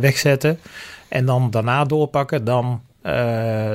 wegzetten 0.00 0.58
en 1.10 1.24
dan 1.26 1.50
daarna 1.50 1.84
doorpakken 1.84 2.44
dan 2.44 2.80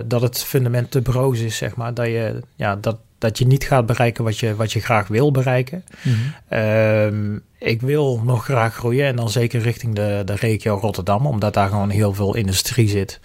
dat 0.06 0.22
het 0.22 0.44
fundament 0.44 0.92
te 0.92 1.02
broos 1.02 1.40
is, 1.40 1.58
zeg 1.58 1.76
maar. 1.76 1.94
Dat 1.94 2.06
je, 2.06 2.40
ja, 2.56 2.76
dat, 2.76 2.98
dat 3.18 3.38
je 3.38 3.48
niet 3.48 3.64
gaat 3.64 3.86
bereiken 3.86 4.24
wat 4.24 4.38
je, 4.38 4.56
wat 4.56 4.74
je 4.74 4.80
graag 4.80 5.08
wil 5.08 5.32
bereiken. 5.32 5.84
Mm 6.02 6.14
-hmm. 6.48 7.42
ik 7.58 7.82
wil 7.82 8.22
nog 8.24 8.44
graag 8.44 8.76
groeien 8.76 9.06
en 9.06 9.16
dan 9.16 9.30
zeker 9.30 9.62
richting 9.62 9.96
de, 9.96 10.22
de 10.26 10.36
regio 10.36 10.78
Rotterdam, 10.78 11.26
omdat 11.26 11.54
daar 11.54 11.70
gewoon 11.70 11.90
heel 11.90 12.14
veel 12.14 12.36
industrie 12.36 12.90
zit. 12.90 13.20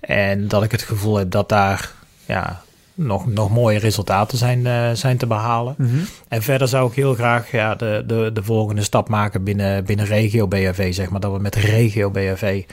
En 0.00 0.48
dat 0.48 0.62
ik 0.62 0.72
het 0.72 0.82
gevoel 0.82 1.16
heb 1.16 1.30
dat 1.30 1.48
daar 1.48 1.92
ja, 2.26 2.62
nog, 2.94 3.26
nog 3.26 3.50
mooie 3.50 3.78
resultaten 3.78 4.38
zijn, 4.38 4.58
uh, 4.58 4.90
zijn 4.92 5.16
te 5.16 5.26
behalen. 5.26 5.74
Mm 5.78 5.88
-hmm. 5.88 6.06
En 6.28 6.42
verder 6.42 6.68
zou 6.68 6.88
ik 6.88 6.96
heel 6.96 7.14
graag 7.14 7.50
ja, 7.50 7.74
de, 7.74 8.04
de, 8.06 8.30
de 8.32 8.42
volgende 8.42 8.82
stap 8.82 9.08
maken 9.08 9.44
binnen, 9.44 9.84
binnen 9.84 10.06
regio 10.06 10.48
BHV. 10.48 10.94
Zeg 10.94 11.10
maar 11.10 11.20
dat 11.20 11.32
we 11.32 11.38
met 11.38 11.54
regio 11.54 12.10
BHV 12.10 12.64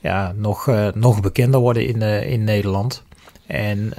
ja, 0.00 0.32
nog, 0.36 0.66
uh, 0.66 0.88
nog 0.94 1.20
bekender 1.20 1.60
worden 1.60 1.86
in, 1.86 1.96
uh, 1.96 2.30
in 2.30 2.44
Nederland. 2.44 3.02
En 3.46 3.78
uh, 3.78 3.94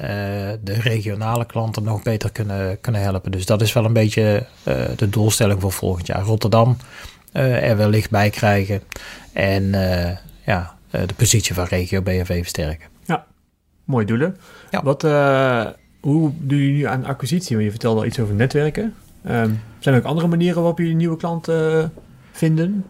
de 0.61 0.73
regionale 0.81 1.45
klanten 1.45 1.83
nog 1.83 2.03
beter 2.03 2.31
kunnen, 2.31 2.81
kunnen 2.81 3.01
helpen. 3.01 3.31
Dus 3.31 3.45
dat 3.45 3.61
is 3.61 3.73
wel 3.73 3.85
een 3.85 3.93
beetje 3.93 4.45
de 4.95 5.09
doelstelling 5.09 5.61
voor 5.61 5.71
volgend 5.71 6.07
jaar. 6.07 6.21
Rotterdam 6.21 6.77
er 7.31 7.77
wellicht 7.77 8.09
bij 8.09 8.29
krijgen. 8.29 8.81
En 9.33 9.71
ja, 10.45 10.75
de 10.89 11.13
positie 11.15 11.53
van 11.53 11.65
regio 11.65 12.01
BHV 12.01 12.37
versterken. 12.37 12.87
Ja, 13.05 13.25
mooie 13.83 14.05
doelen. 14.05 14.37
Ja. 14.71 14.83
Wat, 14.83 15.03
uh, 15.03 15.65
hoe 15.99 16.31
doe 16.39 16.65
je 16.65 16.71
nu 16.71 16.83
aan 16.83 17.05
acquisitie? 17.05 17.55
Want 17.55 17.65
je 17.65 17.71
vertelde 17.71 17.99
al 17.99 18.05
iets 18.05 18.19
over 18.19 18.35
netwerken. 18.35 18.95
Um, 19.29 19.61
zijn 19.79 19.95
er 19.95 20.01
ook 20.01 20.07
andere 20.07 20.27
manieren 20.27 20.61
waarop 20.61 20.77
je 20.79 20.85
nieuwe 20.85 21.17
klanten 21.17 21.77
uh, 21.77 21.83
vinden? 22.31 22.85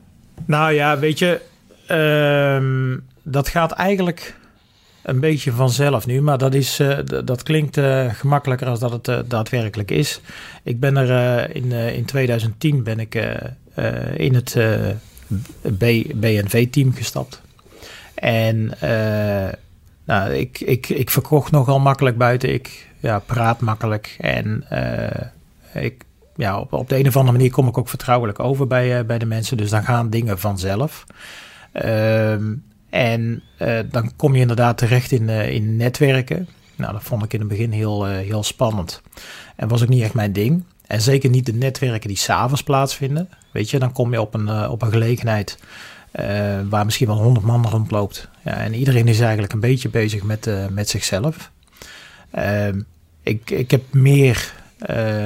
Nou 0.45 0.71
ja, 0.71 0.99
weet 0.99 1.19
je, 1.19 1.41
um, 1.91 3.03
dat 3.23 3.47
gaat 3.47 3.71
eigenlijk 3.71 4.35
een 5.07 5.19
beetje 5.19 5.51
vanzelf 5.51 6.05
nu, 6.05 6.21
maar 6.21 6.37
dat, 6.37 6.53
is, 6.53 6.79
uh, 6.79 6.97
dat 7.25 7.43
klinkt 7.43 7.77
uh, 7.77 8.13
gemakkelijker 8.13 8.67
als 8.67 8.79
dat 8.79 8.91
het 8.91 9.07
uh, 9.07 9.19
daadwerkelijk 9.25 9.91
is. 9.91 10.21
Ik 10.63 10.79
ben 10.79 10.97
er 10.97 11.55
in, 11.55 11.71
in 11.71 12.05
2010 12.05 12.83
ben 12.83 12.99
ik 12.99 13.15
in 14.15 14.33
het 14.33 14.57
BNV-team 16.19 16.93
gestapt. 16.93 17.41
En 18.13 18.71
nou, 20.03 20.33
ik, 20.33 20.59
ik, 20.59 20.89
ik 20.89 21.09
verkocht 21.09 21.51
nogal 21.51 21.79
makkelijk 21.79 22.17
buiten. 22.17 22.53
Ik 22.53 22.87
ja, 22.99 23.19
praat 23.19 23.59
makkelijk. 23.59 24.15
En 24.19 24.65
ik, 25.73 26.03
ja, 26.35 26.59
op, 26.59 26.73
op 26.73 26.89
de 26.89 26.97
een 26.97 27.07
of 27.07 27.17
andere 27.17 27.37
manier 27.37 27.51
kom 27.51 27.67
ik 27.67 27.77
ook 27.77 27.89
vertrouwelijk 27.89 28.39
over 28.39 28.67
bij, 28.67 29.05
bij 29.05 29.17
de 29.17 29.25
mensen. 29.25 29.57
Dus 29.57 29.69
dan 29.69 29.83
gaan 29.83 30.09
dingen 30.09 30.39
vanzelf. 30.39 31.05
Uh, 31.83 32.31
en 32.89 33.43
uh, 33.61 33.79
dan 33.91 34.15
kom 34.15 34.35
je 34.35 34.41
inderdaad 34.41 34.77
terecht 34.77 35.11
in, 35.11 35.29
in 35.29 35.75
netwerken. 35.75 36.47
Nou, 36.75 36.93
dat 36.93 37.03
vond 37.03 37.23
ik 37.23 37.33
in 37.33 37.39
het 37.39 37.47
begin 37.47 37.71
heel, 37.71 38.05
heel 38.05 38.43
spannend. 38.43 39.01
En 39.55 39.67
was 39.67 39.81
ook 39.81 39.89
niet 39.89 40.03
echt 40.03 40.13
mijn 40.13 40.33
ding. 40.33 40.63
En 40.87 41.01
zeker 41.01 41.29
niet 41.29 41.45
de 41.45 41.53
netwerken 41.53 42.07
die 42.07 42.17
s'avonds 42.17 42.63
plaatsvinden. 42.63 43.29
Weet 43.51 43.69
je, 43.69 43.79
dan 43.79 43.91
kom 43.91 44.11
je 44.11 44.21
op 44.21 44.33
een, 44.33 44.69
op 44.69 44.81
een 44.81 44.91
gelegenheid 44.91 45.57
waar 46.69 46.85
misschien 46.85 47.07
wel 47.07 47.21
honderd 47.21 47.45
man 47.45 47.65
rondloopt. 47.67 48.29
Ja, 48.43 48.51
en 48.51 48.73
iedereen 48.73 49.07
is 49.07 49.19
eigenlijk 49.19 49.53
een 49.53 49.59
beetje 49.59 49.89
bezig 49.89 50.23
met, 50.23 50.49
met 50.69 50.89
zichzelf. 50.89 51.51
Uh, 52.35 52.67
ik, 53.23 53.49
ik 53.51 53.71
heb 53.71 53.93
meer 53.93 54.53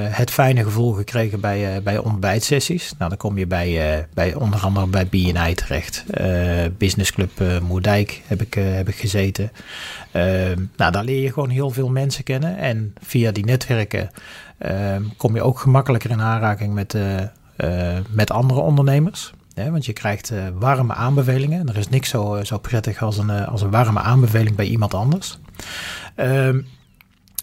het 0.08 0.30
fijne 0.30 0.62
gevoel 0.62 0.92
gekregen 0.92 1.40
bij, 1.40 1.82
bij 1.82 1.98
ontbijtsessies. 1.98 2.94
Nou, 2.98 3.08
dan 3.08 3.18
kom 3.18 3.38
je 3.38 3.46
bij, 3.46 4.06
bij 4.14 4.34
onder 4.34 4.60
andere 4.60 4.86
bij 4.86 5.06
BNI 5.06 5.54
terecht. 5.54 6.04
Business 6.78 7.12
Club 7.12 7.30
Moerdijk 7.62 8.22
heb 8.26 8.42
ik, 8.42 8.54
heb 8.54 8.88
ik 8.88 8.94
gezeten. 8.94 9.52
Ehm, 10.10 10.60
nou, 10.76 10.92
daar 10.92 11.04
leer 11.04 11.22
je 11.22 11.32
gewoon 11.32 11.50
heel 11.50 11.70
veel 11.70 11.88
mensen 11.88 12.24
kennen. 12.24 12.56
En 12.56 12.94
via 13.00 13.32
die 13.32 13.44
netwerken 13.44 14.10
ehm, 14.58 15.02
kom 15.16 15.34
je 15.34 15.42
ook 15.42 15.58
gemakkelijker 15.58 16.10
in 16.10 16.20
aanraking 16.20 16.74
met, 16.74 16.96
met 18.10 18.30
andere 18.30 18.60
ondernemers. 18.60 19.32
Want 19.54 19.86
je 19.86 19.92
krijgt 19.92 20.32
warme 20.58 20.94
aanbevelingen. 20.94 21.68
Er 21.68 21.76
is 21.76 21.88
niks 21.88 22.08
zo, 22.08 22.34
eh, 22.34 22.44
zo 22.44 22.58
prettig 22.58 23.02
als 23.02 23.18
een, 23.18 23.30
als 23.30 23.62
een 23.62 23.70
warme 23.70 24.00
aanbeveling 24.00 24.56
bij 24.56 24.66
iemand 24.66 24.94
anders. 24.94 25.38
Um, 26.16 26.66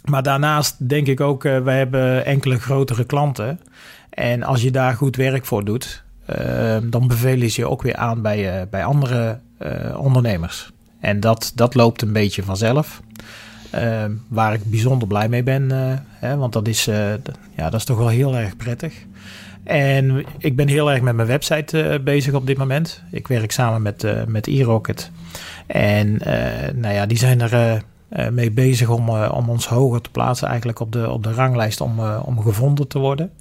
maar 0.03 0.23
daarnaast 0.23 0.89
denk 0.89 1.07
ik 1.07 1.19
ook, 1.19 1.43
uh, 1.43 1.59
wij 1.59 1.77
hebben 1.77 2.25
enkele 2.25 2.59
grotere 2.59 3.03
klanten. 3.03 3.59
En 4.09 4.43
als 4.43 4.61
je 4.61 4.71
daar 4.71 4.93
goed 4.93 5.15
werk 5.15 5.45
voor 5.45 5.65
doet, 5.65 6.03
ehm, 6.25 6.89
dan 6.89 7.07
bevelen 7.07 7.49
ze 7.49 7.61
je 7.61 7.69
ook 7.69 7.81
weer 7.81 7.95
aan 7.95 8.21
bij, 8.21 8.67
bij 8.69 8.85
andere 8.85 9.39
ondernemers. 9.97 10.71
En 10.99 11.19
dat, 11.19 11.51
dat 11.55 11.75
loopt 11.75 12.01
een 12.01 12.13
beetje 12.13 12.43
vanzelf. 12.43 13.01
Ehm, 13.69 14.11
waar 14.27 14.53
ik 14.53 14.63
bijzonder 14.63 15.07
blij 15.07 15.29
mee 15.29 15.43
ben. 15.43 15.69
Hè, 16.09 16.37
want 16.37 16.53
dat 16.53 16.67
is, 16.67 16.85
ja, 16.85 17.69
dat 17.69 17.73
is 17.73 17.83
toch 17.83 17.97
wel 17.97 18.07
heel 18.07 18.35
erg 18.35 18.57
prettig. 18.57 18.93
En 19.69 20.25
ik 20.37 20.55
ben 20.55 20.67
heel 20.67 20.91
erg 20.91 21.01
met 21.01 21.15
mijn 21.15 21.27
website 21.27 21.83
uh, 21.83 22.03
bezig 22.03 22.33
op 22.33 22.47
dit 22.47 22.57
moment. 22.57 23.03
Ik 23.11 23.27
werk 23.27 23.51
samen 23.51 23.81
met, 23.81 24.03
uh, 24.03 24.23
met 24.27 24.47
eRocket. 24.47 25.11
En 25.67 26.07
uh, 26.07 26.35
nou 26.75 26.93
ja, 26.93 27.05
die 27.05 27.17
zijn 27.17 27.41
er 27.41 27.83
mee 28.31 28.51
bezig 28.51 28.89
om, 28.89 29.09
om 29.09 29.49
ons 29.49 29.67
hoger 29.67 30.01
te 30.01 30.09
plaatsen 30.09 30.47
eigenlijk 30.47 30.79
op 30.79 30.91
de, 30.91 31.09
op 31.09 31.23
de 31.23 31.33
ranglijst 31.33 31.81
om, 31.81 31.99
om 31.99 32.41
gevonden 32.41 32.87
te 32.87 32.99
worden. 32.99 33.31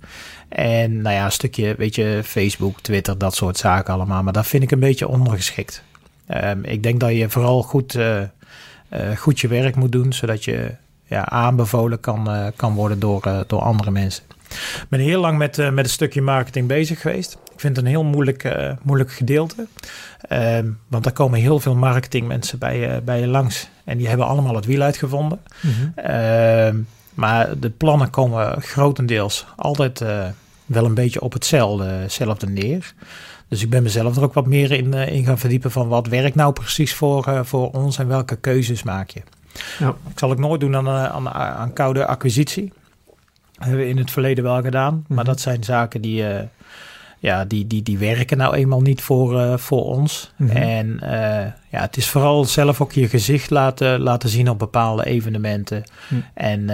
En 0.49 1.03
nou 1.03 1.15
ja, 1.15 1.25
een 1.25 1.33
stukje, 1.33 1.75
weet 1.79 1.95
je, 1.95 2.21
Facebook, 2.25 2.81
Twitter, 2.81 3.19
dat 3.19 3.35
soort 3.35 3.57
zaken 3.57 3.95
allemaal. 3.95 4.23
Maar 4.23 4.33
dat 4.33 4.47
vind 4.47 4.63
ik 4.63 4.71
een 4.71 4.81
beetje 4.81 5.09
ondergeschikt. 5.09 5.83
Um, 6.45 6.65
ik 6.65 6.83
denk 6.83 7.01
dat 7.01 7.11
je 7.11 7.31
vooral 7.31 7.63
goed, 7.63 7.99
goed 9.17 9.41
je 9.41 9.49
werk 9.49 9.77
moet 9.77 9.93
doen, 9.93 10.13
zodat 10.13 10.45
je 10.45 10.75
ja, 11.07 11.29
aanbevolen 11.29 12.01
kan, 12.01 12.53
kan 12.57 12.75
worden 12.75 12.99
door, 12.99 13.45
door 13.47 13.61
andere 13.61 13.91
mensen. 13.91 14.25
Ik 14.49 14.87
ben 14.89 15.01
heel 15.01 15.21
lang 15.21 15.39
met, 15.39 15.57
met 15.57 15.85
een 15.85 15.91
stukje 15.91 16.23
marketing 16.23 16.67
bezig 16.67 17.01
geweest. 17.01 17.39
Ik 17.59 17.65
vind 17.65 17.77
het 17.77 17.85
een 17.85 17.91
heel 17.91 18.05
moeilijk, 18.05 18.45
uh, 18.45 18.73
moeilijk 18.83 19.13
gedeelte. 19.13 19.67
Uh, 20.33 20.59
want 20.89 21.05
daar 21.05 21.13
komen 21.13 21.41
heel 21.41 21.61
veel 21.61 21.75
marketingmensen 21.75 22.59
bij, 22.59 22.91
uh, 22.91 23.03
bij 23.05 23.21
je 23.21 23.27
langs. 23.27 23.69
En 23.85 23.99
die 23.99 24.09
hebben 24.09 24.27
allemaal 24.27 24.55
het 24.55 24.65
wiel 24.65 24.81
uitgevonden. 24.81 25.41
Mm 25.61 25.71
-hmm. 25.71 26.87
maar 27.15 27.59
de 27.59 27.71
plannen 27.71 28.11
komen 28.11 28.63
grotendeels 28.63 29.47
altijd 29.57 30.05
wel 30.67 30.85
een 30.85 30.95
beetje 30.95 31.21
op 31.21 31.33
hetzelfde 31.33 32.47
neer. 32.47 32.95
Dus 33.49 33.63
ik 33.63 33.71
ben 33.71 33.83
mezelf 33.83 34.17
er 34.17 34.23
ook 34.23 34.35
wat 34.35 34.47
meer 34.47 34.73
in, 34.73 34.95
in 34.95 35.25
gaan 35.25 35.39
verdiepen 35.39 35.71
van 35.71 35.89
wat 35.89 36.07
werkt 36.07 36.35
nou 36.35 36.53
precies 36.53 36.95
voor, 36.95 37.41
voor 37.47 37.71
ons 37.71 37.99
en 37.99 38.09
welke 38.09 38.37
keuzes 38.37 38.83
maak 38.83 39.11
je. 39.11 39.21
Ja. 39.79 39.89
Ik 39.89 40.19
zal 40.19 40.31
het 40.31 40.39
nooit 40.39 40.61
doen 40.61 40.77
aan, 40.77 40.89
aan, 40.89 41.29
aan 41.31 41.73
koude 41.73 42.07
acquisitie 42.07 42.73
hebben 43.59 43.81
we 43.81 43.89
in 43.89 43.99
het 43.99 44.11
verleden 44.11 44.45
wel 44.45 44.63
gedaan. 44.63 45.05
Maar 45.09 45.19
mhm. 45.19 45.27
dat 45.27 45.41
zijn 45.41 45.65
zaken 45.65 46.01
die, 46.01 46.23
uh, 46.23 46.39
ja, 47.21 47.45
die, 47.45 47.67
die, 47.67 47.83
die 47.83 47.99
werken 47.99 48.37
nou 48.37 48.55
eenmaal 48.55 48.81
niet 48.81 49.03
voor, 49.03 49.35
uh, 49.35 49.57
voor 49.57 49.85
ons. 49.85 50.33
Mm 50.37 50.49
-hmm. 50.49 50.57
En 50.57 51.01
uh, 51.03 51.11
ja, 51.71 51.81
het 51.81 51.97
is 51.97 52.09
vooral 52.09 52.45
zelf 52.45 52.81
ook 52.81 52.93
je 52.93 53.09
gezicht 53.09 53.51
laten, 53.51 54.01
laten 54.01 54.29
zien 54.29 54.51
op 54.51 54.59
bepaalde 54.59 55.05
evenementen. 55.05 55.83
Mm. 56.09 56.25
En 56.35 56.67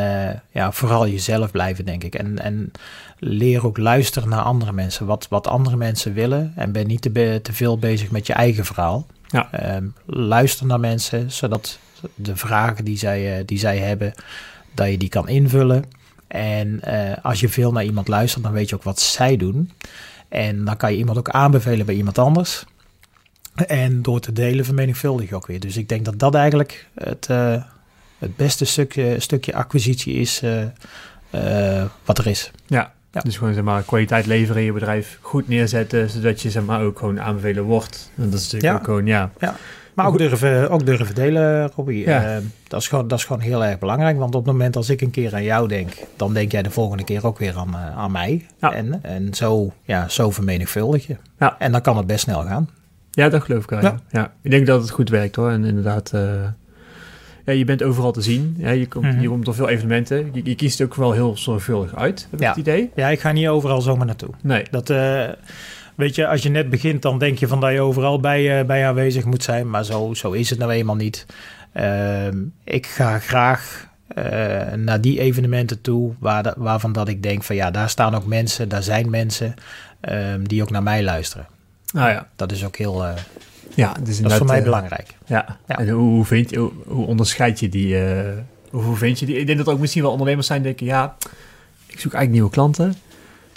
ja, 0.51 0.73
vooral 0.73 1.09
jezelf 1.09 1.51
blijven, 1.51 1.85
denk 1.85 2.05
ik. 2.05 2.15
En, 2.15 2.39
en 2.39 2.73
leer 3.19 3.67
ook 3.67 3.79
luisteren 3.79 4.29
naar 4.29 4.43
andere 4.43 4.73
mensen. 4.73 5.07
Wat, 5.07 5.27
wat 5.29 5.47
andere 5.47 5.77
mensen 5.77 6.13
willen. 6.13 6.53
En 6.57 6.73
ben 6.73 6.87
niet 6.87 7.03
te, 7.03 7.41
te 7.43 7.53
veel 7.53 7.79
bezig 7.79 8.11
met 8.11 8.27
je 8.27 8.33
eigen 8.33 8.65
verhaal. 8.65 9.07
Ja. 9.27 9.77
Um, 9.77 9.95
luister 10.07 10.67
naar 10.67 10.81
mensen, 10.81 11.31
zodat 11.31 11.79
de 12.15 12.37
vragen 12.37 12.85
die 12.85 12.99
zij, 12.99 13.43
die 13.45 13.59
zij 13.59 13.79
hebben, 13.79 14.13
dat 14.75 14.89
je 14.89 14.99
die 14.99 15.09
kan 15.09 15.29
invullen. 15.29 15.85
En 16.27 16.81
als 17.23 17.41
je 17.41 17.49
veel 17.49 17.73
naar 17.73 17.85
iemand 17.85 18.09
luistert, 18.09 18.45
dan 18.45 18.53
weet 18.53 18.69
je 18.69 18.75
ook 18.75 18.83
wat 18.83 19.01
zij 19.01 19.37
doen. 19.37 19.71
En 20.29 20.65
dan 20.65 20.77
kan 20.77 20.93
je 20.93 20.99
iemand 20.99 21.19
ook 21.19 21.29
aanbevelen 21.29 21.87
bij 21.87 21.95
iemand 21.95 22.19
anders. 22.19 22.65
En 23.55 24.03
door 24.03 24.21
te 24.21 24.33
delen 24.33 24.65
vermenigvuldig 24.65 25.29
je 25.29 25.35
ook 25.35 25.47
weer. 25.47 25.61
Dus 25.61 25.77
ik 25.77 25.89
denk 25.89 26.05
dat 26.05 26.19
dat 26.19 26.35
eigenlijk 26.35 26.89
het, 26.95 27.29
uh, 27.31 27.63
het 28.19 28.37
beste 28.37 28.65
stukje, 28.65 29.21
stukje 29.21 29.55
acquisitie 29.55 30.15
is 30.15 30.43
wat 32.05 32.19
er 32.19 32.27
is. 32.27 32.51
Ja, 32.67 32.93
Ja. 33.13 33.21
dus 33.21 33.37
gewoon 33.37 33.55
zeg 33.55 33.63
maar 33.63 33.83
kwaliteit 33.83 34.27
leveren 34.27 34.61
in 34.61 34.67
je 34.67 34.73
bedrijf, 34.73 35.19
goed 35.21 35.49
neerzetten, 35.49 36.11
zodat 36.11 36.41
je 36.43 36.51
zeg 36.51 36.65
maar 36.65 36.81
ook 36.83 36.99
gewoon 36.99 37.21
aanbevelen 37.21 37.63
wordt. 37.63 38.11
En 38.17 38.31
dat 38.31 38.41
is 38.41 38.53
natuurlijk 38.53 38.73
Ja. 38.73 38.79
ook 38.79 38.85
gewoon, 38.85 39.07
ja. 39.07 39.31
Maar 39.95 40.07
ook 40.07 40.19
durven, 40.19 40.71
ook 40.71 40.87
durven 40.87 41.15
delen, 41.15 41.71
Robbie. 41.77 42.07
Ja. 42.07 42.25
Eh, 42.25 42.37
dat, 42.69 42.81
is 42.81 42.89
gewoon, 42.89 43.09
dat 43.09 43.19
is 43.19 43.25
gewoon 43.25 43.43
heel 43.43 43.65
erg 43.65 43.79
belangrijk. 43.79 44.19
Want 44.19 44.35
op 44.35 44.45
het 44.45 44.53
moment 44.53 44.77
als 44.77 44.89
ik 44.91 45.01
een 45.01 45.11
keer 45.11 45.35
aan 45.35 45.43
jou 45.43 45.69
denk, 45.69 45.93
dan 46.17 46.35
denk 46.35 46.53
jij 46.53 46.63
de 46.63 46.71
volgende 46.71 47.05
keer 47.05 47.27
ook 47.27 47.39
weer 47.39 47.57
aan, 47.57 47.75
eh, 47.75 47.97
aan 47.99 48.13
mij. 48.13 48.47
Ja. 48.61 48.73
En, 48.73 48.99
en 49.03 49.35
zo, 49.35 49.73
ja, 49.83 50.09
zo 50.09 50.31
vermenigvuldig 50.31 51.07
je. 51.07 51.17
Ja. 51.39 51.57
En 51.59 51.73
dan 51.73 51.81
kan 51.81 51.97
het 51.97 52.07
best 52.07 52.21
snel 52.25 52.43
gaan. 52.43 52.69
Ja, 53.11 53.29
dat 53.29 53.43
geloof 53.43 53.63
ik 53.63 53.71
wel. 53.71 53.81
Ja. 53.81 54.01
Ja. 54.11 54.33
Ik 54.43 54.51
denk 54.51 54.67
dat 54.67 54.81
het 54.81 54.91
goed 54.91 55.09
werkt 55.09 55.37
hoor. 55.37 55.51
En 55.51 55.65
inderdaad, 55.65 56.11
eh, 56.13 56.21
ja, 57.45 57.53
je 57.53 57.65
bent 57.65 57.83
overal 57.83 58.13
te 58.13 58.21
zien. 58.23 58.55
Ja, 58.59 58.71
je, 58.71 58.89
komt, 58.89 59.05
Mhm. 59.05 59.21
je 59.21 59.29
komt 59.29 59.49
op 59.49 59.55
veel 59.55 59.69
evenementen. 59.69 60.31
Je, 60.33 60.41
je 60.45 60.55
kiest 60.55 60.83
ook 60.83 60.95
wel 60.95 61.13
heel 61.13 61.37
zorgvuldig 61.37 61.95
uit, 61.97 62.21
heb 62.31 62.33
ik 62.33 62.41
Ja. 62.41 62.49
het 62.49 62.59
idee. 62.59 62.91
Ja, 62.95 63.09
ik 63.09 63.21
ga 63.21 63.33
niet 63.33 63.49
overal 63.49 63.81
zomaar 63.81 64.07
naartoe. 64.07 64.31
Nee. 64.43 64.65
Dat, 64.71 64.91
eh, 64.91 65.29
weet 65.95 66.15
je, 66.15 66.27
als 66.29 66.43
je 66.43 66.49
net 66.49 66.71
begint, 66.71 67.03
dan 67.03 67.19
denk 67.19 67.39
je 67.39 67.49
van 67.49 67.61
dat 67.61 67.73
je 67.73 67.81
overal 67.81 68.21
bij, 68.21 68.59
eh, 68.61 68.67
bij 68.67 68.87
aanwezig 68.87 69.25
moet 69.25 69.43
zijn. 69.43 69.71
Maar 69.71 69.85
zo, 69.85 70.15
zo 70.15 70.31
is 70.33 70.51
het 70.51 70.59
nou 70.59 70.71
eenmaal 70.73 70.95
niet. 70.97 71.27
Ehm, 71.73 72.39
ik 72.65 72.87
ga 72.87 73.19
graag 73.19 73.87
eh, 74.09 74.73
naar 74.73 75.01
die 75.01 75.21
evenementen 75.21 75.81
toe 75.81 76.13
waar 76.19 76.43
de- 76.43 76.55
waarvan 76.57 76.93
dat 76.93 77.09
ik 77.09 77.23
denk 77.23 77.43
van 77.43 77.57
ja, 77.57 77.71
daar 77.71 77.89
staan 77.89 78.15
ook 78.15 78.27
mensen, 78.27 78.69
daar 78.69 78.83
zijn 78.83 79.11
mensen 79.11 79.55
ehm, 80.01 80.43
die 80.45 80.63
ook 80.63 80.71
naar 80.71 80.83
mij 80.83 81.03
luisteren. 81.03 81.47
Nou 81.93 82.11
ja. 82.11 82.29
Dat 82.37 82.53
is 82.53 82.65
ook 82.65 82.77
heel, 82.77 83.05
eh, 83.05 83.13
Ja, 83.75 83.93
dus 84.03 84.21
dat 84.21 84.31
is 84.31 84.37
voor 84.37 84.47
mij 84.47 84.63
belangrijk. 84.63 85.15
Ja. 85.27 85.59
Ja. 85.69 85.79
En 85.79 85.89
hoe, 85.89 86.25
vind 86.25 86.51
je, 86.51 86.59
hoe, 86.59 86.73
hoe 86.87 87.07
onderscheid 87.07 87.61
je 87.61 87.69
die? 87.69 87.97
hoe, 88.71 88.83
hoe 88.83 88.97
vind 88.97 89.19
je 89.19 89.27
die? 89.27 89.37
Ik 89.39 89.47
denk 89.47 89.59
dat 89.59 89.67
er 89.67 89.73
ook 89.73 89.79
misschien 89.81 90.03
wel 90.03 90.11
ondernemers 90.11 90.47
zijn 90.47 90.63
die 90.63 90.69
denken, 90.75 90.87
ja, 90.97 91.17
ik 91.87 92.01
zoek 92.01 92.13
eigenlijk 92.13 92.31
nieuwe 92.31 92.51
klanten. 92.51 92.95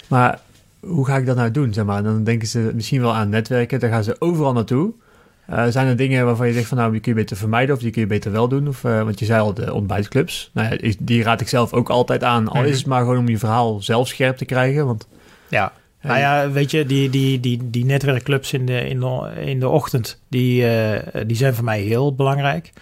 Maar 0.08 0.38
hoe 0.80 1.06
ga 1.06 1.16
ik 1.16 1.26
dat 1.26 1.36
nou 1.36 1.50
doen? 1.50 1.72
Zeg 1.72 1.84
maar? 1.84 1.96
En 1.98 2.04
dan 2.04 2.24
denken 2.24 2.48
ze 2.48 2.70
misschien 2.74 3.00
wel 3.00 3.14
aan 3.14 3.28
netwerken. 3.28 3.80
Daar 3.80 3.90
gaan 3.90 4.04
ze 4.04 4.16
overal 4.18 4.52
naartoe. 4.52 4.92
Eh, 5.46 5.66
zijn 5.66 5.86
er 5.86 5.96
dingen 5.96 6.24
waarvan 6.24 6.46
je 6.46 6.52
zegt 6.52 6.68
van 6.68 6.78
nou, 6.78 6.92
die 6.92 7.00
kun 7.00 7.12
je 7.12 7.18
beter 7.18 7.36
vermijden 7.36 7.74
of 7.74 7.80
die 7.80 7.90
kun 7.90 8.00
je 8.00 8.06
beter 8.06 8.32
wel 8.32 8.48
doen? 8.48 8.68
Of, 8.68 8.84
eh, 8.84 9.02
want 9.02 9.18
je 9.18 9.24
zei 9.24 9.40
al, 9.40 9.54
de 9.54 9.72
ontbijtclubs. 9.74 10.50
Nou 10.54 10.76
ja, 10.80 10.92
die 11.00 11.22
raad 11.22 11.40
ik 11.40 11.48
zelf 11.48 11.72
ook 11.72 11.88
altijd 11.90 12.24
aan. 12.24 12.48
Al 12.48 12.60
Mhm. 12.60 12.70
is 12.70 12.76
het 12.78 12.86
maar 12.86 13.00
gewoon 13.00 13.18
om 13.18 13.28
je 13.28 13.38
verhaal 13.38 13.82
zelf 13.82 14.08
scherp 14.08 14.36
te 14.36 14.44
krijgen. 14.44 14.86
Want 14.86 15.08
Ja. 15.48 15.72
eh, 16.00 16.08
Nou 16.08 16.20
ja, 16.20 16.50
weet 16.50 16.70
je, 16.70 16.86
die, 16.86 17.10
die, 17.10 17.40
die, 17.40 17.70
die 17.70 17.84
netwerkclubs 17.84 18.52
in 18.52 18.66
de, 18.66 18.88
in 18.88 19.00
de, 19.00 19.30
in 19.44 19.60
de 19.60 19.68
ochtend, 19.68 20.20
die, 20.28 20.64
die 21.26 21.36
zijn 21.36 21.54
voor 21.54 21.64
mij 21.64 21.80
heel 21.80 22.14
belangrijk. 22.14 22.72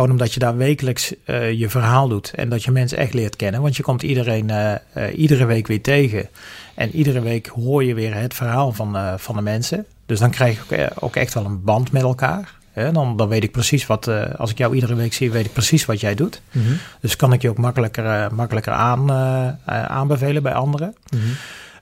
Gewoon 0.00 0.14
omdat 0.14 0.34
je 0.34 0.40
daar 0.40 0.56
wekelijks 0.56 1.14
eh, 1.24 1.52
je 1.52 1.68
verhaal 1.68 2.08
doet 2.08 2.30
en 2.34 2.48
dat 2.48 2.64
je 2.64 2.70
mensen 2.70 2.98
echt 2.98 3.14
leert 3.14 3.36
kennen. 3.36 3.62
Want 3.62 3.76
je 3.76 3.82
komt 3.82 4.02
iedereen 4.02 4.50
eh, 4.50 4.72
eh, 4.72 5.18
iedere 5.18 5.44
week 5.44 5.66
weer 5.66 5.82
tegen. 5.82 6.28
En 6.74 6.90
iedere 6.96 7.20
week 7.20 7.46
hoor 7.46 7.84
je 7.84 7.94
weer 7.94 8.14
het 8.14 8.34
verhaal 8.34 8.72
van, 8.72 9.18
van 9.18 9.36
de 9.36 9.42
mensen. 9.42 9.86
Dus 10.06 10.18
dan 10.18 10.30
krijg 10.30 10.68
je 10.68 10.90
ook, 10.90 11.02
ook 11.02 11.16
echt 11.16 11.34
wel 11.34 11.44
een 11.44 11.64
band 11.64 11.92
met 11.92 12.02
elkaar. 12.02 12.54
Hè? 12.72 12.92
Dan, 12.92 13.16
dan 13.16 13.28
weet 13.28 13.42
ik 13.42 13.52
precies 13.52 13.86
wat, 13.86 14.08
als 14.36 14.50
ik 14.50 14.58
jou 14.58 14.74
iedere 14.74 14.94
week 14.94 15.12
zie, 15.12 15.30
weet 15.30 15.46
ik 15.46 15.52
precies 15.52 15.84
wat 15.84 16.00
jij 16.00 16.14
doet. 16.14 16.42
mhm, 16.52 16.72
Dus 17.00 17.16
kan 17.16 17.32
ik 17.32 17.42
je 17.42 17.50
ook 17.50 17.58
makkelijker, 17.58 18.34
makkelijker 18.34 18.72
aan, 18.72 19.12
aanbevelen 19.66 20.42
bij 20.42 20.54
anderen. 20.54 20.94
mhm. 21.10 21.22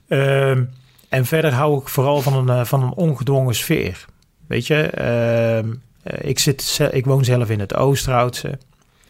Ehm, 0.07 0.63
en 1.09 1.25
verder 1.25 1.53
hou 1.53 1.81
ik 1.81 1.87
vooral 1.87 2.21
van 2.21 2.49
een, 2.49 2.65
van 2.65 2.83
een 2.83 2.93
ongedwongen 2.93 3.55
sfeer. 3.55 4.05
Weet 4.47 4.67
je, 4.67 4.81
ehm, 4.83 5.69
eh, 5.69 5.75
ik, 6.21 6.39
zit, 6.39 6.79
ik 6.91 7.05
woon 7.05 7.23
zelf 7.23 7.49
in 7.49 7.59
het 7.59 7.75
Oosterhoutse. 7.75 8.57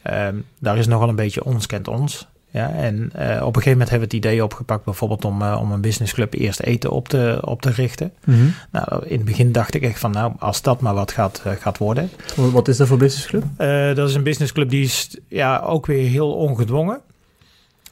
Ehm, 0.02 0.36
daar 0.60 0.78
is 0.78 0.88
nogal 0.88 1.10
een 1.10 1.16
beetje 1.16 1.43
ons 1.43 1.66
kent 1.66 1.88
ons. 1.88 2.28
Ja, 2.52 2.70
en 2.70 3.10
eh, 3.14 3.30
op 3.30 3.56
een 3.56 3.62
gegeven 3.62 3.72
moment 3.72 3.89
hebben 3.89 4.10
we 4.10 4.16
het 4.16 4.26
idee 4.26 4.43
opgepakt, 4.43 4.84
bijvoorbeeld 4.84 5.26
om, 5.26 5.41
eh, 5.41 5.58
om 5.62 5.72
een 5.72 5.82
businessclub 5.82 6.34
eerst 6.34 6.60
eten 6.60 6.91
op 6.91 7.08
te, 7.08 7.38
op 7.45 7.62
te 7.62 7.70
richten. 7.72 8.14
Mhm. 8.26 8.38
Nou, 8.72 9.06
in 9.06 9.16
het 9.18 9.26
begin 9.26 9.52
dacht 9.52 9.74
ik 9.74 9.82
echt 9.84 10.00
van, 10.00 10.12
nou, 10.12 10.34
als 10.39 10.62
dat 10.62 10.82
maar 10.82 10.93
wat 10.93 11.12
gaat, 11.12 11.41
eh, 11.45 11.52
gaat 11.60 11.78
worden. 11.78 12.10
Wat- 12.36 12.68
is 12.68 12.78
dat 12.78 12.88
voor 12.88 12.97
businessclub? 12.97 13.43
Eh, 13.58 13.95
dat 13.95 14.10
is 14.10 14.16
een 14.16 14.24
businessclub 14.24 14.70
die 14.70 14.84
is 14.84 15.18
ja, 15.28 15.60
ook 15.60 15.86
weer 15.86 16.10
heel 16.10 16.34
ongedwongen. 16.34 17.00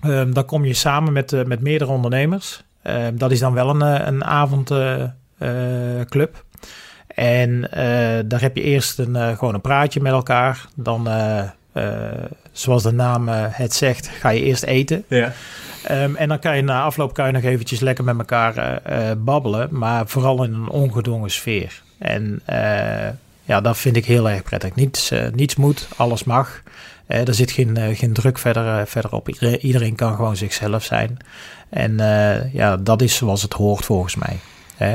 Ehm 0.02 0.32
dan 0.34 0.46
kom 0.46 0.66
je 0.66 0.74
samen 0.74 1.14
met, 1.14 1.34
eh, 1.34 1.44
met 1.44 1.62
meerdere 1.62 1.92
ondernemers. 1.92 2.64
Ehm, 2.82 3.18
dat 3.18 3.32
is 3.32 3.40
dan 3.40 3.54
wel 3.54 3.70
een, 3.70 3.82
eh, 3.82 4.08
een 4.08 4.24
avondclub. 4.24 5.14
En 7.18 7.72
eh, 7.72 8.24
daar 8.26 8.42
heb 8.42 8.56
je 8.56 8.62
eerst 8.62 9.00
een, 9.00 9.16
eh, 9.16 9.38
gewoon 9.38 9.54
een 9.54 9.62
praatje 9.62 10.02
met 10.02 10.12
elkaar. 10.12 10.66
Dan, 10.76 11.10
eh, 11.10 11.44
zoals 12.52 12.84
de 12.84 12.92
naam 12.92 13.28
het 13.28 13.74
zegt, 13.74 14.08
ga 14.08 14.30
je 14.30 14.44
eerst 14.44 14.64
eten. 14.64 15.04
Ja. 15.08 15.34
Ehm, 15.84 16.16
en 16.16 16.28
dan 16.28 16.40
kan 16.40 16.56
je 16.56 16.62
na 16.62 16.82
afloop 16.82 17.14
kan 17.14 17.26
je 17.26 17.32
nog 17.32 17.44
eventjes 17.44 17.80
lekker 17.80 18.04
met 18.04 18.18
elkaar 18.18 18.82
babbelen. 19.18 19.68
Maar 19.72 20.08
vooral 20.08 20.44
in 20.44 20.54
een 20.54 20.70
ongedwongen 20.70 21.32
sfeer. 21.32 21.82
En 21.98 22.42
ja, 23.44 23.62
dat 23.62 23.78
vind 23.78 23.96
ik 23.96 24.06
heel 24.06 24.30
erg 24.30 24.44
prettig. 24.44 24.76
Niets, 24.76 25.12
niets 25.34 25.56
moet, 25.56 25.88
alles 25.96 26.24
mag. 26.24 26.62
Er 27.08 27.34
zit 27.34 27.52
geen, 27.52 27.96
geen 27.96 28.14
druk 28.14 28.38
verder, 28.38 28.88
verder 28.88 29.12
op. 29.12 29.30
Iedereen, 29.30 29.60
iedereen 29.60 29.96
kan 29.96 30.16
gewoon 30.16 30.36
zichzelf 30.36 30.84
zijn. 30.84 31.18
En 31.70 31.98
ja, 32.54 32.78
dat 32.78 33.02
is 33.02 33.16
zoals 33.16 33.42
het 33.42 33.54
hoort 33.54 33.86
volgens 33.86 34.16
mij. 34.16 34.40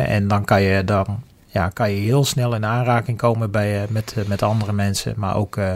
En 0.04 0.28
dan 0.28 0.44
kan 0.44 0.62
je, 0.62 0.84
dan, 0.84 1.22
ja, 1.52 1.68
kan 1.68 1.90
je 1.90 2.00
heel 2.00 2.24
snel 2.24 2.54
in 2.54 2.64
aanraking 2.64 3.18
komen 3.18 3.50
bij, 3.50 3.82
eh, 3.82 3.88
met, 3.88 4.14
eh, 4.16 4.24
met 4.24 4.42
andere 4.42 4.72
mensen. 4.72 5.14
Maar 5.16 5.36
ook 5.36 5.56
eh, 5.56 5.74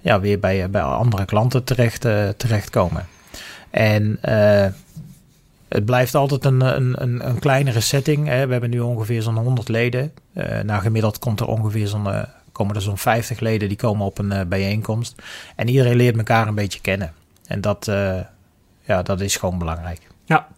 ja, 0.00 0.20
weer 0.20 0.38
bij, 0.38 0.70
bij 0.70 0.82
andere 0.82 1.24
klanten 1.24 1.64
terecht, 1.64 2.00
terechtkomen. 2.36 3.06
En 3.70 4.18
het 5.68 5.84
blijft 5.84 6.14
altijd 6.14 6.44
een, 6.44 6.60
een, 6.60 7.28
een, 7.28 7.38
kleinere 7.38 7.80
setting. 7.80 8.26
Hè. 8.26 8.46
We 8.46 8.52
hebben 8.52 8.70
nu 8.70 8.80
ongeveer 8.80 9.22
zo'n 9.22 9.36
100 9.36 9.68
leden. 9.68 10.12
Nou, 10.62 10.82
gemiddeld 10.82 11.18
komt 11.18 11.40
er 11.40 11.46
ongeveer 11.46 11.86
zo'n, 11.86 12.26
komen 12.52 12.74
er 12.74 12.82
zo'n 12.82 12.98
50 12.98 13.40
leden 13.40 13.68
die 13.68 13.76
komen 13.76 14.06
op 14.06 14.18
een 14.18 14.32
eh, 14.32 14.46
bijeenkomst. 14.46 15.22
En 15.56 15.68
iedereen 15.68 15.96
leert 15.96 16.16
elkaar 16.16 16.48
een 16.48 16.54
beetje 16.54 16.80
kennen. 16.80 17.12
En 17.46 17.60
dat, 17.60 17.84
ja, 18.84 19.02
dat 19.02 19.20
is 19.20 19.36
gewoon 19.36 19.58
belangrijk. 19.58 20.00
Ja, 20.24 20.48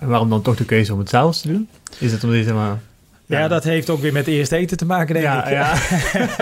en 0.00 0.08
waarom 0.08 0.30
dan 0.30 0.42
toch 0.42 0.56
de 0.56 0.64
keuze 0.64 0.92
om 0.92 0.98
het 0.98 1.08
s'avonds 1.08 1.40
te 1.40 1.48
doen? 1.48 1.68
Is 1.98 2.12
het 2.12 2.24
omdat 2.24 2.38
je 2.38 2.44
zeg 2.44 2.54
maar... 2.54 2.78
Ja, 3.28 3.48
dat 3.48 3.64
heeft 3.64 3.90
ook 3.90 4.00
weer 4.00 4.12
met 4.12 4.26
eerst 4.26 4.52
eten 4.52 4.76
te 4.76 4.86
maken, 4.86 5.14
denk 5.14 5.26
ja, 5.26 5.46
ik. 5.46 5.52
ja, 5.52 5.74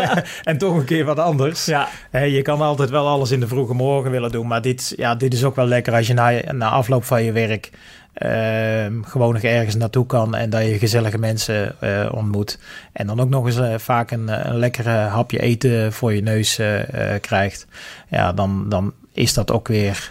en 0.50 0.58
toch 0.58 0.76
een 0.76 0.84
keer 0.84 1.04
wat 1.04 1.18
anders. 1.18 1.64
ja. 1.64 1.88
Je 2.10 2.42
kan 2.42 2.60
altijd 2.60 2.90
wel 2.90 3.08
alles 3.08 3.30
in 3.30 3.40
de 3.40 3.48
vroege 3.48 3.74
morgen 3.74 4.10
willen 4.10 4.30
doen. 4.30 4.46
Maar 4.46 4.62
dit, 4.62 4.92
ja, 4.96 5.14
dit 5.14 5.34
is 5.34 5.44
ook 5.44 5.56
wel 5.56 5.66
lekker 5.66 5.94
als 5.94 6.06
je 6.06 6.14
na, 6.14 6.52
na 6.52 6.68
afloop 6.68 7.04
van 7.04 7.24
je 7.24 7.32
werk 7.32 7.70
ehm, 8.12 9.02
gewoon 9.02 9.32
nog 9.32 9.42
ergens 9.42 9.74
naartoe 9.74 10.06
kan. 10.06 10.34
En 10.34 10.50
dat 10.50 10.62
je 10.62 10.78
gezellige 10.78 11.18
mensen 11.18 11.80
eh, 11.80 12.08
ontmoet. 12.12 12.58
En 12.92 13.06
dan 13.06 13.20
ook 13.20 13.28
nog 13.28 13.46
eens 13.46 13.58
eh, 13.58 13.74
vaak 13.78 14.10
een, 14.10 14.48
een 14.48 14.58
lekkere 14.58 14.90
hapje 14.90 15.38
eten 15.38 15.92
voor 15.92 16.14
je 16.14 16.22
neus 16.22 16.58
eh, 16.58 16.80
krijgt. 17.20 17.66
Ja, 18.08 18.32
dan, 18.32 18.68
dan 18.68 18.92
is 19.12 19.34
dat 19.34 19.50
ook 19.50 19.68
weer... 19.68 20.10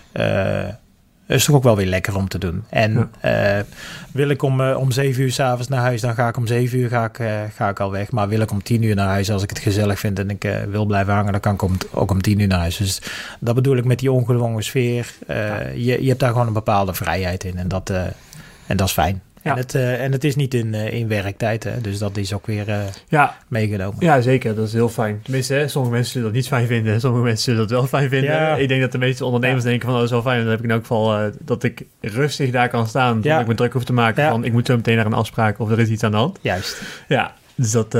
is 1.27 1.45
toch 1.45 1.55
ook 1.55 1.63
wel 1.63 1.75
weer 1.75 1.85
lekker 1.85 2.15
om 2.15 2.27
te 2.27 2.37
doen. 2.37 2.63
En 2.69 3.11
eh, 3.19 3.59
wil 4.11 4.29
ik 4.29 4.41
om, 4.41 4.61
eh, 4.61 4.77
om 4.77 4.91
7 4.91 5.23
uur 5.23 5.31
s'avonds 5.31 5.67
naar 5.67 5.79
huis, 5.79 6.01
dan 6.01 6.13
ga 6.13 6.27
ik 6.27 6.37
om 6.37 6.47
7 6.47 6.79
uur 6.79 6.89
ga 6.89 7.05
ik, 7.05 7.19
eh, 7.19 7.39
ga 7.55 7.69
ik 7.69 7.79
al 7.79 7.91
weg. 7.91 8.11
Maar 8.11 8.27
wil 8.27 8.39
ik 8.39 8.51
om 8.51 8.63
10 8.63 8.83
uur 8.83 8.95
naar 8.95 9.07
huis, 9.07 9.31
als 9.31 9.43
ik 9.43 9.49
het 9.49 9.59
gezellig 9.59 9.99
vind 9.99 10.19
en 10.19 10.29
ik 10.29 10.47
wil 10.69 10.85
blijven 10.85 11.13
hangen, 11.13 11.31
dan 11.31 11.41
kan 11.41 11.53
ik 11.53 11.61
om, 11.61 11.77
ook 11.91 12.11
om 12.11 12.21
10 12.21 12.39
uur 12.39 12.47
naar 12.47 12.59
huis. 12.59 12.77
Dus 12.77 13.01
dat 13.39 13.55
bedoel 13.55 13.77
ik 13.77 13.85
met 13.85 13.99
die 13.99 14.11
ongedwongen 14.11 14.63
sfeer. 14.63 15.13
Je, 15.75 15.97
je 16.01 16.07
hebt 16.07 16.19
daar 16.19 16.31
gewoon 16.31 16.47
een 16.47 16.53
bepaalde 16.53 16.93
vrijheid 16.93 17.43
in 17.43 17.57
en 17.57 17.67
dat, 17.67 17.89
en 18.67 18.77
dat 18.77 18.87
is 18.87 18.93
fijn. 18.93 19.21
Ja. 19.45 19.51
En, 19.51 19.57
het, 19.57 19.75
eh, 19.75 20.03
en 20.03 20.11
het 20.11 20.23
is 20.23 20.35
niet 20.35 20.53
in, 20.53 20.73
eh, 20.73 20.93
in 20.93 21.07
werktijd, 21.07 21.63
hè, 21.63 21.81
dus 21.81 21.97
dat 21.97 22.17
is 22.17 22.33
ook 22.33 22.45
weer 22.47 22.69
eh, 22.69 22.79
Ja, 23.07 23.35
meegenomen. 23.47 23.95
ja, 23.99 24.21
zeker. 24.21 24.55
Dat 24.55 24.67
is 24.67 24.73
heel 24.73 24.89
fijn. 24.89 25.19
Tenminste, 25.23 25.53
hè, 25.53 25.67
sommige 25.67 25.93
mensen 25.93 26.11
zullen 26.11 26.27
dat 26.27 26.35
niet 26.37 26.47
fijn 26.47 26.67
vinden. 26.67 26.99
Sommige 27.01 27.23
mensen 27.23 27.43
zullen 27.43 27.59
dat 27.59 27.69
wel 27.69 27.87
fijn 27.87 28.09
vinden. 28.09 28.31
Ja. 28.31 28.55
Ik 28.55 28.67
denk 28.67 28.81
dat 28.81 28.91
de 28.91 28.97
meeste 28.97 29.25
ondernemers 29.25 29.63
denken 29.63 29.81
van... 29.85 29.89
Oh, 29.89 29.95
dat 29.95 30.05
is 30.05 30.11
wel 30.11 30.21
fijn. 30.21 30.39
Dan 30.41 30.49
heb 30.49 30.57
ik 30.59 30.63
in 30.65 30.71
elk 30.71 30.81
geval 30.81 31.31
dat 31.39 31.63
ik 31.63 31.85
rustig 32.01 32.51
daar 32.51 32.69
kan 32.69 32.87
staan. 32.87 33.21
Dat 33.21 33.41
ik 33.41 33.47
me 33.47 33.55
druk 33.55 33.73
hoef 33.73 33.83
te 33.83 33.93
maken 33.93 34.29
van... 34.29 34.43
Ik 34.45 34.51
moet 34.51 34.65
zo 34.65 34.75
meteen 34.75 34.95
naar 34.95 35.05
een 35.05 35.13
afspraak 35.13 35.59
of 35.59 35.71
er 35.71 35.79
is 35.79 35.89
iets 35.89 36.03
aan 36.03 36.11
de 36.11 36.17
hand. 36.17 36.37
Juist. 36.41 36.81
Ja, 37.07 37.33
dus, 37.55 37.71
dat, 37.71 37.91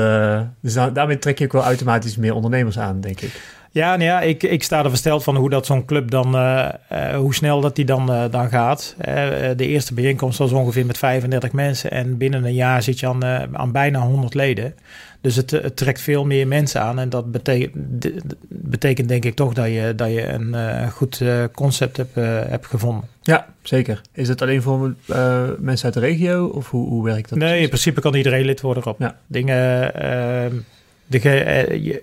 dus 0.60 0.72
da- 0.74 0.90
daarmee 0.90 1.18
trek 1.18 1.38
je 1.38 1.44
ook 1.44 1.52
wel 1.52 1.62
automatisch 1.64 2.16
meer 2.16 2.34
ondernemers 2.34 2.78
aan, 2.78 3.00
denk 3.00 3.20
ik. 3.20 3.40
Ja, 3.76 3.90
nou 3.96 4.02
ja 4.02 4.20
ik, 4.20 4.42
ik 4.42 4.62
sta 4.62 4.82
er 4.84 4.88
versteld 4.88 5.24
van 5.24 5.36
hoe 5.36 5.50
dat 5.50 5.66
zo'n 5.66 5.84
club 5.84 6.10
dan, 6.10 6.36
eh, 6.36 6.68
hoe 7.16 7.34
snel 7.34 7.60
dat 7.60 7.76
die 7.76 7.84
dan, 7.84 8.12
eh, 8.12 8.24
dan 8.30 8.48
gaat. 8.48 8.96
De 9.56 9.66
eerste 9.66 9.94
bijeenkomst 9.94 10.38
was 10.38 10.52
ongeveer 10.52 10.86
met 10.86 10.98
35 10.98 11.52
mensen 11.52 11.90
en 11.90 12.16
binnen 12.16 12.44
een 12.44 12.54
jaar 12.54 12.82
zit 12.82 13.00
je 13.00 13.06
aan, 13.06 13.24
aan 13.56 13.72
bijna 13.72 14.00
100 14.00 14.34
leden. 14.34 14.74
Dus 15.20 15.36
het, 15.36 15.50
het 15.50 15.76
trekt 15.76 16.00
veel 16.00 16.24
meer 16.24 16.46
mensen 16.48 16.80
aan 16.80 16.98
en 16.98 17.08
dat 17.08 17.32
betekent, 17.32 17.72
betekent 18.48 19.08
denk 19.08 19.24
ik 19.24 19.34
toch 19.34 19.52
dat 19.52 19.66
je, 19.66 19.92
dat 19.96 20.10
je 20.10 20.28
een 20.28 20.90
goed 20.90 21.22
concept 21.54 21.96
hebt, 21.96 22.14
hebt 22.50 22.66
gevonden. 22.66 23.08
Ja, 23.22 23.46
zeker. 23.62 24.00
Is 24.12 24.28
het 24.28 24.42
alleen 24.42 24.62
voor 24.62 24.94
mensen 25.58 25.84
uit 25.84 25.94
de 25.94 26.00
regio 26.00 26.46
of 26.46 26.70
hoe, 26.70 26.88
hoe 26.88 27.04
werkt 27.04 27.28
dat? 27.28 27.38
Nee, 27.38 27.60
in 27.60 27.68
principe 27.68 28.00
kan 28.00 28.14
iedereen 28.14 28.44
lid 28.44 28.60
worden 28.60 28.86
op 28.86 28.98
Ja. 28.98 29.16
dingen. 29.26 29.92
De, 31.06 31.18
eh, 31.30 31.84
je, 31.84 32.02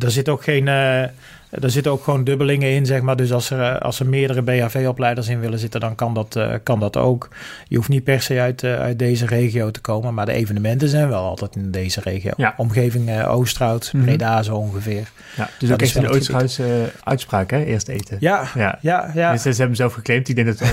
er 0.00 0.10
zit 0.10 0.28
ook 0.28 0.42
geen, 0.42 0.68
eh, 0.68 1.04
Er 1.50 1.70
zitten 1.70 1.92
ook 1.92 2.04
gewoon 2.04 2.24
dubbelingen 2.24 2.70
in, 2.70 2.86
zeg 2.86 3.00
maar. 3.00 3.16
Dus 3.16 3.32
als 3.32 3.50
er, 3.50 3.78
als 3.78 4.00
er 4.00 4.06
meerdere 4.06 4.42
BHV-opleiders 4.42 5.28
in 5.28 5.40
willen 5.40 5.58
zitten, 5.58 5.80
dan 5.80 5.94
kan 5.94 6.14
dat, 6.14 6.40
kan 6.62 6.80
dat 6.80 6.96
ook. 6.96 7.28
Je 7.68 7.76
hoeft 7.76 7.88
niet 7.88 8.04
per 8.04 8.22
se 8.22 8.40
uit, 8.40 8.64
uit 8.64 8.98
deze 8.98 9.26
regio 9.26 9.70
te 9.70 9.80
komen, 9.80 10.14
maar 10.14 10.26
de 10.26 10.32
evenementen 10.32 10.88
zijn 10.88 11.08
wel 11.08 11.24
altijd 11.24 11.56
in 11.56 11.70
deze 11.70 12.00
regio. 12.00 12.30
Ja. 12.36 12.54
Omgeving 12.56 13.24
Oosterhout, 13.24 13.90
Mhm. 13.92 14.04
Breda 14.04 14.42
zo 14.42 14.54
ongeveer. 14.56 15.08
Ja, 15.36 15.48
dus 15.58 15.68
Dat 15.68 15.72
ook 15.78 15.82
is 15.86 15.94
echt 15.96 16.04
een 16.04 16.10
Oosterhuis 16.10 16.60
uitspraak, 17.04 17.50
hè? 17.50 17.64
Eerst 17.64 17.88
eten. 17.88 18.16
Ja, 18.20 18.44
Ja. 18.54 18.78
ja, 18.80 19.10
ja. 19.14 19.32
Dus 19.32 19.42
ze 19.42 19.48
hebben 19.48 19.66
hem 19.66 19.74
zelf 19.74 19.92
geclaimd. 19.92 20.28
Ik 20.28 20.34
denk 20.34 20.46
dat 20.46 20.58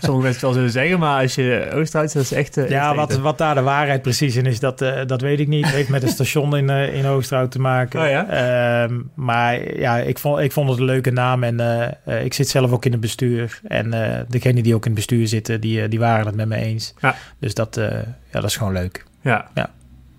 sommige 0.00 0.10
mensen 0.10 0.30
het 0.32 0.40
wel 0.40 0.52
zullen 0.52 0.70
zeggen, 0.70 0.98
maar 0.98 1.22
als 1.22 1.34
je 1.34 1.68
Oosterhuis, 1.74 2.12
dat 2.12 2.22
is 2.22 2.32
echt. 2.32 2.56
eh, 2.56 2.68
Ja, 2.68 2.94
wat, 2.94 3.18
wat 3.18 3.38
daar 3.38 3.54
de 3.54 3.62
waarheid 3.62 4.02
precies 4.02 4.36
in 4.36 4.46
is, 4.46 4.60
dat, 4.60 4.80
eh, 4.80 5.00
dat 5.06 5.20
weet 5.20 5.40
ik 5.40 5.48
niet. 5.48 5.64
Het 5.64 5.74
heeft 5.74 5.88
met 5.88 6.02
het 6.02 6.10
station 6.10 6.56
in, 6.56 6.70
eh, 6.70 6.94
in 6.94 7.06
Oosterhout 7.06 7.50
te 7.50 7.60
maken. 7.60 8.00
Oh 8.02 8.08
ja? 8.08 8.26
Ehm, 8.28 8.94
maar 9.14 9.78
ja, 9.78 9.98
ik 9.98 10.18
vond, 10.22 10.38
ik 10.38 10.52
vond 10.52 10.68
het 10.70 10.78
een 10.78 10.84
leuke 10.84 11.10
naam 11.10 11.42
en 11.42 11.60
eh, 11.60 11.88
eh, 12.04 12.24
ik 12.24 12.34
zit 12.34 12.48
zelf 12.48 12.72
ook 12.72 12.84
in 12.84 12.92
het 12.92 13.00
bestuur. 13.00 13.60
En 13.64 13.92
eh 13.92 14.20
degenen 14.28 14.62
die 14.62 14.74
ook 14.74 14.84
in 14.84 14.90
het 14.90 14.98
bestuur 15.00 15.28
zitten, 15.28 15.60
die, 15.60 15.88
die 15.88 15.98
waren 15.98 16.26
het 16.26 16.34
met 16.34 16.48
me 16.48 16.56
eens. 16.56 16.94
Ja. 17.00 17.14
Dus 17.38 17.54
dat, 17.54 17.74
ja, 17.74 18.04
dat 18.30 18.44
is 18.44 18.56
gewoon 18.56 18.72
leuk. 18.72 19.04
Ja. 19.20 19.50
Ja. 19.54 19.70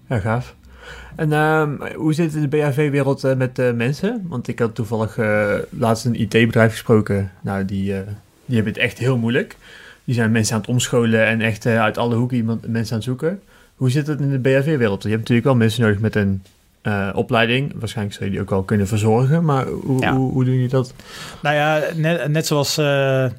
Ja, 0.10 0.20
gaaf. 0.20 0.56
En 1.16 1.34
ehm, 1.34 1.96
hoe 1.96 2.14
zit 2.14 2.26
het 2.26 2.36
in 2.36 2.50
de 2.50 2.58
BHV-wereld 2.58 3.38
met 3.38 3.76
mensen? 3.76 4.26
Want 4.28 4.48
ik 4.48 4.60
had 4.60 4.76
toevallig 4.76 5.18
laatst 5.70 6.06
een 6.06 6.22
IT-bedrijf 6.22 6.72
gesproken. 6.72 7.32
Nou, 7.42 7.66
die, 7.66 7.84
die 8.46 8.56
hebben 8.56 8.74
het 8.74 8.82
echt 8.82 8.98
heel 8.98 9.18
moeilijk. 9.18 9.58
Die 10.04 10.16
zijn 10.16 10.32
mensen 10.32 10.56
aan 10.56 10.62
het 10.62 10.70
omscholen 10.70 11.26
en 11.26 11.42
echt 11.42 11.66
uit 11.66 11.98
alle 11.98 12.16
hoeken 12.16 12.38
iemand, 12.38 12.68
mensen 12.68 12.92
aan 12.92 12.98
het 12.98 13.08
zoeken. 13.08 13.42
Hoe 13.76 13.90
zit 13.90 14.08
het 14.08 14.20
in 14.20 14.30
de 14.30 14.40
BHV-wereld? 14.40 15.04
Je 15.04 15.10
hebt 15.10 15.20
natuurlijk 15.20 15.48
wel 15.48 15.56
mensen 15.56 15.82
nodig 15.82 16.00
met 16.00 16.16
een 16.16 16.44
eh, 16.84 17.10
opleiding. 17.14 17.74
Waarschijnlijk 17.76 18.16
zou 18.16 18.26
je 18.26 18.32
die 18.36 18.42
ook 18.44 18.50
wel 18.50 18.64
kunnen 18.64 18.88
verzorgen. 18.88 19.46
Maar 19.46 19.66
hoe, 19.68 20.02
Ja. 20.02 20.16
hoe, 20.16 20.32
hoe 20.32 20.44
doen 20.46 20.54
jullie 20.54 20.70
dat? 20.70 20.94
Nou 21.42 21.56
ja, 21.56 21.82
net, 21.96 22.28
net 22.28 22.48
zoals 22.48 22.78
eh, 22.78 23.26
eh, 23.26 23.32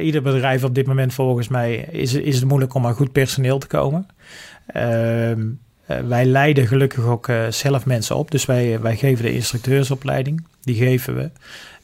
ieder 0.00 0.22
bedrijf 0.22 0.64
op 0.64 0.74
dit 0.74 0.86
moment 0.86 1.14
volgens 1.14 1.48
mij 1.48 1.74
is, 1.90 2.14
is 2.14 2.34
het 2.36 2.44
moeilijk 2.44 2.74
om 2.74 2.86
aan 2.86 2.94
goed 2.94 3.12
personeel 3.12 3.58
te 3.58 3.66
komen. 3.66 4.06
Ehm, 4.66 5.46
eh, 5.86 5.98
wij 6.08 6.24
leiden 6.24 6.66
gelukkig 6.66 7.04
ook 7.04 7.28
eh, 7.28 7.46
zelf 7.50 7.86
mensen 7.86 8.16
op. 8.16 8.30
Dus 8.30 8.44
wij, 8.46 8.80
wij 8.80 8.96
geven 8.96 9.24
de 9.24 9.34
instructeursopleiding. 9.34 10.46
Die 10.62 10.74
geven 10.76 11.14
we. 11.16 11.30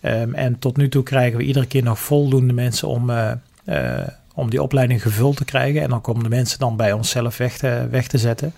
Ehm, 0.00 0.34
en 0.34 0.58
tot 0.58 0.76
nu 0.76 0.88
toe 0.88 1.02
krijgen 1.02 1.38
we 1.38 1.44
iedere 1.44 1.66
keer 1.66 1.82
nog 1.82 1.98
voldoende 1.98 2.52
mensen 2.52 2.88
om, 2.88 3.10
eh, 3.10 3.32
eh, 3.64 4.08
om 4.34 4.50
die 4.50 4.62
opleiding 4.62 5.02
gevuld 5.02 5.36
te 5.36 5.44
krijgen. 5.44 5.82
En 5.82 5.88
dan 5.88 6.00
komen 6.00 6.22
de 6.22 6.28
mensen 6.28 6.58
dan 6.58 6.76
bij 6.76 6.92
onszelf 6.92 7.36
weg 7.36 7.56
te, 7.56 7.88
weg 7.90 8.06
te 8.06 8.18
zetten. 8.18 8.54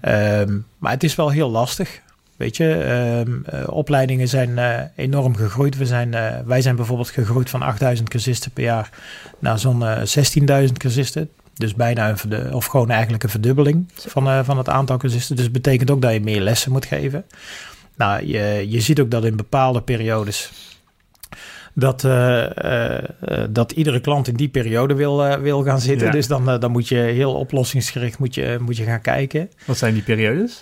Ehm, 0.00 0.58
maar 0.78 0.92
het 0.92 1.04
is 1.04 1.14
wel 1.14 1.30
heel 1.30 1.50
lastig. 1.50 2.02
Weet 2.36 2.56
je, 2.56 2.74
ehm, 2.74 3.32
eh, 3.44 3.68
opleidingen 3.68 4.28
zijn 4.28 4.58
eh, 4.58 4.80
enorm 4.96 5.36
gegroeid. 5.36 5.76
We 5.76 5.86
zijn, 5.86 6.14
eh, 6.14 6.38
wij 6.44 6.62
zijn 6.62 6.76
bijvoorbeeld 6.76 7.10
gegroeid 7.10 7.50
van 7.50 7.62
8000 7.62 8.08
cursisten 8.08 8.50
per 8.50 8.64
jaar 8.64 8.90
naar 9.38 9.58
zo'n 9.58 9.86
eh 9.86 10.02
16.000 10.04 10.78
cursisten. 10.78 11.30
Dus 11.54 11.74
bijna 11.74 12.14
een 12.28 12.54
of 12.54 12.66
gewoon 12.66 12.90
eigenlijk 12.90 13.22
een 13.22 13.28
verdubbeling 13.28 13.88
van, 13.94 14.28
eh, 14.28 14.44
van 14.44 14.58
het 14.58 14.68
aantal 14.68 14.96
cursisten. 14.96 15.36
Dus 15.36 15.44
dat 15.44 15.54
betekent 15.54 15.90
ook 15.90 16.02
dat 16.02 16.12
je 16.12 16.20
meer 16.20 16.40
lessen 16.40 16.72
moet 16.72 16.86
geven. 16.86 17.24
Nou, 17.96 18.26
je, 18.26 18.66
je 18.68 18.80
ziet 18.80 19.00
ook 19.00 19.10
dat 19.10 19.24
in 19.24 19.36
bepaalde 19.36 19.80
periodes 19.80 20.52
dat, 21.74 22.04
eh, 22.04 22.56
eh, 22.56 22.98
eh, 23.20 23.48
dat 23.50 23.72
iedere 23.72 24.00
klant 24.00 24.28
in 24.28 24.34
die 24.34 24.48
periode 24.48 24.94
wil, 24.94 25.38
wil 25.38 25.62
gaan 25.62 25.80
zitten. 25.80 26.06
Ja. 26.06 26.12
Dus 26.12 26.26
dan, 26.26 26.60
dan 26.60 26.70
moet 26.70 26.88
je 26.88 26.96
heel 26.96 27.34
oplossingsgericht 27.34 28.18
moet 28.18 28.34
je, 28.34 28.58
moet 28.60 28.76
je 28.76 28.84
gaan 28.84 29.00
kijken. 29.00 29.50
Wat 29.64 29.78
zijn 29.78 29.94
die 29.94 30.02
periodes? 30.02 30.60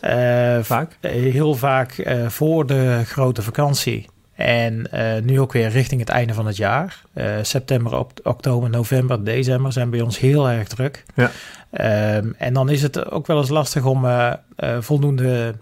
Vaak? 0.60 0.96
heel 1.00 1.54
vaak 1.54 2.06
voor 2.26 2.66
de 2.66 3.02
grote 3.04 3.42
vakantie. 3.42 4.06
En 4.34 4.88
nu 5.24 5.40
ook 5.40 5.52
weer 5.52 5.68
richting 5.68 6.00
het 6.00 6.08
einde 6.08 6.34
van 6.34 6.46
het 6.46 6.56
jaar. 6.56 7.02
September, 7.42 7.98
op, 7.98 8.12
oktober, 8.22 8.70
november, 8.70 9.24
december 9.24 9.72
zijn 9.72 9.90
bij 9.90 10.00
ons 10.00 10.18
heel 10.18 10.50
erg 10.50 10.68
druk. 10.68 11.04
Ja. 11.14 11.30
Ehm, 11.70 12.28
en 12.38 12.54
dan 12.54 12.70
is 12.70 12.82
het 12.82 13.10
ook 13.10 13.26
wel 13.26 13.38
eens 13.38 13.48
lastig 13.48 13.84
om 13.84 14.06
voldoende 14.80 15.54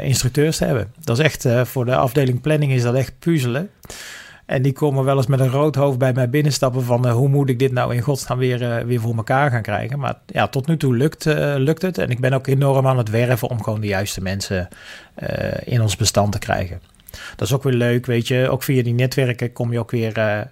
instructeurs 0.00 0.56
te 0.56 0.64
hebben. 0.64 0.92
Dat 1.04 1.18
is 1.18 1.24
echt, 1.24 1.46
voor 1.68 1.84
de 1.84 1.96
afdeling 1.96 2.40
planning 2.40 2.72
is 2.72 2.82
dat 2.82 2.94
echt 2.94 3.12
puzzelen. 3.18 3.70
En 4.46 4.62
die 4.62 4.72
komen 4.72 5.04
wel 5.04 5.16
eens 5.16 5.26
met 5.26 5.40
een 5.40 5.50
rood 5.50 5.74
hoofd 5.74 5.98
bij 5.98 6.12
mij 6.12 6.30
binnenstappen 6.30 6.82
van 6.82 7.06
eh, 7.06 7.12
hoe 7.12 7.28
moet 7.28 7.48
ik 7.48 7.58
dit 7.58 7.72
nou 7.72 7.94
in 7.94 8.00
godsnaam 8.00 8.38
weer, 8.38 8.62
eh, 8.62 8.84
weer 8.84 9.00
voor 9.00 9.16
elkaar 9.16 9.50
gaan 9.50 9.62
krijgen. 9.62 9.98
Maar 9.98 10.14
ja, 10.26 10.48
tot 10.48 10.66
nu 10.66 10.76
toe 10.76 10.96
lukt, 10.96 11.26
eh, 11.26 11.54
lukt 11.56 11.82
het. 11.82 11.98
En 11.98 12.10
ik 12.10 12.20
ben 12.20 12.32
ook 12.32 12.46
enorm 12.46 12.86
aan 12.86 12.98
het 12.98 13.10
werven 13.10 13.48
om 13.48 13.62
gewoon 13.62 13.80
de 13.80 13.86
juiste 13.86 14.22
mensen 14.22 14.68
in 15.64 15.82
ons 15.82 15.96
bestand 15.96 16.32
te 16.32 16.38
krijgen. 16.38 16.80
Dat 17.36 17.48
is 17.48 17.54
ook 17.54 17.62
weer 17.62 17.72
leuk, 17.72 18.06
weet 18.06 18.28
je. 18.28 18.48
Ook 18.50 18.62
via 18.62 18.82
die 18.82 18.94
netwerken 18.94 19.52
kom 19.52 19.72
je 19.72 19.78
ook 19.78 19.90
weer 19.90 20.48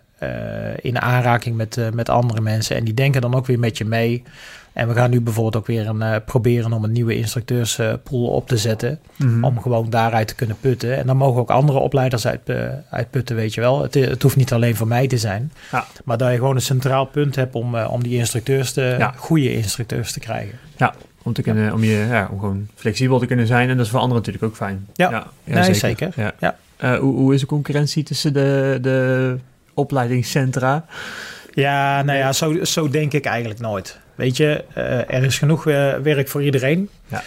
in 0.80 1.00
aanraking 1.00 1.56
met, 1.56 1.78
met 1.94 2.08
andere 2.08 2.40
mensen. 2.40 2.76
En 2.76 2.84
die 2.84 2.94
denken 2.94 3.20
dan 3.20 3.34
ook 3.34 3.46
weer 3.46 3.58
met 3.58 3.78
je 3.78 3.84
mee. 3.84 4.22
En 4.72 4.88
we 4.88 4.94
gaan 4.94 5.10
nu 5.10 5.20
bijvoorbeeld 5.20 5.56
ook 5.56 5.66
weer 5.66 5.88
een, 5.88 6.02
eh, 6.02 6.16
proberen 6.26 6.72
om 6.72 6.84
een 6.84 6.92
nieuwe 6.92 7.16
instructeurspool 7.16 8.26
op 8.26 8.48
te 8.48 8.56
zetten. 8.56 8.98
Mhm. 9.16 9.44
Om 9.44 9.60
gewoon 9.60 9.90
daaruit 9.90 10.28
te 10.28 10.34
kunnen 10.34 10.56
putten. 10.60 10.96
En 10.96 11.06
dan 11.06 11.16
mogen 11.16 11.40
ook 11.40 11.50
andere 11.50 11.78
opleiders 11.78 12.26
uit, 12.26 12.40
eh, 12.44 12.68
uit 12.90 13.10
putten, 13.10 13.36
weet 13.36 13.54
je 13.54 13.60
wel. 13.60 13.82
Het, 13.82 13.94
het 13.94 14.22
hoeft 14.22 14.36
niet 14.36 14.52
alleen 14.52 14.76
voor 14.76 14.86
mij 14.86 15.06
te 15.06 15.18
zijn. 15.18 15.52
Ja. 15.72 15.84
Maar 16.04 16.18
dat 16.18 16.30
je 16.30 16.36
gewoon 16.36 16.54
een 16.54 16.62
centraal 16.62 17.04
punt 17.04 17.36
hebt 17.36 17.54
om, 17.54 17.74
eh, 17.76 17.92
om 17.92 18.02
die 18.02 18.16
instructeurs 18.16 18.72
te, 18.72 18.94
Ja. 18.98 19.12
goede 19.16 19.54
instructeurs 19.54 20.12
te 20.12 20.20
krijgen. 20.20 20.58
Om, 21.22 21.32
te 21.32 21.42
kunnen, 21.42 21.72
om, 21.72 21.84
je, 21.84 22.06
ja, 22.10 22.28
om 22.30 22.38
gewoon 22.40 22.68
flexibel 22.74 23.18
te 23.18 23.26
kunnen 23.26 23.46
zijn. 23.46 23.68
En 23.68 23.76
dat 23.76 23.84
is 23.84 23.90
voor 23.90 24.00
anderen 24.00 24.22
natuurlijk 24.24 24.44
ook 24.44 24.56
fijn. 24.56 24.86
Ja. 24.94 25.26
Nee, 25.44 25.74
zeker. 25.74 26.12
Ja. 26.16 26.32
Ja. 26.38 26.56
Eh, 26.76 26.98
hoe, 26.98 27.14
hoe 27.14 27.34
is 27.34 27.40
de 27.40 27.46
concurrentie 27.46 28.02
tussen 28.02 28.32
de, 28.32 28.78
de 28.80 29.36
opleidingscentra? 29.74 30.84
Ja, 31.54 32.02
nou 32.02 32.18
ja, 32.18 32.32
zo, 32.32 32.64
zo 32.64 32.88
denk 32.88 33.12
ik 33.12 33.24
eigenlijk 33.24 33.60
nooit. 33.60 33.98
Weet 34.14 34.36
je, 34.36 34.64
eh, 34.74 35.14
er 35.14 35.24
is 35.24 35.38
genoeg 35.38 35.66
eh, 35.66 35.94
werk 35.94 36.28
voor 36.28 36.42
iedereen. 36.42 36.88
Ja. 37.06 37.22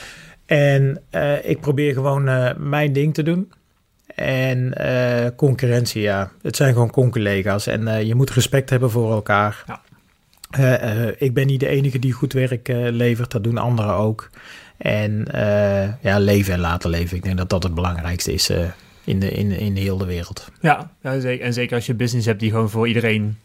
En 0.46 1.02
eh, 1.10 1.50
ik 1.50 1.60
probeer 1.60 1.94
gewoon 1.94 2.24
mijn 2.70 2.94
ding 2.94 3.14
te 3.14 3.24
doen. 3.24 3.52
En 4.16 4.74
concurrentie, 5.36 6.02
ja. 6.02 6.32
Het 6.42 6.56
zijn 6.56 6.74
gewoon 6.74 6.92
conculega's. 6.92 7.68
En 7.68 8.06
je 8.06 8.16
moet 8.16 8.30
respect 8.30 8.70
hebben 8.70 8.92
voor 8.92 9.12
elkaar. 9.12 9.64
Ja. 9.68 9.82
Ik 11.18 11.34
ben 11.34 11.48
niet 11.48 11.60
de 11.60 11.68
enige 11.68 12.00
die 12.00 12.12
goed 12.12 12.34
werk 12.34 12.68
levert. 12.68 13.32
Dat 13.32 13.44
doen 13.44 13.58
anderen 13.58 13.94
ook. 13.94 14.30
En 14.78 15.28
ja, 16.02 16.20
leven 16.20 16.54
en 16.54 16.60
laten 16.60 16.90
leven. 16.90 17.18
Ik 17.18 17.24
denk 17.24 17.38
dat 17.38 17.50
dat 17.50 17.64
het 17.64 17.74
belangrijkste 17.74 18.34
is 18.34 18.52
in, 19.04 19.20
de, 19.20 19.32
in, 19.32 19.52
in 19.52 19.76
heel 19.76 19.98
de 19.98 20.06
wereld. 20.06 20.52
Ja, 20.62 20.92
en 21.02 21.54
zeker 21.54 21.76
als 21.76 21.86
je 21.86 21.94
business 21.94 22.26
hebt 22.28 22.40
die 22.40 22.52
gewoon 22.52 22.70
voor 22.70 22.88
iedereen... 22.88 23.38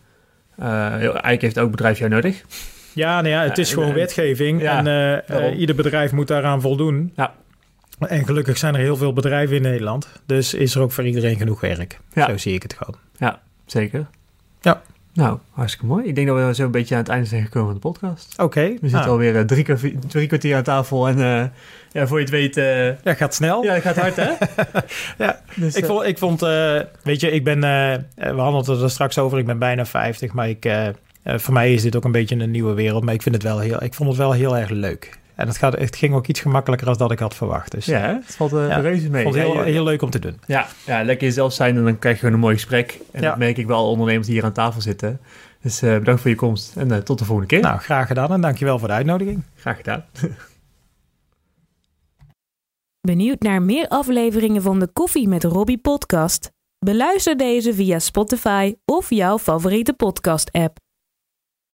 eh, 0.59 0.92
eigenlijk 0.92 1.42
heeft 1.42 1.56
elk 1.56 1.70
bedrijf 1.70 1.98
jou 1.98 2.11
nodig. 2.11 2.42
Ja, 2.92 3.14
nou 3.20 3.28
ja, 3.34 3.42
het 3.42 3.56
Ja, 3.56 3.62
is 3.62 3.72
gewoon 3.72 3.88
en- 3.88 3.94
wetgeving. 3.94 4.62
ja, 4.62 4.78
en 4.78 4.86
eh, 4.86 5.46
eh, 5.48 5.59
ieder 5.59 5.74
bedrijf 5.74 6.12
moet 6.12 6.28
daaraan 6.28 6.61
voldoen. 6.61 7.12
Ja. 7.16 7.32
En 7.98 8.24
gelukkig 8.26 8.59
zijn 8.59 8.74
er 8.74 8.80
heel 8.80 8.96
veel 8.96 9.12
bedrijven 9.12 9.56
in 9.56 9.62
Nederland. 9.62 10.09
Dus 10.26 10.54
is 10.54 10.74
er 10.74 10.80
ook 10.82 10.92
voor 10.92 11.06
iedereen 11.06 11.36
genoeg 11.36 11.61
werk. 11.61 11.98
Ja. 12.12 12.26
Zo 12.26 12.36
zie 12.36 12.54
ik 12.54 12.62
het 12.62 12.74
gewoon. 12.74 12.96
Zeker. 13.66 14.06
Ja. 14.61 14.82
Nou, 15.12 15.38
hartstikke 15.50 15.86
mooi. 15.86 16.06
Ik 16.06 16.14
denk 16.14 16.26
dat 16.26 16.36
we 16.36 16.54
zo 16.54 16.64
een 16.64 16.70
beetje 16.70 16.94
aan 16.94 17.00
het 17.00 17.11
einde 17.11 17.26
zijn 17.26 17.42
gekomen 17.42 17.66
van 17.66 17.74
de 17.74 17.80
podcast. 17.80 18.34
Oké. 18.38 18.61
We 18.61 18.68
zitten 18.70 18.90
nou, 18.90 19.11
alweer 19.11 19.36
eh, 19.36 19.44
drie, 19.44 19.64
kwartier, 19.64 19.98
drie 20.09 20.26
kwartier 20.26 20.56
aan 20.56 20.62
tafel. 20.62 21.09
En 21.09 21.18
eh, 21.18 21.44
ja, 21.92 22.06
voor 22.06 22.18
je 22.18 22.24
het 22.24 22.32
weet... 22.32 22.54
Ja, 23.04 23.14
gaat 23.14 23.34
snel. 23.34 23.62
ja, 23.62 23.72
het 23.72 23.82
gaat 23.82 23.96
hard, 23.96 24.16
hè? 24.16 24.30
Ja. 25.24 25.40
Dus, 25.54 25.74
Ik 25.74 25.84
vond, 25.84 26.06
ik 26.06 26.18
vond 26.18 26.40
weet 27.02 27.20
je, 27.20 27.30
ik 27.30 27.44
ben, 27.44 27.61
we 28.14 28.34
hadden 28.36 28.74
het 28.74 28.82
er 28.82 28.90
straks 28.90 29.18
over, 29.18 29.38
ik 29.38 29.46
ben 29.46 29.59
bijna 29.59 29.86
50, 29.86 30.32
maar 30.32 30.48
ik, 30.48 30.92
voor 31.24 31.54
mij 31.54 31.72
is 31.72 31.82
dit 31.82 31.96
ook 31.96 32.04
een 32.04 32.12
beetje 32.12 32.36
een 32.36 32.50
nieuwe 32.50 32.74
wereld, 32.74 33.04
maar 33.04 33.14
ik 33.14 33.22
vind 33.22 33.34
het 33.34 33.44
wel 33.44 33.59
heel, 33.59 33.82
ik 33.82 33.94
vond 33.94 34.09
het 34.09 34.18
wel 34.18 34.32
heel 34.32 34.56
erg 34.56 34.70
leuk. 34.70 35.18
En 35.39 35.47
het, 35.47 35.57
gaat, 35.57 35.78
het 35.78 35.97
ging 35.97 36.14
ook 36.14 36.26
iets 36.26 36.41
gemakkelijker 36.41 36.86
dan 36.86 36.97
dat 36.97 37.11
ik 37.11 37.18
had 37.18 37.34
verwacht. 37.34 37.70
Dus 37.70 37.84
Ja, 37.86 37.99
hè? 37.99 38.12
het 38.12 38.34
valt 38.36 38.53
eh, 38.53 38.68
Ja. 38.68 38.76
reuze 38.78 39.11
mee. 39.11 39.22
vond 39.22 39.34
het 39.34 39.45
heel, 39.45 39.55
Ja, 39.55 39.64
je- 39.64 39.70
heel 39.72 39.84
leuk 39.84 40.03
om 40.03 40.11
te 40.11 40.18
doen. 40.18 40.41
Ja, 40.47 40.66
ja, 40.86 41.03
lekker 41.05 41.26
jezelf 41.26 41.53
zijn 41.53 41.76
en 41.76 41.84
dan 41.84 41.99
krijg 41.99 42.14
je 42.14 42.20
gewoon 42.20 42.34
een 42.34 42.41
mooi 42.41 42.55
gesprek. 42.55 42.99
En 43.12 43.22
Ja. 43.22 43.28
dat 43.28 43.39
merk 43.39 43.57
ik 43.57 43.66
wel 43.66 43.89
ondernemers 43.91 44.26
die 44.26 44.34
hier 44.36 44.45
aan 44.45 44.53
tafel 44.53 44.80
zitten. 44.80 45.20
Dus 45.62 45.82
eh, 45.82 45.99
bedankt 45.99 46.20
voor 46.20 46.30
je 46.30 46.36
komst 46.36 46.76
en 46.76 46.93
eh, 46.93 46.99
tot 46.99 47.18
de 47.18 47.24
volgende 47.24 47.49
keer. 47.51 47.61
Nou, 47.62 47.78
graag 47.78 48.07
gedaan 48.07 48.32
en 48.32 48.41
dankjewel 48.41 48.78
voor 48.78 48.89
de 48.89 48.95
uitnodiging. 48.95 49.43
Graag 49.55 49.76
gedaan. 49.76 50.05
Benieuwd 53.01 53.41
naar 53.43 53.62
meer 53.62 53.89
afleveringen 53.89 54.62
van 54.62 54.78
de 54.78 54.89
Koffie 54.93 55.28
met 55.28 55.45
Robbie 55.45 55.78
podcast? 55.78 56.51
Beluister 56.78 57.36
deze 57.36 57.74
via 57.74 57.99
Spotify 57.99 58.74
of 58.84 59.11
jouw 59.11 59.39
favoriete 59.39 59.93
podcast 59.93 60.53
app. 60.53 60.76